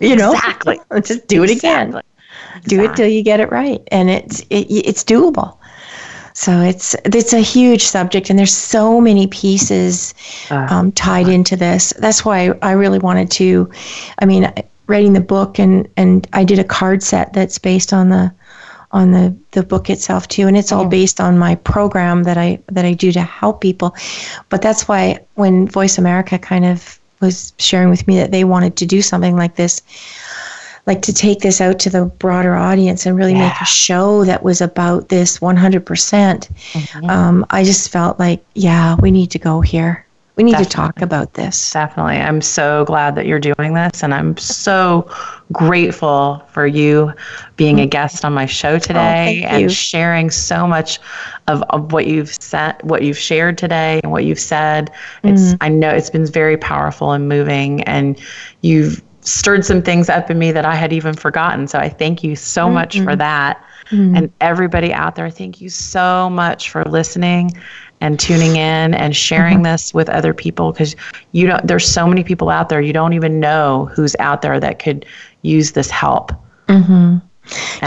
you 0.00 0.16
know? 0.16 0.32
Exactly. 0.32 0.80
Just 1.04 1.26
do 1.26 1.42
it 1.44 1.50
again. 1.50 1.88
Exactly. 1.88 2.10
do 2.66 2.82
it 2.82 2.96
till 2.96 3.08
you 3.08 3.22
get 3.22 3.40
it 3.40 3.50
right. 3.50 3.82
And 3.90 4.10
it's 4.10 4.40
it, 4.50 4.66
it's 4.70 5.04
doable. 5.04 5.56
So 6.34 6.60
it's 6.60 6.96
it's 7.04 7.32
a 7.32 7.38
huge 7.38 7.84
subject 7.84 8.28
and 8.28 8.36
there's 8.36 8.52
so 8.52 9.00
many 9.00 9.28
pieces 9.28 10.14
uh, 10.50 10.66
um, 10.68 10.90
tied 10.90 11.28
uh, 11.28 11.30
into 11.30 11.54
this. 11.54 11.92
That's 11.98 12.24
why 12.24 12.50
i 12.60 12.72
really 12.72 12.98
wanted 12.98 13.30
to 13.32 13.70
i 14.18 14.24
mean 14.24 14.52
writing 14.88 15.12
the 15.12 15.20
book 15.20 15.60
and 15.60 15.88
and 15.96 16.26
i 16.32 16.42
did 16.42 16.58
a 16.58 16.64
card 16.64 17.04
set 17.04 17.32
that's 17.32 17.58
based 17.58 17.92
on 17.92 18.08
the 18.08 18.34
on 18.90 19.12
the 19.12 19.36
the 19.52 19.62
book 19.62 19.88
itself 19.88 20.26
too. 20.26 20.48
And 20.48 20.56
it's 20.56 20.72
all 20.72 20.86
based 20.86 21.20
on 21.20 21.38
my 21.38 21.54
program 21.54 22.24
that 22.24 22.36
i 22.36 22.58
that 22.66 22.84
i 22.84 22.94
do 22.94 23.12
to 23.12 23.22
help 23.22 23.60
people. 23.60 23.94
But 24.48 24.60
that's 24.60 24.88
why 24.88 25.20
when 25.34 25.68
voice 25.68 25.98
america 25.98 26.36
kind 26.36 26.64
of 26.64 26.98
was 27.24 27.52
sharing 27.58 27.90
with 27.90 28.06
me 28.06 28.16
that 28.16 28.30
they 28.30 28.44
wanted 28.44 28.76
to 28.76 28.86
do 28.86 29.02
something 29.02 29.36
like 29.36 29.56
this 29.56 29.82
like 30.86 31.02
to 31.02 31.12
take 31.12 31.40
this 31.40 31.60
out 31.60 31.78
to 31.80 31.90
the 31.90 32.04
broader 32.04 32.54
audience 32.54 33.06
and 33.06 33.16
really 33.16 33.32
yeah. 33.32 33.48
make 33.48 33.60
a 33.60 33.66
show 33.66 34.24
that 34.24 34.42
was 34.42 34.60
about 34.60 35.08
this 35.08 35.38
100%. 35.38 35.84
percent 35.84 36.48
mm-hmm. 36.72 37.10
um, 37.10 37.46
I 37.50 37.64
just 37.64 37.90
felt 37.90 38.18
like, 38.18 38.44
yeah, 38.54 38.96
we 39.00 39.10
need 39.10 39.30
to 39.30 39.38
go 39.38 39.60
here. 39.60 40.04
We 40.36 40.42
need 40.42 40.52
Definitely. 40.52 40.70
to 40.70 40.76
talk 40.76 41.02
about 41.02 41.34
this. 41.34 41.72
Definitely. 41.72 42.16
I'm 42.16 42.40
so 42.40 42.84
glad 42.86 43.14
that 43.14 43.26
you're 43.26 43.38
doing 43.38 43.74
this, 43.74 44.02
and 44.02 44.12
I'm 44.12 44.36
so 44.36 45.08
grateful 45.52 46.42
for 46.48 46.66
you 46.66 47.12
being 47.56 47.78
a 47.78 47.86
guest 47.86 48.24
on 48.24 48.32
my 48.32 48.46
show 48.46 48.72
oh, 48.72 48.78
today 48.80 49.44
oh, 49.44 49.48
and 49.48 49.62
you. 49.62 49.68
sharing 49.68 50.30
so 50.30 50.66
much 50.66 50.98
of, 51.46 51.62
of 51.70 51.92
what 51.92 52.08
you've 52.08 52.34
said, 52.34 52.82
what 52.82 53.02
you've 53.02 53.18
shared 53.18 53.58
today, 53.58 54.00
and 54.02 54.10
what 54.10 54.24
you've 54.24 54.40
said. 54.40 54.90
It's 55.22 55.42
mm-hmm. 55.42 55.56
I 55.60 55.68
know 55.68 55.90
it's 55.90 56.10
been 56.10 56.26
very 56.26 56.56
powerful 56.56 57.12
and 57.12 57.28
moving, 57.28 57.84
and 57.84 58.20
you've 58.62 59.04
stirred 59.20 59.64
some 59.64 59.82
things 59.82 60.08
up 60.08 60.30
in 60.30 60.38
me 60.38 60.50
that 60.50 60.64
I 60.64 60.74
had 60.74 60.92
even 60.92 61.14
forgotten. 61.14 61.68
So 61.68 61.78
I 61.78 61.88
thank 61.88 62.24
you 62.24 62.34
so 62.34 62.64
mm-hmm. 62.64 62.74
much 62.74 63.00
for 63.00 63.14
that. 63.14 63.64
Mm-hmm. 63.90 64.16
And 64.16 64.32
everybody 64.40 64.92
out 64.92 65.14
there, 65.14 65.30
thank 65.30 65.60
you 65.60 65.68
so 65.68 66.30
much 66.30 66.70
for 66.70 66.84
listening 66.84 67.52
and 68.04 68.20
tuning 68.20 68.56
in 68.56 68.92
and 68.92 69.16
sharing 69.16 69.56
mm-hmm. 69.56 69.72
this 69.72 69.94
with 69.94 70.10
other 70.10 70.34
people 70.34 70.72
because 70.72 70.94
you 71.32 71.46
don't 71.46 71.66
there's 71.66 71.86
so 71.90 72.06
many 72.06 72.22
people 72.22 72.50
out 72.50 72.68
there 72.68 72.82
you 72.82 72.92
don't 72.92 73.14
even 73.14 73.40
know 73.40 73.86
who's 73.94 74.14
out 74.18 74.42
there 74.42 74.60
that 74.60 74.78
could 74.78 75.06
use 75.40 75.72
this 75.72 75.88
help 75.88 76.30
mm-hmm. 76.68 77.16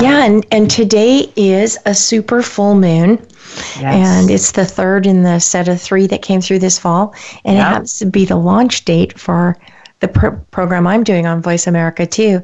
yeah 0.01 0.25
and 0.25 0.43
and 0.49 0.71
today 0.71 1.31
is 1.35 1.77
a 1.85 1.93
super 1.93 2.41
full 2.41 2.73
moon 2.73 3.19
yes. 3.79 3.85
and 3.85 4.31
it's 4.31 4.53
the 4.53 4.65
third 4.65 5.05
in 5.05 5.21
the 5.21 5.37
set 5.37 5.67
of 5.67 5.79
three 5.79 6.07
that 6.07 6.23
came 6.23 6.41
through 6.41 6.57
this 6.57 6.79
fall 6.79 7.13
and 7.45 7.55
yep. 7.55 7.67
it 7.67 7.69
happens 7.69 7.99
to 7.99 8.05
be 8.07 8.25
the 8.25 8.35
launch 8.35 8.85
date 8.85 9.19
for 9.19 9.55
the 9.99 10.07
program 10.51 10.85
I'm 10.85 11.03
doing 11.03 11.25
on 11.25 11.41
Voice 11.41 11.65
America 11.65 12.05
too. 12.05 12.43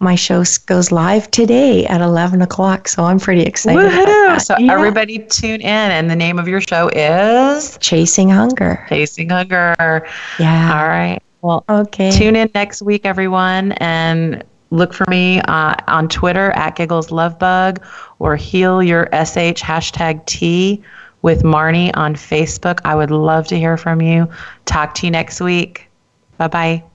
My 0.00 0.14
show 0.14 0.44
goes 0.66 0.92
live 0.92 1.30
today 1.30 1.86
at 1.86 2.00
11 2.00 2.42
o'clock, 2.42 2.88
so 2.88 3.04
I'm 3.04 3.18
pretty 3.18 3.42
excited. 3.42 4.40
So 4.40 4.56
yeah. 4.58 4.72
everybody 4.72 5.18
tune 5.18 5.60
in, 5.60 5.66
and 5.66 6.10
the 6.10 6.16
name 6.16 6.38
of 6.38 6.46
your 6.46 6.60
show 6.60 6.88
is 6.88 7.78
Chasing 7.78 8.28
Hunger. 8.28 8.84
Chasing 8.88 9.30
Hunger. 9.30 10.06
Yeah. 10.38 10.78
All 10.78 10.88
right. 10.88 11.22
Well, 11.42 11.64
okay. 11.68 12.10
Tune 12.10 12.36
in 12.36 12.50
next 12.54 12.82
week, 12.82 13.06
everyone, 13.06 13.72
and 13.72 14.44
look 14.70 14.92
for 14.92 15.06
me 15.08 15.40
uh, 15.42 15.74
on 15.88 16.08
Twitter 16.08 16.50
at 16.52 16.76
Giggles 16.76 17.10
Love 17.10 17.38
Bug 17.38 17.82
or 18.18 18.36
Heal 18.36 18.82
Your 18.82 19.06
SH 19.06 19.62
hashtag 19.62 20.24
T 20.26 20.82
with 21.22 21.42
Marnie 21.42 21.90
on 21.94 22.14
Facebook. 22.14 22.80
I 22.84 22.94
would 22.94 23.10
love 23.10 23.46
to 23.48 23.58
hear 23.58 23.76
from 23.76 24.02
you. 24.02 24.28
Talk 24.66 24.94
to 24.96 25.06
you 25.06 25.10
next 25.10 25.40
week. 25.40 25.88
Bye 26.36 26.48
bye. 26.48 26.89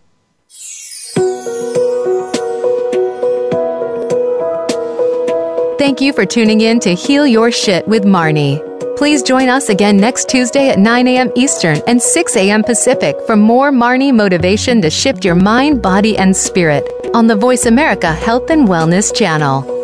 Thank 5.78 6.01
you 6.01 6.13
for 6.13 6.26
tuning 6.26 6.61
in 6.61 6.80
to 6.80 6.95
Heal 6.95 7.28
Your 7.28 7.51
Shit 7.51 7.88
with 7.88 8.05
Marnie. 8.05 8.59
Please 8.97 9.22
join 9.22 9.49
us 9.49 9.70
again 9.70 9.97
next 9.97 10.30
Tuesday 10.30 10.70
at 10.70 10.80
9 10.80 11.07
a.m. 11.07 11.32
Eastern 11.36 11.82
and 11.86 12.01
6 12.01 12.36
a.m. 12.38 12.63
Pacific 12.63 13.16
for 13.28 13.36
more 13.36 13.72
Marnie 13.72 14.13
motivation 14.13 14.82
to 14.82 14.89
shift 14.89 15.26
your 15.26 15.36
mind, 15.36 15.82
body, 15.82 16.18
and 16.18 16.36
spirit 16.36 16.89
on 17.13 17.28
the 17.28 17.36
Voice 17.36 17.66
America 17.66 18.11
Health 18.13 18.49
and 18.49 18.68
Wellness 18.68 19.13
channel. 19.13 19.74